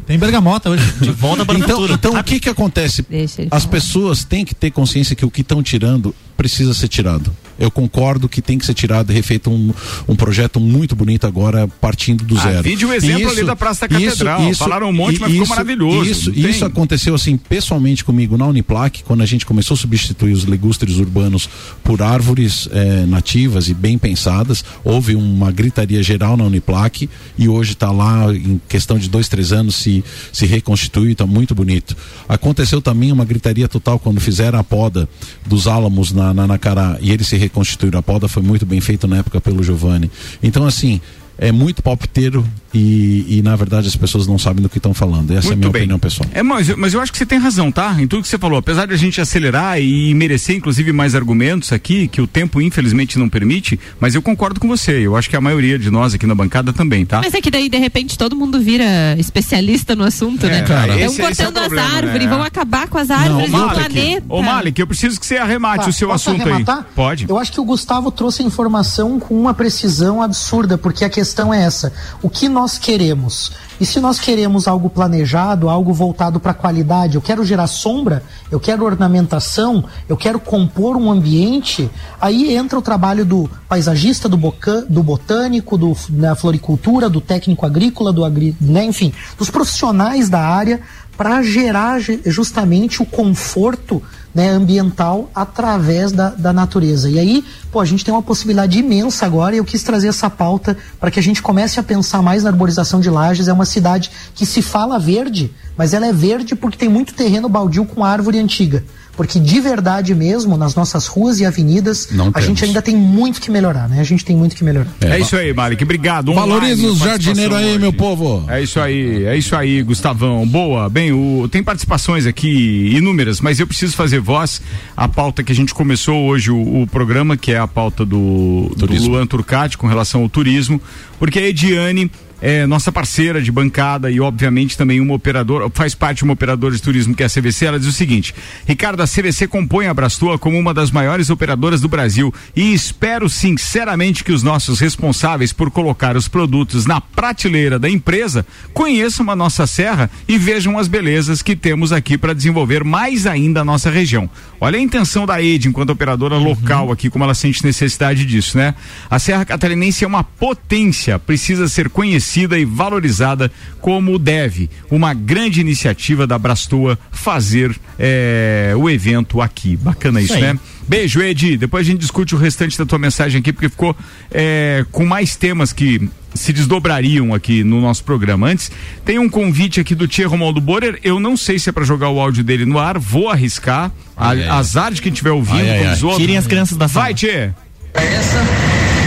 Tem 0.05 0.19
bergamota 0.19 0.69
hoje. 0.69 0.83
De 1.01 1.11
volta 1.11 1.45
para 1.45 1.55
o 1.55 1.57
então, 1.57 1.75
futuro. 1.77 1.93
então 1.93 2.19
o 2.19 2.23
que 2.23 2.39
que 2.39 2.49
acontece? 2.49 3.05
As 3.49 3.65
pessoas 3.65 4.23
têm 4.23 4.45
que 4.45 4.53
ter 4.53 4.71
consciência 4.71 5.15
que 5.15 5.25
o 5.25 5.31
que 5.31 5.41
estão 5.41 5.63
tirando 5.63 6.13
precisa 6.37 6.73
ser 6.73 6.87
tirado. 6.87 7.35
Eu 7.59 7.71
concordo 7.71 8.27
que 8.27 8.41
tem 8.41 8.57
que 8.57 8.65
ser 8.65 8.73
tirado 8.73 9.11
e 9.11 9.15
refeito 9.15 9.49
um, 9.49 9.73
um 10.07 10.15
projeto 10.15 10.59
muito 10.59 10.95
bonito 10.95 11.25
agora, 11.25 11.67
partindo 11.79 12.23
do 12.23 12.37
Ah, 12.37 12.41
zero. 12.41 12.63
vide 12.63 12.85
o 12.85 12.93
exemplo 12.93 13.29
ali 13.29 13.43
da 13.43 13.55
Praça 13.55 13.87
da 13.87 13.99
Catedral. 13.99 14.53
Falaram 14.55 14.89
um 14.89 14.93
monte, 14.93 15.19
mas 15.19 15.31
ficou 15.31 15.47
maravilhoso. 15.47 16.09
Isso, 16.09 16.31
isso 16.31 16.65
aconteceu 16.65 17.15
assim 17.15 17.37
pessoalmente 17.37 18.03
comigo 18.03 18.37
na 18.37 18.45
Uniplac, 18.47 19.03
quando 19.03 19.21
a 19.21 19.25
gente 19.25 19.45
começou 19.45 19.75
a 19.75 19.77
substituir 19.77 20.33
os 20.33 20.45
legustres 20.45 20.97
urbanos 20.97 21.47
por 21.83 22.01
árvores 22.01 22.67
eh, 22.71 23.05
nativas 23.07 23.69
e 23.69 23.73
bem 23.73 23.97
pensadas. 23.97 24.63
Houve 24.83 25.15
uma 25.15 25.51
gritaria 25.51 26.01
geral 26.03 26.35
na 26.37 26.43
Uniplac 26.43 27.09
e 27.37 27.47
hoje 27.47 27.73
está 27.73 27.91
lá, 27.91 28.33
em 28.33 28.59
questão 28.67 28.97
de 28.97 29.09
dois, 29.09 29.27
três 29.29 29.51
anos, 29.51 29.75
se, 29.75 30.03
se 30.31 30.45
reconstituiu 30.45 31.09
e 31.09 31.11
está 31.13 31.25
muito 31.25 31.55
bonito. 31.55 31.95
Aconteceu 32.27 32.81
também 32.81 33.11
uma 33.11 33.25
gritaria 33.25 33.67
total 33.67 33.99
quando 33.99 34.19
fizeram 34.19 34.59
a 34.59 34.63
poda 34.63 35.07
dos 35.45 35.67
álamos 35.67 36.11
na, 36.11 36.33
na, 36.33 36.47
na 36.47 36.57
Cará 36.57 36.97
e 37.01 37.11
eles 37.11 37.27
se 37.27 37.37
reconstituíram. 37.45 37.99
A 37.99 38.03
poda 38.03 38.27
foi 38.27 38.43
muito 38.43 38.65
bem 38.65 38.81
feita 38.81 39.07
na 39.07 39.17
época 39.17 39.39
pelo 39.41 39.63
Giovanni. 39.63 40.11
Então, 40.41 40.65
assim. 40.65 41.01
É 41.37 41.51
muito 41.51 41.83
palpiteiro 41.83 42.45
e, 42.73 43.37
e, 43.37 43.41
na 43.41 43.55
verdade, 43.55 43.87
as 43.87 43.95
pessoas 43.95 44.25
não 44.27 44.37
sabem 44.37 44.61
do 44.63 44.69
que 44.69 44.77
estão 44.77 44.93
falando. 44.93 45.31
Essa 45.31 45.47
é 45.47 45.51
a 45.51 45.51
Muito 45.51 45.59
minha 45.59 45.71
bem. 45.71 45.81
opinião 45.83 45.99
pessoal. 45.99 46.29
É, 46.33 46.41
mas, 46.43 46.69
eu- 46.69 46.77
mas 46.77 46.93
eu 46.93 47.01
acho 47.01 47.11
que 47.11 47.17
você 47.17 47.25
tem 47.25 47.37
razão, 47.39 47.71
tá? 47.71 47.95
Em 47.99 48.07
tudo 48.07 48.21
que 48.23 48.27
você 48.27 48.37
falou. 48.37 48.57
Apesar 48.57 48.85
de 48.87 48.93
a 48.93 48.97
gente 48.97 49.19
acelerar 49.19 49.79
e 49.81 50.13
merecer, 50.13 50.55
inclusive, 50.55 50.91
mais 50.93 51.13
argumentos 51.15 51.71
aqui, 51.73 52.07
que 52.07 52.21
o 52.21 52.27
tempo, 52.27 52.61
infelizmente, 52.61 53.17
não 53.19 53.27
permite, 53.29 53.79
mas 53.99 54.15
eu 54.15 54.21
concordo 54.21 54.59
com 54.59 54.67
você. 54.67 54.91
Eu 55.05 55.15
acho 55.17 55.29
que 55.29 55.35
a 55.35 55.41
maioria 55.41 55.77
de 55.79 55.89
nós 55.91 56.13
aqui 56.13 56.25
na 56.25 56.35
bancada 56.35 56.71
também, 56.73 57.05
tá? 57.05 57.21
Mas 57.21 57.33
é 57.33 57.41
que 57.41 57.51
daí, 57.51 57.67
de 57.69 57.77
repente, 57.77 58.17
todo 58.17 58.35
mundo 58.35 58.59
vira 58.61 58.85
especialista 59.17 59.95
no 59.95 60.03
assunto, 60.03 60.45
É, 60.45 60.49
né? 60.49 60.61
cara, 60.63 60.93
Vão 60.93 60.95
esse- 61.05 61.05
esse 61.05 61.21
é 61.21 61.23
o 61.23 61.27
cortando 61.51 61.53
problema, 61.63 61.87
as 61.87 61.93
árvores, 61.95 62.23
né? 62.23 62.29
vão 62.29 62.43
acabar 62.43 62.87
com 62.87 62.97
as 62.97 63.09
árvores 63.11 63.51
do 63.51 63.69
planeta. 63.69 64.23
Ô, 64.29 64.41
Malik, 64.41 64.79
eu 64.79 64.87
preciso 64.87 65.19
que 65.19 65.25
você 65.25 65.37
arremate 65.37 65.83
Tá, 65.85 65.89
o 65.89 65.93
seu 65.93 66.11
assunto 66.11 66.41
arrematar? 66.41 66.77
aí. 66.79 66.83
Pode. 66.95 67.25
Eu 67.27 67.37
acho 67.37 67.51
que 67.51 67.59
o 67.59 67.65
Gustavo 67.65 68.09
trouxe 68.11 68.41
a 68.41 68.45
informação 68.45 69.19
com 69.19 69.33
uma 69.39 69.53
precisão 69.53 70.21
absurda, 70.21 70.77
porque 70.77 71.03
a 71.03 71.09
questão 71.09 71.24
é 71.53 71.63
essa: 71.63 71.93
o 72.21 72.29
que 72.29 72.47
nós 72.47 72.77
queremos? 72.77 73.51
E 73.79 73.85
se 73.85 73.99
nós 73.99 74.19
queremos 74.19 74.67
algo 74.67 74.89
planejado, 74.89 75.69
algo 75.69 75.93
voltado 75.93 76.39
para 76.39 76.51
a 76.51 76.55
qualidade, 76.55 77.15
eu 77.15 77.21
quero 77.21 77.43
gerar 77.43 77.67
sombra, 77.67 78.23
eu 78.49 78.59
quero 78.59 78.85
ornamentação, 78.85 79.83
eu 80.07 80.15
quero 80.15 80.39
compor 80.39 80.95
um 80.95 81.11
ambiente, 81.11 81.89
aí 82.21 82.55
entra 82.55 82.79
o 82.79 82.81
trabalho 82.81 83.25
do 83.25 83.49
paisagista, 83.67 84.29
do, 84.29 84.37
boca, 84.37 84.81
do 84.83 85.03
botânico, 85.03 85.77
do, 85.77 85.95
da 86.09 86.35
floricultura, 86.35 87.09
do 87.09 87.19
técnico 87.19 87.65
agrícola, 87.65 88.13
do 88.13 88.23
agri, 88.23 88.55
né, 88.61 88.85
enfim, 88.85 89.13
dos 89.37 89.49
profissionais 89.49 90.29
da 90.29 90.39
área 90.39 90.81
para 91.17 91.41
gerar 91.41 91.99
ge- 91.99 92.19
justamente 92.25 93.01
o 93.01 93.05
conforto 93.05 94.01
né, 94.33 94.49
ambiental 94.49 95.29
através 95.33 96.11
da, 96.11 96.29
da 96.29 96.51
natureza. 96.51 97.09
E 97.09 97.17
aí, 97.17 97.43
pô, 97.71 97.79
a 97.79 97.85
gente 97.85 98.03
tem 98.03 98.13
uma 98.13 98.21
possibilidade 98.21 98.77
imensa 98.79 99.25
agora 99.25 99.55
e 99.55 99.59
eu 99.59 99.63
quis 99.65 99.81
trazer 99.81 100.09
essa 100.09 100.29
pauta 100.29 100.77
para 100.99 101.09
que 101.09 101.19
a 101.19 101.23
gente 101.23 101.41
comece 101.41 101.79
a 101.79 101.83
pensar 101.83 102.21
mais 102.21 102.43
na 102.43 102.49
arborização 102.49 102.99
de 102.99 103.09
lajes. 103.09 103.47
É 103.47 103.53
uma 103.53 103.65
cidade 103.65 104.11
que 104.33 104.45
se 104.45 104.61
fala 104.61 104.99
verde, 104.99 105.53
mas 105.77 105.93
ela 105.93 106.05
é 106.05 106.11
verde 106.11 106.53
porque 106.53 106.77
tem 106.77 106.89
muito 106.89 107.13
terreno 107.13 107.47
baldio 107.47 107.85
com 107.85 108.03
árvore 108.03 108.37
antiga. 108.37 108.83
Porque 109.15 109.39
de 109.39 109.59
verdade 109.61 110.13
mesmo, 110.13 110.57
nas 110.57 110.75
nossas 110.75 111.07
ruas 111.07 111.39
e 111.39 111.45
avenidas, 111.45 112.09
Não 112.11 112.27
a 112.27 112.31
temos. 112.33 112.47
gente 112.47 112.65
ainda 112.65 112.81
tem 112.81 112.95
muito 112.95 113.39
que 113.39 113.49
melhorar, 113.49 113.87
né? 113.87 113.99
A 113.99 114.03
gente 114.03 114.25
tem 114.25 114.35
muito 114.35 114.55
que 114.55 114.63
melhorar. 114.63 114.87
É, 114.99 115.19
isso 115.19 115.35
aí, 115.35 115.53
Malik. 115.53 115.83
Obrigado. 115.83 116.33
Valoriza 116.33 116.73
Online, 116.73 116.87
os 116.87 116.99
participação 116.99 117.07
jardineiros 117.33 117.57
aí, 117.57 117.65
hoje. 117.71 117.79
meu 117.79 117.93
povo. 117.93 118.45
É 118.49 118.61
isso 118.61 118.79
aí, 118.79 119.25
é 119.25 119.37
isso 119.37 119.55
aí, 119.55 119.81
Gustavão. 119.83 120.45
Boa. 120.47 120.89
Bem, 120.89 121.11
o, 121.13 121.47
tem 121.49 121.63
participações 121.63 122.25
aqui 122.25 122.91
inúmeras, 122.95 123.39
mas 123.39 123.59
eu 123.59 123.67
preciso 123.67 123.95
fazer 123.95 124.19
voz 124.19 124.61
à 124.95 125.07
pauta 125.07 125.43
que 125.43 125.51
a 125.51 125.55
gente 125.55 125.73
começou 125.73 126.25
hoje 126.25 126.51
o, 126.51 126.81
o 126.81 126.87
programa, 126.87 127.37
que 127.37 127.51
é 127.51 127.57
a 127.57 127.67
pauta 127.67 128.05
do, 128.05 128.71
do 128.75 128.85
Luan 128.85 129.25
Turcati 129.25 129.77
com 129.77 129.87
relação 129.87 130.21
ao 130.23 130.29
turismo, 130.29 130.81
porque 131.17 131.39
a 131.39 131.47
Ediane 131.47 132.11
é 132.41 132.65
nossa 132.65 132.91
parceira 132.91 133.41
de 133.41 133.51
bancada 133.51 134.11
e 134.11 134.19
obviamente 134.19 134.77
também 134.77 134.99
uma 134.99 135.13
operadora, 135.13 135.69
faz 135.73 135.95
parte 135.95 136.17
de 136.17 136.23
uma 136.25 136.33
operadora 136.33 136.75
de 136.75 136.81
turismo 136.81 137.15
que 137.15 137.23
é 137.23 137.25
a 137.25 137.29
CVC, 137.29 137.65
ela 137.65 137.79
diz 137.79 137.87
o 137.87 137.93
seguinte, 137.93 138.35
Ricardo, 138.67 139.01
a 139.01 139.07
CVC 139.07 139.47
compõe 139.47 139.87
a 139.87 139.93
Brastua 139.93 140.37
como 140.37 140.57
uma 140.59 140.73
das 140.73 140.91
maiores 140.91 141.29
operadoras 141.29 141.81
do 141.81 141.87
Brasil 141.87 142.33
e 142.55 142.73
espero 142.73 143.29
sinceramente 143.29 144.23
que 144.23 144.31
os 144.31 144.43
nossos 144.43 144.79
responsáveis 144.79 145.53
por 145.53 145.71
colocar 145.71 146.17
os 146.17 146.27
produtos 146.27 146.85
na 146.85 146.99
prateleira 146.99 147.79
da 147.79 147.89
empresa 147.89 148.45
conheçam 148.73 149.29
a 149.29 149.35
nossa 149.35 149.65
serra 149.65 150.09
e 150.27 150.37
vejam 150.37 150.77
as 150.77 150.87
belezas 150.87 151.41
que 151.41 151.55
temos 151.55 151.91
aqui 151.91 152.17
para 152.17 152.33
desenvolver 152.33 152.83
mais 152.83 153.25
ainda 153.25 153.61
a 153.61 153.65
nossa 153.65 153.89
região. 153.89 154.29
Olha 154.59 154.77
a 154.77 154.81
intenção 154.81 155.25
da 155.25 155.41
ED 155.41 155.67
enquanto 155.67 155.91
operadora 155.91 156.37
local 156.37 156.91
aqui, 156.91 157.09
como 157.09 157.23
ela 157.23 157.33
sente 157.33 157.63
necessidade 157.63 158.25
disso, 158.25 158.57
né? 158.57 158.75
A 159.09 159.19
Serra 159.19 159.45
Catarinense 159.45 160.03
é 160.03 160.07
uma 160.07 160.23
potência, 160.23 161.19
precisa 161.19 161.67
ser 161.67 161.89
conhecida 161.89 162.25
e 162.43 162.65
valorizada 162.65 163.51
como 163.81 164.17
deve. 164.19 164.69
Uma 164.89 165.13
grande 165.13 165.61
iniciativa 165.61 166.25
da 166.27 166.37
Brastoa 166.37 166.97
fazer 167.11 167.75
eh, 167.99 168.73
o 168.77 168.89
evento 168.89 169.41
aqui. 169.41 169.75
Bacana 169.77 170.21
isso, 170.21 170.33
Isso 170.33 170.41
né? 170.41 170.59
Beijo, 170.87 171.19
Edi. 171.21 171.57
Depois 171.57 171.87
a 171.87 171.89
gente 171.89 171.99
discute 172.01 172.35
o 172.35 172.37
restante 172.37 172.77
da 172.77 172.85
tua 172.85 172.99
mensagem 172.99 173.39
aqui, 173.39 173.51
porque 173.51 173.69
ficou 173.69 173.95
eh, 174.31 174.85
com 174.91 175.05
mais 175.05 175.35
temas 175.35 175.73
que 175.73 176.07
se 176.33 176.51
desdobrariam 176.53 177.33
aqui 177.33 177.63
no 177.63 177.79
nosso 177.81 178.03
programa. 178.03 178.47
Antes, 178.49 178.71
tem 179.03 179.17
um 179.17 179.27
convite 179.29 179.79
aqui 179.79 179.95
do 179.95 180.07
Tia 180.07 180.27
Romualdo 180.27 180.59
Borer. 180.61 180.99
Eu 181.03 181.19
não 181.19 181.35
sei 181.37 181.57
se 181.57 181.69
é 181.69 181.71
para 181.71 181.83
jogar 181.85 182.09
o 182.09 182.19
áudio 182.19 182.43
dele 182.43 182.65
no 182.65 182.77
ar, 182.77 182.99
vou 182.99 183.29
arriscar. 183.29 183.91
A- 184.17 184.29
Ai, 184.29 184.41
ai, 184.43 184.47
ai. 184.47 184.57
Azar 184.59 184.93
de 184.93 185.01
quem 185.01 185.11
estiver 185.11 185.31
ouvindo, 185.31 185.57
Ai, 185.59 185.69
ai, 185.69 185.77
como 185.77 185.89
ai. 185.89 185.95
os 185.95 186.03
outros. 186.03 186.21
Tirem 186.21 186.37
as 186.37 186.45
crianças 186.45 186.77
da 186.77 186.87
sala. 186.87 187.05
Vai, 187.05 187.13
Tchê. 187.15 187.49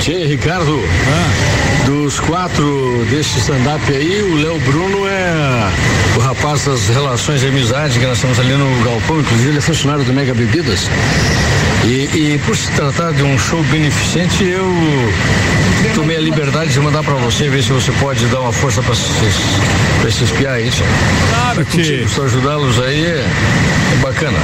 Tchê, 0.01 0.25
Ricardo, 0.27 0.81
dos 1.89 2.21
quatro 2.21 3.07
desse 3.09 3.39
stand-up 3.39 3.83
aí, 3.91 4.23
o 4.23 4.37
Léo 4.37 4.59
Bruno 4.61 5.09
é 5.09 5.73
o 6.19 6.21
rapaz 6.21 6.67
das 6.67 6.87
relações 6.89 7.41
de 7.41 7.47
amizade, 7.47 7.99
que 7.99 8.05
nós 8.05 8.19
estamos 8.19 8.39
ali 8.39 8.53
no 8.53 8.85
galpão, 8.85 9.21
inclusive 9.21 9.49
ele 9.49 9.59
é 9.59 9.61
funcionário 9.63 10.05
do 10.05 10.13
Mega 10.13 10.35
Bebidas. 10.35 10.87
E, 11.85 12.35
e 12.35 12.41
por 12.45 12.55
se 12.55 12.71
tratar 12.73 13.13
de 13.13 13.23
um 13.23 13.39
show 13.39 13.63
beneficente, 13.65 14.45
eu 14.45 14.71
tomei 15.95 16.19
a 16.19 16.21
liberdade 16.21 16.75
de 16.75 16.81
mandar 16.81 17.03
para 17.03 17.15
você, 17.15 17.49
ver 17.49 17.63
se 17.63 17.73
você 17.73 17.91
pode 17.93 18.27
dar 18.27 18.41
uma 18.41 18.53
força 18.53 18.83
para 18.83 18.93
esses, 18.93 19.11
esses 20.07 20.31
piá 20.33 20.53
aí. 20.53 20.71
Claro 21.31 21.65
que. 21.65 22.07
Se 22.07 22.21
ajudá-los 22.21 22.79
aí 22.83 23.07
é, 23.07 23.25
é 23.93 23.97
bacana. 24.03 24.39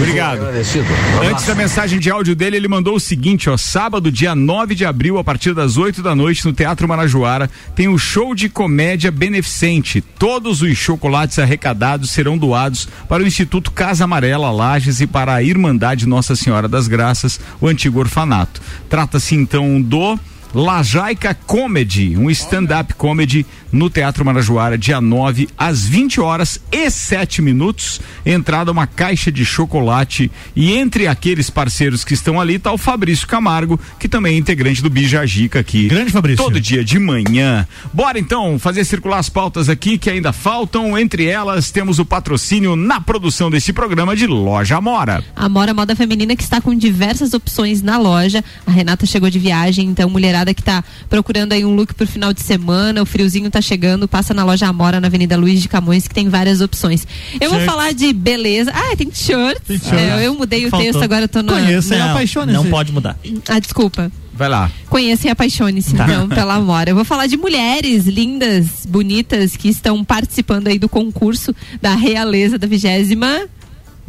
Obrigado. 0.00 0.38
Agradecido. 0.38 0.86
Um 1.22 1.28
Antes 1.28 1.44
da 1.44 1.54
mensagem 1.54 1.98
de 1.98 2.10
áudio 2.10 2.34
dele, 2.34 2.56
ele 2.56 2.68
mandou 2.68 2.96
o 2.96 3.00
seguinte, 3.00 3.50
ó, 3.50 3.56
sábado, 3.56 4.10
dia 4.10 4.34
9 4.34 4.74
de 4.74 4.84
abril, 4.84 5.18
a 5.18 5.24
partir 5.24 5.52
das 5.54 5.76
8 5.76 6.02
da 6.02 6.14
noite, 6.14 6.44
no 6.46 6.52
Teatro 6.52 6.88
Marajoara, 6.88 7.50
tem 7.74 7.86
o 7.86 7.98
show 7.98 8.34
de 8.34 8.48
comédia 8.48 9.10
beneficente. 9.10 10.00
Todos 10.00 10.62
os 10.62 10.76
chocolates 10.76 11.38
arrecadados 11.38 12.10
serão 12.10 12.38
doados 12.38 12.88
para 13.08 13.22
o 13.22 13.26
Instituto 13.26 13.70
Casa 13.70 14.04
Amarela 14.04 14.50
Lages 14.50 15.00
e 15.00 15.06
para 15.06 15.34
a 15.34 15.42
Irmandade 15.42 16.06
Nossa 16.06 16.34
Senhora 16.34 16.66
das 16.66 16.88
Graças, 16.88 17.38
o 17.60 17.66
antigo 17.66 17.98
orfanato. 17.98 18.60
Trata-se 18.88 19.34
então 19.34 19.80
do 19.80 20.18
Lajaica 20.54 21.34
Comedy, 21.34 22.16
um 22.16 22.28
stand-up 22.30 22.94
comedy 22.94 23.46
no 23.72 23.88
Teatro 23.88 24.24
Marajoara, 24.24 24.76
dia 24.76 25.00
9, 25.00 25.48
às 25.56 25.86
20 25.86 26.20
horas 26.20 26.60
e 26.72 26.90
7 26.90 27.40
minutos. 27.40 28.00
Entrada 28.26 28.72
uma 28.72 28.86
caixa 28.86 29.30
de 29.30 29.44
chocolate. 29.44 30.30
E 30.56 30.72
entre 30.72 31.06
aqueles 31.06 31.48
parceiros 31.48 32.04
que 32.04 32.14
estão 32.14 32.40
ali 32.40 32.54
está 32.54 32.72
o 32.72 32.78
Fabrício 32.78 33.28
Camargo, 33.28 33.78
que 33.98 34.08
também 34.08 34.34
é 34.34 34.38
integrante 34.38 34.82
do 34.82 34.90
Bijagica 34.90 35.60
aqui. 35.60 35.88
Grande 35.88 36.10
Fabrício. 36.10 36.44
Todo 36.44 36.60
dia 36.60 36.84
de 36.84 36.98
manhã. 36.98 37.66
Bora 37.92 38.18
então 38.18 38.58
fazer 38.58 38.84
circular 38.84 39.18
as 39.18 39.28
pautas 39.28 39.68
aqui 39.68 39.98
que 39.98 40.10
ainda 40.10 40.32
faltam. 40.32 40.98
Entre 40.98 41.26
elas, 41.26 41.70
temos 41.70 41.98
o 41.98 42.04
patrocínio 42.04 42.74
na 42.74 43.00
produção 43.00 43.50
desse 43.50 43.72
programa 43.72 44.16
de 44.16 44.26
Loja 44.26 44.76
Amora. 44.76 45.22
A 45.36 45.48
Mora 45.48 45.72
Moda 45.72 45.94
Feminina 45.94 46.34
que 46.34 46.42
está 46.42 46.60
com 46.60 46.74
diversas 46.74 47.34
opções 47.34 47.82
na 47.82 47.98
loja. 47.98 48.42
A 48.66 48.70
Renata 48.70 49.06
chegou 49.06 49.30
de 49.30 49.38
viagem, 49.38 49.88
então 49.88 50.10
mulherada 50.10 50.39
que 50.54 50.60
está 50.60 50.82
procurando 51.08 51.52
aí 51.52 51.64
um 51.64 51.74
look 51.74 51.94
pro 51.94 52.06
final 52.06 52.32
de 52.32 52.40
semana, 52.42 53.02
o 53.02 53.06
friozinho 53.06 53.50
tá 53.50 53.60
chegando, 53.60 54.08
passa 54.08 54.32
na 54.34 54.44
loja 54.44 54.66
Amora 54.66 55.00
na 55.00 55.06
Avenida 55.08 55.36
Luiz 55.36 55.60
de 55.62 55.68
Camões 55.68 56.06
que 56.08 56.14
tem 56.14 56.28
várias 56.28 56.60
opções. 56.60 57.06
Eu 57.40 57.50
vou 57.50 57.58
Shirts. 57.58 57.66
falar 57.66 57.92
de 57.92 58.12
beleza. 58.12 58.70
Ah, 58.74 58.96
tem 58.96 59.10
shorts. 59.12 59.66
shorts. 59.66 59.92
É, 59.92 60.26
eu 60.26 60.34
mudei 60.34 60.66
o 60.66 60.70
Faltou. 60.70 60.86
texto, 60.86 61.02
agora 61.02 61.24
eu 61.24 61.28
tô 61.28 61.42
na 61.42 61.52
Conheça 61.52 61.94
e 61.96 62.00
apaixone-se. 62.00 62.52
Não 62.56 62.66
pode 62.70 62.92
mudar. 62.92 63.16
Ah, 63.48 63.58
desculpa. 63.58 64.10
Vai 64.32 64.48
lá. 64.48 64.70
Conheça 64.88 65.26
e 65.28 65.30
apaixone-se, 65.30 65.94
Tá. 65.94 66.04
então, 66.04 66.28
pela 66.28 66.54
Amora. 66.54 66.88
Eu 66.90 66.94
vou 66.94 67.04
falar 67.04 67.26
de 67.26 67.36
mulheres 67.36 68.06
lindas, 68.06 68.86
bonitas, 68.88 69.54
que 69.54 69.68
estão 69.68 70.02
participando 70.02 70.68
aí 70.68 70.78
do 70.78 70.88
concurso 70.88 71.54
da 71.82 71.94
realeza 71.94 72.56
da 72.58 72.66
vigésima. 72.66 73.42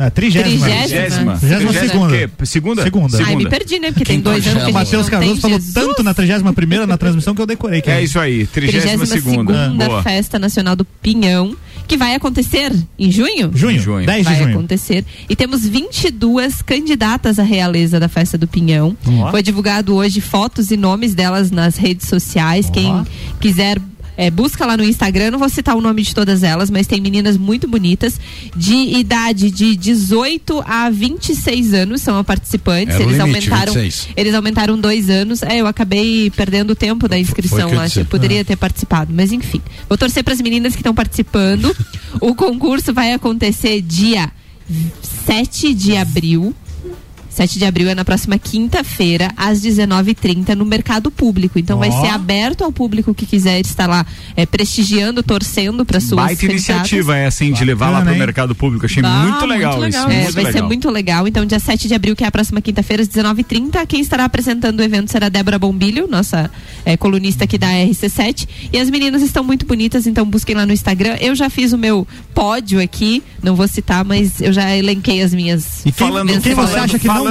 É, 0.06 0.10
trigésima. 0.10 0.66
Trigésima. 0.68 1.38
Trigésima 1.38 1.74
segunda. 1.74 2.08
O 2.16 2.18
quê? 2.18 2.30
Segunda? 2.46 2.84
Segunda. 2.84 3.24
Ai, 3.24 3.36
me 3.36 3.48
perdi, 3.50 3.80
né? 3.80 3.92
Porque 3.92 4.06
tem 4.06 4.20
dois 4.20 4.46
anos 4.48 4.64
que 4.64 4.72
Matheus 4.72 5.10
Cardoso 5.10 5.40
falou 5.42 5.58
Jesus. 5.58 5.74
tanto 5.74 6.04
na 6.04 6.14
31 6.14 6.54
primeira 6.54 6.88
na 6.88 6.98
transmissão 6.98 7.36
que 7.36 7.42
eu 7.42 7.46
decorei. 7.46 7.82
Que 7.82 7.90
É 7.92 8.04
isso 8.04 8.20
aí, 8.20 8.46
32 8.48 9.10
segunda. 9.10 9.70
Boa. 9.70 10.02
Festa 10.04 10.40
Nacional 10.40 10.76
do 10.76 10.84
Pinhão, 10.86 11.56
que 11.88 11.98
vai 11.98 12.16
acontecer 12.16 12.74
em 12.98 13.12
junho? 13.12 13.52
Junho, 13.54 13.80
Junho. 13.80 14.06
10 14.06 14.18
de 14.20 14.24
vai 14.24 14.36
junho. 14.44 14.50
acontecer. 14.58 15.06
E 15.30 15.36
temos 15.36 15.68
22 15.68 16.62
candidatas 16.62 17.38
à 17.40 17.44
realeza 17.44 18.00
da 18.00 18.08
Festa 18.08 18.38
do 18.38 18.48
Pinhão. 18.48 18.96
Ó. 19.20 19.32
Foi 19.32 19.44
divulgado 19.44 19.96
hoje 19.96 20.22
fotos 20.22 20.72
e 20.72 20.78
nomes 20.78 21.14
delas 21.14 21.52
nas 21.52 21.76
redes 21.78 22.08
sociais. 22.08 22.70
Quem 22.70 23.06
quiser 23.40 23.78
é, 24.18 24.30
busca 24.30 24.66
lá 24.66 24.76
no 24.76 24.84
Instagram, 24.84 25.32
não 25.32 25.40
vou 25.40 25.50
citar 25.50 25.76
o 25.76 25.82
nome 25.82 26.02
de 26.04 26.14
todas 26.14 26.44
elas, 26.44 26.70
mas 26.70 26.88
tem 26.88 27.00
meninas 27.02 27.38
muito 27.38 27.68
bonitas, 27.68 28.20
de 28.56 28.76
idade 28.98 29.50
de 29.50 29.76
18 29.76 30.64
a 30.66 30.90
26 30.90 31.74
anos 31.74 32.02
são 32.02 32.18
a 32.18 32.24
participantes. 32.24 32.96
Era 32.96 33.04
eles 33.04 33.18
limite, 33.18 33.50
aumentaram. 33.50 33.74
26. 33.74 34.10
Eles 34.16 34.34
aumentaram 34.34 34.80
dois 34.80 35.10
anos. 35.10 35.44
É, 35.44 35.58
eu 35.58 35.68
acabei 35.68 36.30
perdendo 36.32 36.72
o 36.72 36.76
tempo 36.76 37.08
da 37.08 37.18
inscrição 37.18 37.70
eu 37.70 37.84
disse. 37.84 38.00
tipo, 38.00 38.12
Poderia 38.12 38.44
ter 38.44 38.56
participado, 38.56 39.14
mas 39.14 39.32
enfim. 39.32 39.62
Vou 39.88 39.98
torcer 39.98 40.24
para 40.24 40.34
as 40.34 40.42
meninas 40.42 40.74
que 40.74 40.80
estão 40.80 40.94
participando. 40.94 41.76
o 42.20 42.36
concurso 42.36 42.94
vai 42.94 43.14
acontecer 43.14 43.82
dia 43.82 44.32
7 45.26 45.74
de 45.74 45.96
abril. 45.96 46.54
7 47.42 47.58
de 47.58 47.66
abril 47.66 47.90
é 47.90 47.96
na 47.96 48.06
próxima 48.06 48.38
quinta-feira, 48.38 49.32
às 49.36 49.62
19h30, 49.62 50.54
no 50.54 50.64
mercado 50.64 51.10
público. 51.10 51.58
Então 51.58 51.80
vai 51.80 51.90
Ó. 51.90 52.02
ser 52.02 52.10
aberto 52.10 52.64
ao 52.64 52.72
público 52.72 53.16
que 53.16 53.26
quiser 53.26 53.60
estar 53.62 53.88
lá 53.88 54.06
é, 54.36 54.46
prestigiando, 54.46 55.24
torcendo 55.24 55.84
para 55.84 56.00
suas 56.00 56.24
Baita 56.24 56.46
iniciativa 56.46 57.18
essa, 57.18 57.44
hein, 57.44 57.52
de 57.52 57.66
levar 57.66 57.90
lá 57.90 58.02
pro 58.04 58.16
mercado 58.16 58.54
público. 58.54 58.86
Achei 58.86 59.02
Bah, 59.02 59.10
muito 59.10 59.46
legal 59.48 59.88
isso. 59.88 59.98
É, 59.98 60.22
muito 60.22 60.34
vai 60.34 60.46
ser 60.46 60.52
legal. 60.52 60.68
muito 60.68 60.90
legal. 60.92 61.28
Então, 61.28 61.44
dia 61.44 61.58
7 61.58 61.88
de 61.88 61.96
abril, 61.96 62.16
que 62.16 62.24
é 62.24 62.28
a 62.28 62.32
próxima 62.32 62.62
quinta-feira, 62.62 63.02
às 63.02 63.10
19h30, 63.10 63.88
quem 63.88 64.02
estará 64.02 64.26
apresentando 64.26 64.80
o 64.80 64.84
evento 64.84 65.12
será 65.12 65.28
Débora 65.28 65.58
Bombilho, 65.58 66.08
nossa 66.08 66.52
é, 66.86 66.96
colunista 66.96 67.46
aqui 67.46 67.58
da 67.58 67.70
RC7. 67.70 68.48
E 68.72 68.78
as 68.78 68.88
meninas 68.92 69.24
estão 69.24 69.44
muito 69.44 69.66
bonitas, 69.66 70.06
então 70.06 70.26
busquem 70.26 70.56
lá 70.56 70.68
no 70.68 70.74
Instagram. 70.74 71.18
Eu 71.20 71.34
já 71.34 71.50
fiz 71.50 71.74
o 71.74 71.78
meu 71.78 72.08
pódio 72.36 72.80
aqui, 72.80 73.24
não 73.42 73.56
vou 73.56 73.68
citar, 73.68 74.06
mas 74.06 74.40
eu 74.40 74.54
já 74.54 74.76
elenquei 74.78 75.24
as 75.24 75.34
minhas. 75.34 75.84
E 75.88 75.92
falando, 75.92 76.28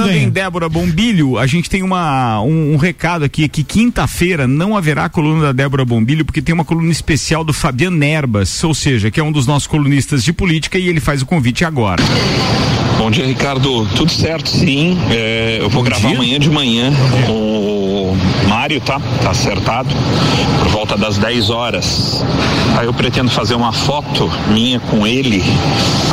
Falando, 0.01 0.07
falando 0.07 0.11
em 0.11 0.29
Débora 0.29 0.69
Bombilho, 0.69 1.37
a 1.37 1.47
gente 1.47 1.69
tem 1.69 1.83
uma, 1.83 2.41
um, 2.41 2.73
um 2.73 2.77
recado 2.77 3.23
aqui 3.23 3.47
que 3.47 3.63
quinta-feira 3.63 4.47
não 4.47 4.75
haverá 4.75 5.07
coluna 5.09 5.47
da 5.47 5.51
Débora 5.51 5.85
Bombilho 5.85 6.25
porque 6.25 6.41
tem 6.41 6.53
uma 6.53 6.65
coluna 6.65 6.91
especial 6.91 7.43
do 7.43 7.53
Fabiano 7.53 7.97
Nerbas, 7.97 8.63
ou 8.63 8.73
seja, 8.73 9.11
que 9.11 9.19
é 9.19 9.23
um 9.23 9.31
dos 9.31 9.45
nossos 9.45 9.67
colunistas 9.67 10.23
de 10.23 10.33
política 10.33 10.77
e 10.77 10.87
ele 10.87 10.99
faz 10.99 11.21
o 11.21 11.25
convite 11.25 11.63
agora. 11.63 12.03
Bom 12.97 13.09
dia, 13.09 13.25
Ricardo. 13.25 13.87
Tudo 13.95 14.11
certo, 14.11 14.47
sim. 14.47 14.97
É, 15.09 15.57
eu 15.59 15.69
vou 15.69 15.81
gravar 15.81 16.09
amanhã 16.09 16.39
de 16.39 16.49
manhã 16.49 16.91
com 17.25 17.33
o 17.33 17.70
Mário, 18.47 18.81
tá? 18.81 18.99
Tá 19.21 19.31
acertado. 19.31 19.89
Por 20.59 20.67
volta 20.69 20.97
das 20.97 21.17
10 21.17 21.49
horas. 21.49 22.23
Aí 22.77 22.85
eu 22.85 22.93
pretendo 22.93 23.29
fazer 23.29 23.55
uma 23.55 23.71
foto 23.71 24.31
minha 24.49 24.79
com 24.79 25.05
ele 25.05 25.43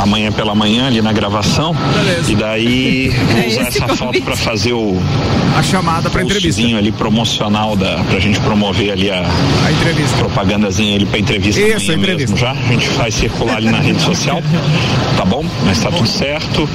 amanhã 0.01 0.31
pela 0.31 0.55
manhã 0.55 0.87
ali 0.87 1.01
na 1.01 1.11
gravação. 1.11 1.75
E 2.27 2.35
daí 2.35 3.09
vou 3.31 3.47
usar 3.47 3.67
essa 3.67 3.87
foto 3.95 4.21
para 4.21 4.35
fazer 4.35 4.73
o 4.73 4.97
a 5.57 5.63
chamada 5.63 6.09
para 6.09 6.23
entrevista 6.23 6.61
ali 6.77 6.91
promocional 6.91 7.75
da 7.75 7.97
pra 8.09 8.19
gente 8.19 8.39
promover 8.39 8.91
ali 8.91 9.09
a, 9.09 9.25
a 9.65 9.71
entrevista. 9.71 10.17
propagandazinha 10.17 10.95
ali 10.95 11.05
para 11.05 11.19
entrevista 11.19 11.59
Isso, 11.59 11.91
a 11.91 11.95
entrevista. 11.95 12.33
mesmo 12.33 12.37
já. 12.37 12.51
A 12.51 12.71
gente 12.71 12.89
vai 12.91 13.11
circular 13.11 13.57
ali 13.57 13.69
na 13.69 13.79
rede 13.79 14.01
social, 14.01 14.41
tá 15.17 15.25
bom? 15.25 15.43
Mas 15.65 15.79
tá 15.79 15.91
tudo 15.91 16.07
certo. 16.07 16.69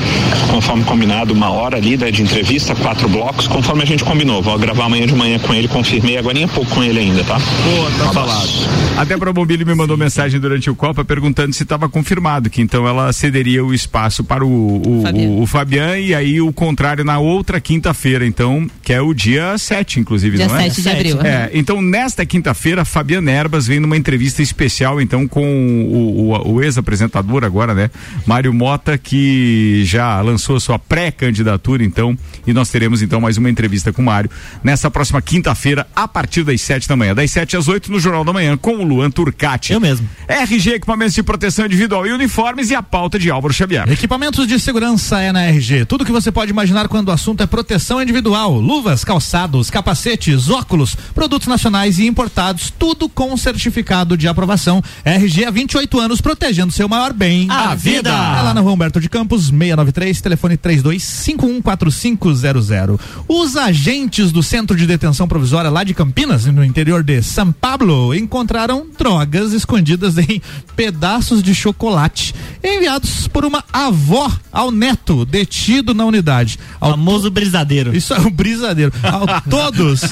Conforme 0.50 0.84
combinado, 0.84 1.32
uma 1.32 1.50
hora 1.50 1.76
ali 1.76 1.96
né, 1.96 2.10
de 2.10 2.22
entrevista, 2.22 2.74
quatro 2.74 3.08
blocos, 3.08 3.46
conforme 3.46 3.82
a 3.82 3.86
gente 3.86 4.04
combinou. 4.04 4.42
Vou 4.42 4.58
gravar 4.58 4.84
amanhã 4.84 5.06
de 5.06 5.14
manhã 5.14 5.38
com 5.46 5.54
ele, 5.54 5.68
confirmei 5.68 6.16
agora 6.18 6.44
há 6.44 6.48
pouco 6.48 6.70
com 6.74 6.82
ele 6.82 6.98
ainda, 6.98 7.22
tá? 7.24 7.38
Boa, 7.38 7.90
tá 7.98 8.10
Um 8.10 8.12
falado. 8.12 8.38
abraço. 8.38 8.68
A 8.96 9.04
Débora 9.04 9.32
Bombilho 9.32 9.66
me 9.66 9.74
mandou 9.74 9.96
mensagem 9.96 10.38
durante 10.40 10.70
o 10.70 10.74
Copa 10.74 11.04
perguntando 11.04 11.52
se 11.52 11.62
estava 11.62 11.88
confirmado, 11.88 12.48
que 12.50 12.60
então 12.62 12.86
ela 12.86 13.12
cederia 13.12 13.64
o 13.64 13.74
espaço 13.74 14.22
para 14.24 14.44
o, 14.44 14.98
o, 14.98 15.02
Fabiano. 15.02 15.32
o, 15.32 15.42
o 15.42 15.46
Fabian 15.46 15.98
e 15.98 16.14
aí 16.14 16.40
o 16.40 16.52
contrário 16.52 17.04
na 17.04 17.18
outra 17.18 17.60
quinta-feira, 17.60 18.26
então, 18.26 18.68
que 18.82 18.92
é 18.92 19.00
o 19.00 19.12
dia 19.14 19.56
7, 19.58 20.00
inclusive, 20.00 20.36
Dia 20.36 20.46
não 20.48 20.56
é? 20.56 20.70
7 20.70 20.82
de 20.82 20.88
abril, 20.88 21.20
É, 21.22 21.50
então 21.52 21.82
nesta 21.82 22.24
quinta-feira, 22.24 22.84
Fabiana 22.84 23.30
Erbas 23.30 23.66
vem 23.66 23.80
numa 23.80 23.96
entrevista 23.96 24.42
especial, 24.42 25.00
então, 25.00 25.26
com 25.26 25.44
o, 25.44 26.30
o- 26.32 26.52
o 26.54 26.62
ex-apresentador 26.62 27.44
agora, 27.44 27.74
né? 27.74 27.90
Mário 28.26 28.52
Mota, 28.54 28.96
que 28.96 29.82
já 29.84 30.20
lançou 30.20 30.56
a 30.56 30.60
sua 30.60 30.78
pré-candidatura, 30.78 31.84
então, 31.84 32.16
e 32.46 32.52
nós 32.52 32.68
teremos 32.70 33.02
então 33.02 33.20
mais 33.20 33.36
uma 33.36 33.50
entrevista 33.50 33.92
com 33.92 34.02
o 34.02 34.04
Mário 34.04 34.30
nessa 34.62 34.90
próxima 34.90 35.20
quinta-feira, 35.34 35.84
a 35.96 36.06
partir 36.06 36.44
das 36.44 36.60
7 36.60 36.86
da 36.86 36.94
manhã, 36.94 37.12
das 37.12 37.28
7 37.32 37.56
às 37.56 37.66
8 37.66 37.90
no 37.90 37.98
Jornal 37.98 38.22
da 38.22 38.32
Manhã, 38.32 38.56
com 38.56 38.76
o 38.76 38.84
Luan 38.84 39.10
Turcati. 39.10 39.72
Eu 39.72 39.80
mesmo. 39.80 40.08
RG 40.28 40.74
Equipamentos 40.74 41.12
de 41.12 41.24
Proteção 41.24 41.66
Individual 41.66 42.06
e 42.06 42.12
Uniformes 42.12 42.70
e 42.70 42.74
a 42.76 42.80
pauta 42.80 43.18
de 43.18 43.32
Álvaro 43.32 43.52
Xavier. 43.52 43.90
Equipamentos 43.90 44.46
de 44.46 44.60
segurança 44.60 45.20
é 45.20 45.32
na 45.32 45.42
RG. 45.46 45.86
Tudo 45.86 46.04
que 46.04 46.12
você 46.12 46.30
pode 46.30 46.52
imaginar 46.52 46.86
quando 46.86 47.08
o 47.08 47.10
assunto 47.10 47.42
é 47.42 47.48
proteção 47.48 48.00
individual. 48.00 48.60
Luvas, 48.60 49.02
calçados, 49.02 49.70
capacetes, 49.70 50.48
óculos, 50.48 50.94
produtos 51.12 51.48
nacionais 51.48 51.98
e 51.98 52.06
importados, 52.06 52.72
tudo 52.78 53.08
com 53.08 53.36
certificado 53.36 54.16
de 54.16 54.28
aprovação. 54.28 54.80
RG 55.04 55.46
há 55.46 55.50
28 55.50 55.98
anos 55.98 56.20
protegendo 56.20 56.72
seu 56.72 56.88
maior 56.88 57.12
bem. 57.12 57.48
A 57.50 57.74
vida. 57.74 58.10
É 58.10 58.40
lá 58.40 58.54
na 58.54 58.60
Rua 58.60 58.74
Humberto 58.74 59.00
de 59.00 59.08
Campos, 59.08 59.46
693, 59.46 60.20
telefone 60.20 60.56
32514500. 60.56 63.00
Os 63.26 63.56
agentes 63.56 64.30
do 64.30 64.40
Centro 64.40 64.76
de 64.76 64.86
Detenção 64.86 65.23
Provisória 65.28 65.70
lá 65.70 65.84
de 65.84 65.94
Campinas, 65.94 66.46
no 66.46 66.64
interior 66.64 67.02
de 67.02 67.22
São 67.22 67.52
Paulo, 67.52 68.14
encontraram 68.14 68.86
drogas 68.96 69.52
escondidas 69.52 70.16
em 70.18 70.40
pedaços 70.76 71.42
de 71.42 71.54
chocolate 71.54 72.34
enviados 72.62 73.28
por 73.28 73.44
uma 73.44 73.64
avó 73.72 74.30
ao 74.52 74.70
neto 74.70 75.24
detido 75.24 75.94
na 75.94 76.04
unidade. 76.04 76.58
Ao 76.80 76.90
famoso 76.90 77.30
brisadeiro. 77.30 77.94
Isso 77.94 78.14
é 78.14 78.20
o 78.20 78.30
brisadeiro. 78.30 78.92
Ao 79.02 79.26
todos 79.48 80.02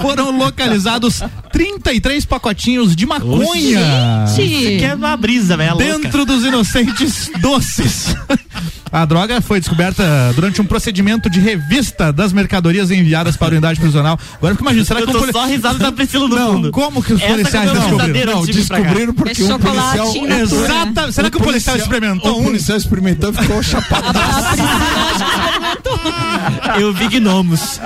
foram 0.00 0.36
localizados 0.36 1.22
33 1.52 2.24
pacotinhos 2.24 2.94
de 2.94 3.06
maconha. 3.06 4.26
Gente! 4.34 4.76
Aqui 4.76 4.84
é 4.84 4.94
uma 4.94 5.16
brisa, 5.16 5.56
velho. 5.56 5.76
Dentro 5.76 6.24
dos 6.24 6.44
inocentes 6.44 7.30
doces. 7.40 8.14
A 8.92 9.04
droga 9.04 9.40
foi 9.40 9.60
descoberta 9.60 10.02
durante 10.34 10.60
um 10.60 10.64
procedimento 10.64 11.30
de 11.30 11.38
revista 11.38 12.12
das 12.12 12.32
mercadorias 12.32 12.90
enviadas 12.90 13.36
para 13.36 13.48
a 13.48 13.50
unidade 13.50 13.78
prisional. 13.78 14.18
Agora 14.34 14.49
eu 14.50 14.56
fico 14.56 14.64
imaginando, 14.64 14.86
será 14.86 15.00
Eu 15.00 15.06
que 15.06 15.12
tô 15.12 15.18
o 15.18 15.20
poli- 15.20 15.32
só 15.32 15.46
risada 15.46 15.78
da 15.78 15.92
Priscila 15.92 16.28
no 16.28 16.36
Não, 16.36 16.52
fundo. 16.54 16.70
Como 16.70 17.02
que 17.02 17.12
os 17.12 17.20
Essa 17.22 17.32
policiais 17.32 17.70
que 17.70 17.76
eu 17.76 17.80
tô 17.82 17.88
descobriram? 17.96 18.34
Não, 18.34 18.44
descobriram 18.46 19.14
porque 19.14 19.42
É 19.42 19.54
um 19.54 19.58
policial. 19.58 20.14
Exata. 20.40 21.12
Será 21.12 21.30
que 21.30 21.36
o 21.36 21.40
policial 21.40 21.76
experimentou 21.76 22.36
O 22.36 22.40
um? 22.40 22.44
policial 22.44 22.78
experimentou 22.78 23.30
e 23.30 23.34
ficou 23.34 23.62
chapado. 23.62 24.18
Eu 26.78 26.92
vi 26.92 27.08
gnomos. 27.08 27.80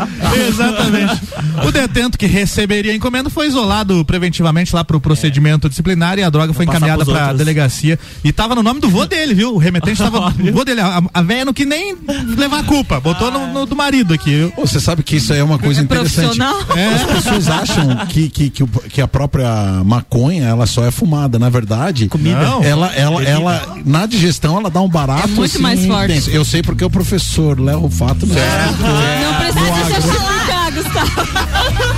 Exatamente. 0.48 1.20
O 1.66 1.70
detento 1.72 2.18
que 2.18 2.26
receberia 2.26 2.92
a 2.92 2.94
encomenda 2.94 3.28
foi 3.30 3.46
isolado 3.46 4.04
preventivamente 4.04 4.74
lá 4.74 4.84
pro 4.84 5.00
procedimento 5.00 5.68
disciplinar 5.68 6.18
e 6.18 6.22
a 6.22 6.30
droga 6.30 6.52
foi 6.52 6.64
Vou 6.64 6.72
passar 6.74 6.78
encaminhada 6.86 7.04
pra 7.04 7.20
outros. 7.22 7.38
delegacia. 7.38 7.98
E 8.22 8.32
tava 8.32 8.54
no 8.54 8.62
nome 8.62 8.80
do 8.80 8.88
vô 8.88 9.06
dele, 9.06 9.34
viu? 9.34 9.54
O 9.54 9.58
remetente 9.58 9.98
tava 10.02 10.30
no 10.38 10.52
vô 10.52 10.64
dele. 10.64 10.80
A, 10.80 11.02
a 11.12 11.22
véia 11.22 11.44
não 11.44 11.52
que 11.52 11.64
nem 11.64 11.96
levar 12.36 12.60
a 12.60 12.64
culpa. 12.64 13.00
Botou 13.00 13.30
no, 13.30 13.52
no 13.52 13.66
do 13.66 13.74
marido 13.76 14.14
aqui, 14.14 14.30
viu? 14.30 14.52
Você 14.58 14.78
sabe 14.80 15.02
que 15.02 15.16
isso 15.16 15.32
aí 15.32 15.38
é 15.38 15.44
uma 15.44 15.58
coisa 15.58 15.80
interessante. 15.80 16.38
É, 16.76 16.94
As 16.94 17.02
pessoas 17.04 17.48
acham 17.48 18.06
que, 18.08 18.28
que, 18.28 18.50
que, 18.50 18.62
o- 18.62 18.68
que 18.68 19.00
a 19.00 19.06
própria 19.08 19.82
maconha 19.84 20.44
ela 20.48 20.66
só 20.66 20.84
é 20.84 20.90
fumada. 20.90 21.38
Na 21.38 21.48
verdade, 21.50 22.08
Não. 22.14 22.62
ela, 22.62 22.92
ela, 22.94 23.22
ela, 23.22 23.76
na 23.84 24.06
digestão, 24.06 24.58
ela 24.58 24.70
dá 24.70 24.80
um 24.80 24.88
barato. 24.88 25.24
É 25.24 25.26
muito 25.28 25.44
assim, 25.44 25.58
mais 25.62 25.84
forte. 25.86 26.08
denso. 26.08 26.30
Eu 26.30 26.44
sei 26.44 26.62
porque 26.62 26.84
o 26.84 26.90
professor 26.90 27.60
Léo 27.60 27.88
Fato 27.90 28.26
não 28.26 28.34
Não 28.34 29.34
precisa 29.38 30.00
se 30.00 30.08
explicar, 30.08 30.72
Gustavo. 30.72 31.28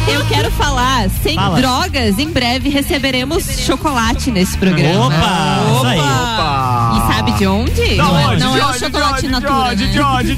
Eu 0.09 0.25
quero 0.27 0.51
falar, 0.53 1.09
sem 1.23 1.35
Fala. 1.37 1.57
drogas, 1.61 2.19
em 2.19 2.31
breve 2.31 2.69
receberemos 2.69 3.45
chocolate 3.61 4.31
nesse 4.31 4.57
programa. 4.59 5.07
Opa! 5.07 5.63
Isso 5.77 5.87
aí. 5.87 6.01
E 6.97 7.15
sabe 7.15 7.33
de 7.33 7.47
onde? 7.47 7.97
Da 7.97 8.05
Não 8.05 8.19
é- 8.19 8.27
onde? 8.27 8.41
não 8.45 8.53
De 8.53 8.61
é 8.61 8.65
o 8.65 8.69
onde? 8.69 8.79
chocolate 8.79 9.29
natura, 9.29 9.77
De 9.77 10.01
onde? 10.01 10.37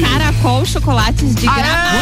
né? 0.00 0.08
Caracol 0.08 0.64
Chocolates 0.64 1.34
de 1.34 1.42
Gramado. 1.46 1.96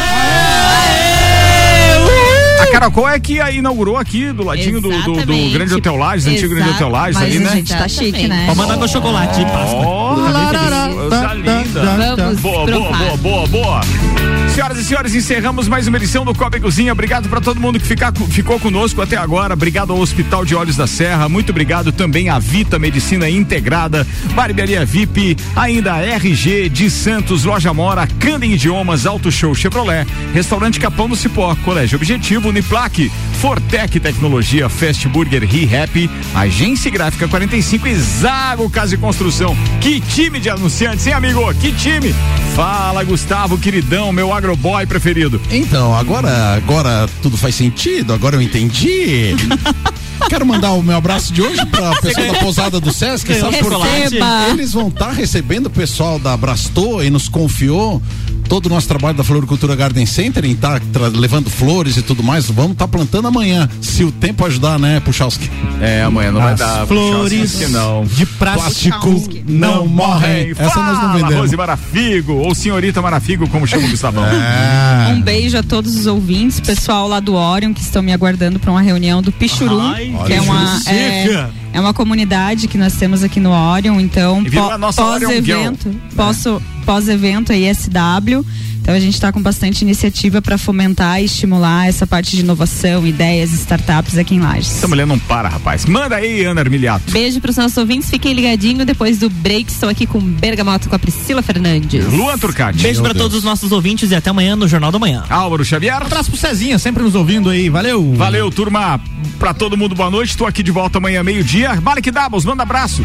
A 2.59 2.71
Caracol 2.71 3.07
é 3.09 3.19
que 3.19 3.39
aí 3.39 3.57
inaugurou 3.57 3.97
aqui 3.97 4.31
do 4.31 4.43
ladinho 4.43 4.81
do, 4.81 4.89
do, 4.89 5.25
do. 5.25 5.51
Grande 5.51 5.73
Hotel 5.73 5.95
Lages, 5.95 6.27
antigo 6.27 6.55
Grande. 6.55 6.71
Hotel 6.71 6.89
Lages 6.89 7.15
Mas 7.15 7.29
ali, 7.29 7.39
né? 7.39 7.51
gente 7.51 7.75
tá 7.75 7.87
chique, 7.87 8.27
né? 8.27 8.45
Pode 8.47 8.57
mandar 8.57 8.77
com 8.77 8.87
chocolate 8.87 9.39
de 9.39 9.45
Páscoa. 9.45 9.85
Oh, 9.85 10.15
coisa 10.15 11.33
linda. 11.33 12.15
Vamos 12.15 12.39
Boa, 12.41 12.65
boa, 12.65 12.91
boa, 12.91 13.17
boa, 13.17 13.47
boa. 13.47 14.24
Senhoras 14.55 14.77
e 14.77 14.85
senhores, 14.85 15.13
encerramos 15.13 15.67
mais 15.67 15.85
uma 15.85 15.97
edição 15.97 16.23
do 16.23 16.33
Copa 16.33 16.55
e 16.55 16.61
Cozinha. 16.61 16.93
Obrigado 16.93 17.27
para 17.27 17.41
todo 17.41 17.59
mundo 17.59 17.77
que 17.77 17.85
ficou 18.29 18.57
conosco 18.57 19.01
até 19.01 19.17
agora. 19.17 19.53
Obrigado 19.53 19.91
ao 19.91 19.99
Hospital 19.99 20.45
de 20.45 20.55
Olhos 20.55 20.77
da 20.77 20.87
Serra. 20.87 21.27
Muito 21.27 21.49
obrigado 21.49 21.91
também 21.91 22.29
à 22.29 22.39
Vita 22.39 22.79
Medicina 22.79 23.29
Integrada, 23.29 24.07
Barbearia 24.33 24.85
VIP, 24.85 25.35
ainda 25.57 25.95
a 25.95 26.01
RG 26.01 26.69
de 26.69 26.89
Santos, 26.89 27.43
Loja 27.43 27.73
Mora, 27.73 28.07
Candem 28.17 28.53
Idiomas, 28.53 29.05
Auto 29.05 29.29
Show 29.29 29.53
Chevrolet, 29.53 30.07
Restaurante 30.33 30.79
Capão 30.79 31.09
do 31.09 31.17
Cipó, 31.17 31.53
Colégio 31.65 31.97
Objetivo, 31.97 32.47
Uniplaque, 32.47 33.11
Fortec 33.41 33.99
Tecnologia, 33.99 34.69
Fast 34.69 35.05
Burger, 35.09 35.43
ReHap, 35.43 36.09
Agência 36.33 36.89
Gráfica 36.89 37.27
45 37.27 37.89
e 37.89 37.95
Zago 37.95 38.69
Casa 38.69 38.95
e 38.95 38.97
Construção. 38.97 39.53
Que 39.81 39.99
time 39.99 40.39
de 40.39 40.49
anunciantes, 40.49 41.05
hein, 41.07 41.13
amigo? 41.13 41.53
Que 41.55 41.73
time? 41.73 42.15
Fala, 42.55 43.03
Gustavo, 43.03 43.57
queridão, 43.57 44.13
meu 44.13 44.31
agroboy 44.45 44.85
preferido. 44.85 45.41
Então, 45.49 45.95
agora, 45.95 46.53
agora 46.55 47.09
tudo 47.21 47.35
faz 47.35 47.55
sentido, 47.55 48.13
agora 48.13 48.35
eu 48.35 48.41
entendi. 48.41 49.35
Quero 50.29 50.45
mandar 50.45 50.71
o 50.73 50.83
meu 50.83 50.95
abraço 50.95 51.33
de 51.33 51.41
hoje 51.41 51.65
para 51.65 51.91
a 51.91 51.95
pessoa 52.01 52.27
da 52.27 52.33
pousada 52.35 52.79
do 52.79 52.93
Sesc, 52.93 53.33
sabe 53.39 53.57
por 53.57 53.81
quê? 53.81 54.17
Eles 54.51 54.73
vão 54.73 54.87
estar 54.87 55.11
recebendo 55.11 55.65
o 55.65 55.69
pessoal 55.69 56.19
da 56.19 56.37
Brastou 56.37 57.03
e 57.03 57.09
nos 57.09 57.27
confiou 57.27 58.01
todo 58.47 58.67
o 58.67 58.69
nosso 58.69 58.87
trabalho 58.87 59.17
da 59.17 59.23
Floricultura 59.23 59.75
Garden 59.75 60.05
Center 60.05 60.45
em 60.45 60.51
estar 60.51 60.81
levando 61.13 61.49
flores 61.49 61.97
e 61.97 62.01
tudo 62.01 62.23
mais. 62.23 62.45
Vamos 62.45 62.73
estar 62.73 62.87
plantando 62.87 63.27
amanhã, 63.27 63.69
se 63.81 64.03
o 64.03 64.11
tempo 64.11 64.45
ajudar, 64.45 64.79
né, 64.79 64.99
Puchalski? 64.99 65.49
É, 65.81 66.03
amanhã 66.03 66.31
não 66.31 66.41
vai 66.41 66.53
As 66.53 66.59
dar. 66.59 66.87
flores 66.87 67.69
não. 67.69 68.05
de 68.05 68.25
plástico 68.25 69.23
não 69.47 69.87
morrem. 69.87 70.51
Essa 70.51 70.79
nós 70.79 70.93
não 70.93 71.01
Fala, 71.01 71.13
vendemos. 71.13 71.35
Rose 71.35 71.57
Marafigo, 71.57 72.33
ou 72.33 72.55
senhorita 72.55 73.01
Marafigo, 73.01 73.47
como 73.49 73.67
chama 73.67 73.85
o 73.87 73.89
Gustavão. 73.89 74.25
É. 74.25 75.13
Um 75.13 75.21
beijo 75.21 75.57
a 75.57 75.63
todos 75.63 75.95
os 75.95 76.05
ouvintes, 76.05 76.59
pessoal 76.59 77.07
lá 77.07 77.19
do 77.19 77.35
Orion 77.35 77.73
que 77.73 77.81
estão 77.81 78.01
me 78.01 78.13
aguardando 78.13 78.59
para 78.59 78.71
uma 78.71 78.81
reunião 78.81 79.21
do 79.21 79.31
Pichurum, 79.31 79.93
Ai, 79.93 80.13
que 80.25 80.33
é 80.33 80.41
uma 80.41 80.81
é, 80.87 81.49
é 81.75 81.79
uma 81.81 81.93
comunidade 81.93 82.67
que 82.69 82.77
nós 82.77 82.93
temos 82.93 83.21
aqui 83.23 83.39
no 83.39 83.51
Orion, 83.51 83.99
então 83.99 84.41
E 84.41 84.49
vira 84.49 84.63
pó- 84.63 84.71
a 84.71 84.77
nossa 84.77 85.03
Orion 85.03 85.27
pós-evento, 85.27 85.95
posso 86.15 86.61
pós-evento 86.85 87.51
aí 87.51 87.65
SW. 87.73 88.43
Então 88.85 88.93
a 88.93 88.99
gente 88.99 89.15
está 89.15 89.31
com 89.31 89.41
bastante 89.41 89.81
iniciativa 89.81 90.43
para 90.43 90.59
fomentar 90.59 91.19
e 91.19 91.25
estimular 91.25 91.87
essa 91.87 92.05
parte 92.05 92.35
de 92.35 92.43
inovação, 92.43 93.05
ideias, 93.07 93.51
startups 93.51 94.15
aqui 94.15 94.35
em 94.35 94.39
Lages. 94.39 94.77
Essa 94.77 94.87
mulher 94.87 95.07
não 95.07 95.17
para, 95.17 95.49
rapaz. 95.49 95.87
Manda 95.87 96.17
aí, 96.17 96.45
Ana 96.45 96.61
Armiliato. 96.61 97.11
Beijo 97.11 97.41
pros 97.41 97.57
nossos 97.57 97.75
ouvintes, 97.77 98.11
fiquem 98.11 98.33
ligadinhos. 98.33 98.85
Depois 98.85 99.17
do 99.17 99.27
break, 99.27 99.71
estou 99.71 99.89
aqui 99.89 100.05
com 100.05 100.19
Bergamoto 100.19 100.87
com 100.87 100.95
a 100.95 100.99
Priscila 100.99 101.41
Fernandes. 101.41 102.05
Luan 102.13 102.37
Turcati. 102.37 102.83
Beijo 102.83 103.01
pra 103.01 103.15
todos 103.15 103.39
os 103.39 103.43
nossos 103.43 103.71
ouvintes 103.71 104.11
e 104.11 104.15
até 104.15 104.29
amanhã 104.29 104.55
no 104.55 104.67
Jornal 104.67 104.91
da 104.91 104.99
Manhã. 104.99 105.23
Álvaro 105.31 105.65
Xavier. 105.65 106.03
Um 106.03 106.05
abraço 106.05 106.29
pro 106.29 106.39
Cezinha, 106.39 106.77
sempre 106.77 107.01
nos 107.01 107.15
ouvindo 107.15 107.49
aí. 107.49 107.69
Valeu. 107.69 108.13
Valeu, 108.13 108.51
turma. 108.51 109.01
Pra 109.39 109.51
todo 109.51 109.75
mundo, 109.75 109.95
boa 109.95 110.11
noite. 110.11 110.37
Tô 110.37 110.45
aqui 110.45 110.61
de 110.61 110.71
volta 110.71 110.99
amanhã, 110.99 111.23
meio-dia. 111.23 111.81
Malik 111.81 112.11
Doubles, 112.11 112.45
manda 112.45 112.61
abraço. 112.61 113.03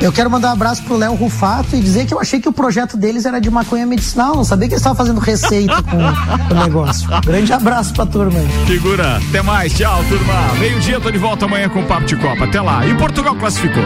Eu 0.00 0.12
quero 0.12 0.30
mandar 0.30 0.48
um 0.48 0.52
abraço 0.52 0.82
pro 0.84 0.96
Léo 0.96 1.14
Rufato 1.14 1.76
e 1.76 1.80
dizer 1.80 2.06
que 2.06 2.14
eu 2.14 2.20
achei 2.20 2.40
que 2.40 2.48
o 2.48 2.52
projeto 2.52 2.96
deles 2.96 3.26
era 3.26 3.40
de 3.40 3.50
maconha 3.50 3.84
medicinal. 3.84 4.34
Não 4.36 4.44
sabia 4.44 4.68
que 4.68 4.74
eles 4.74 4.80
estavam 4.80 4.96
fazendo 4.96 5.17
passando 5.18 5.20
receita 5.20 5.82
com 5.82 5.96
o 5.96 6.58
negócio. 6.64 7.08
Grande 7.24 7.52
abraço 7.52 7.92
pra 7.92 8.06
turma 8.06 8.38
aí. 8.38 8.48
Figura. 8.66 9.18
Até 9.28 9.42
mais. 9.42 9.72
Tchau, 9.74 10.02
turma. 10.08 10.54
Meio-dia, 10.58 11.00
tô 11.00 11.10
de 11.10 11.18
volta 11.18 11.44
amanhã 11.44 11.68
com 11.68 11.80
o 11.80 11.84
Papo 11.84 12.06
de 12.06 12.16
Copa. 12.16 12.44
Até 12.44 12.60
lá. 12.60 12.86
E 12.86 12.94
Portugal 12.94 13.34
classificou. 13.36 13.84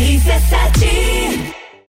RC7 0.00 1.19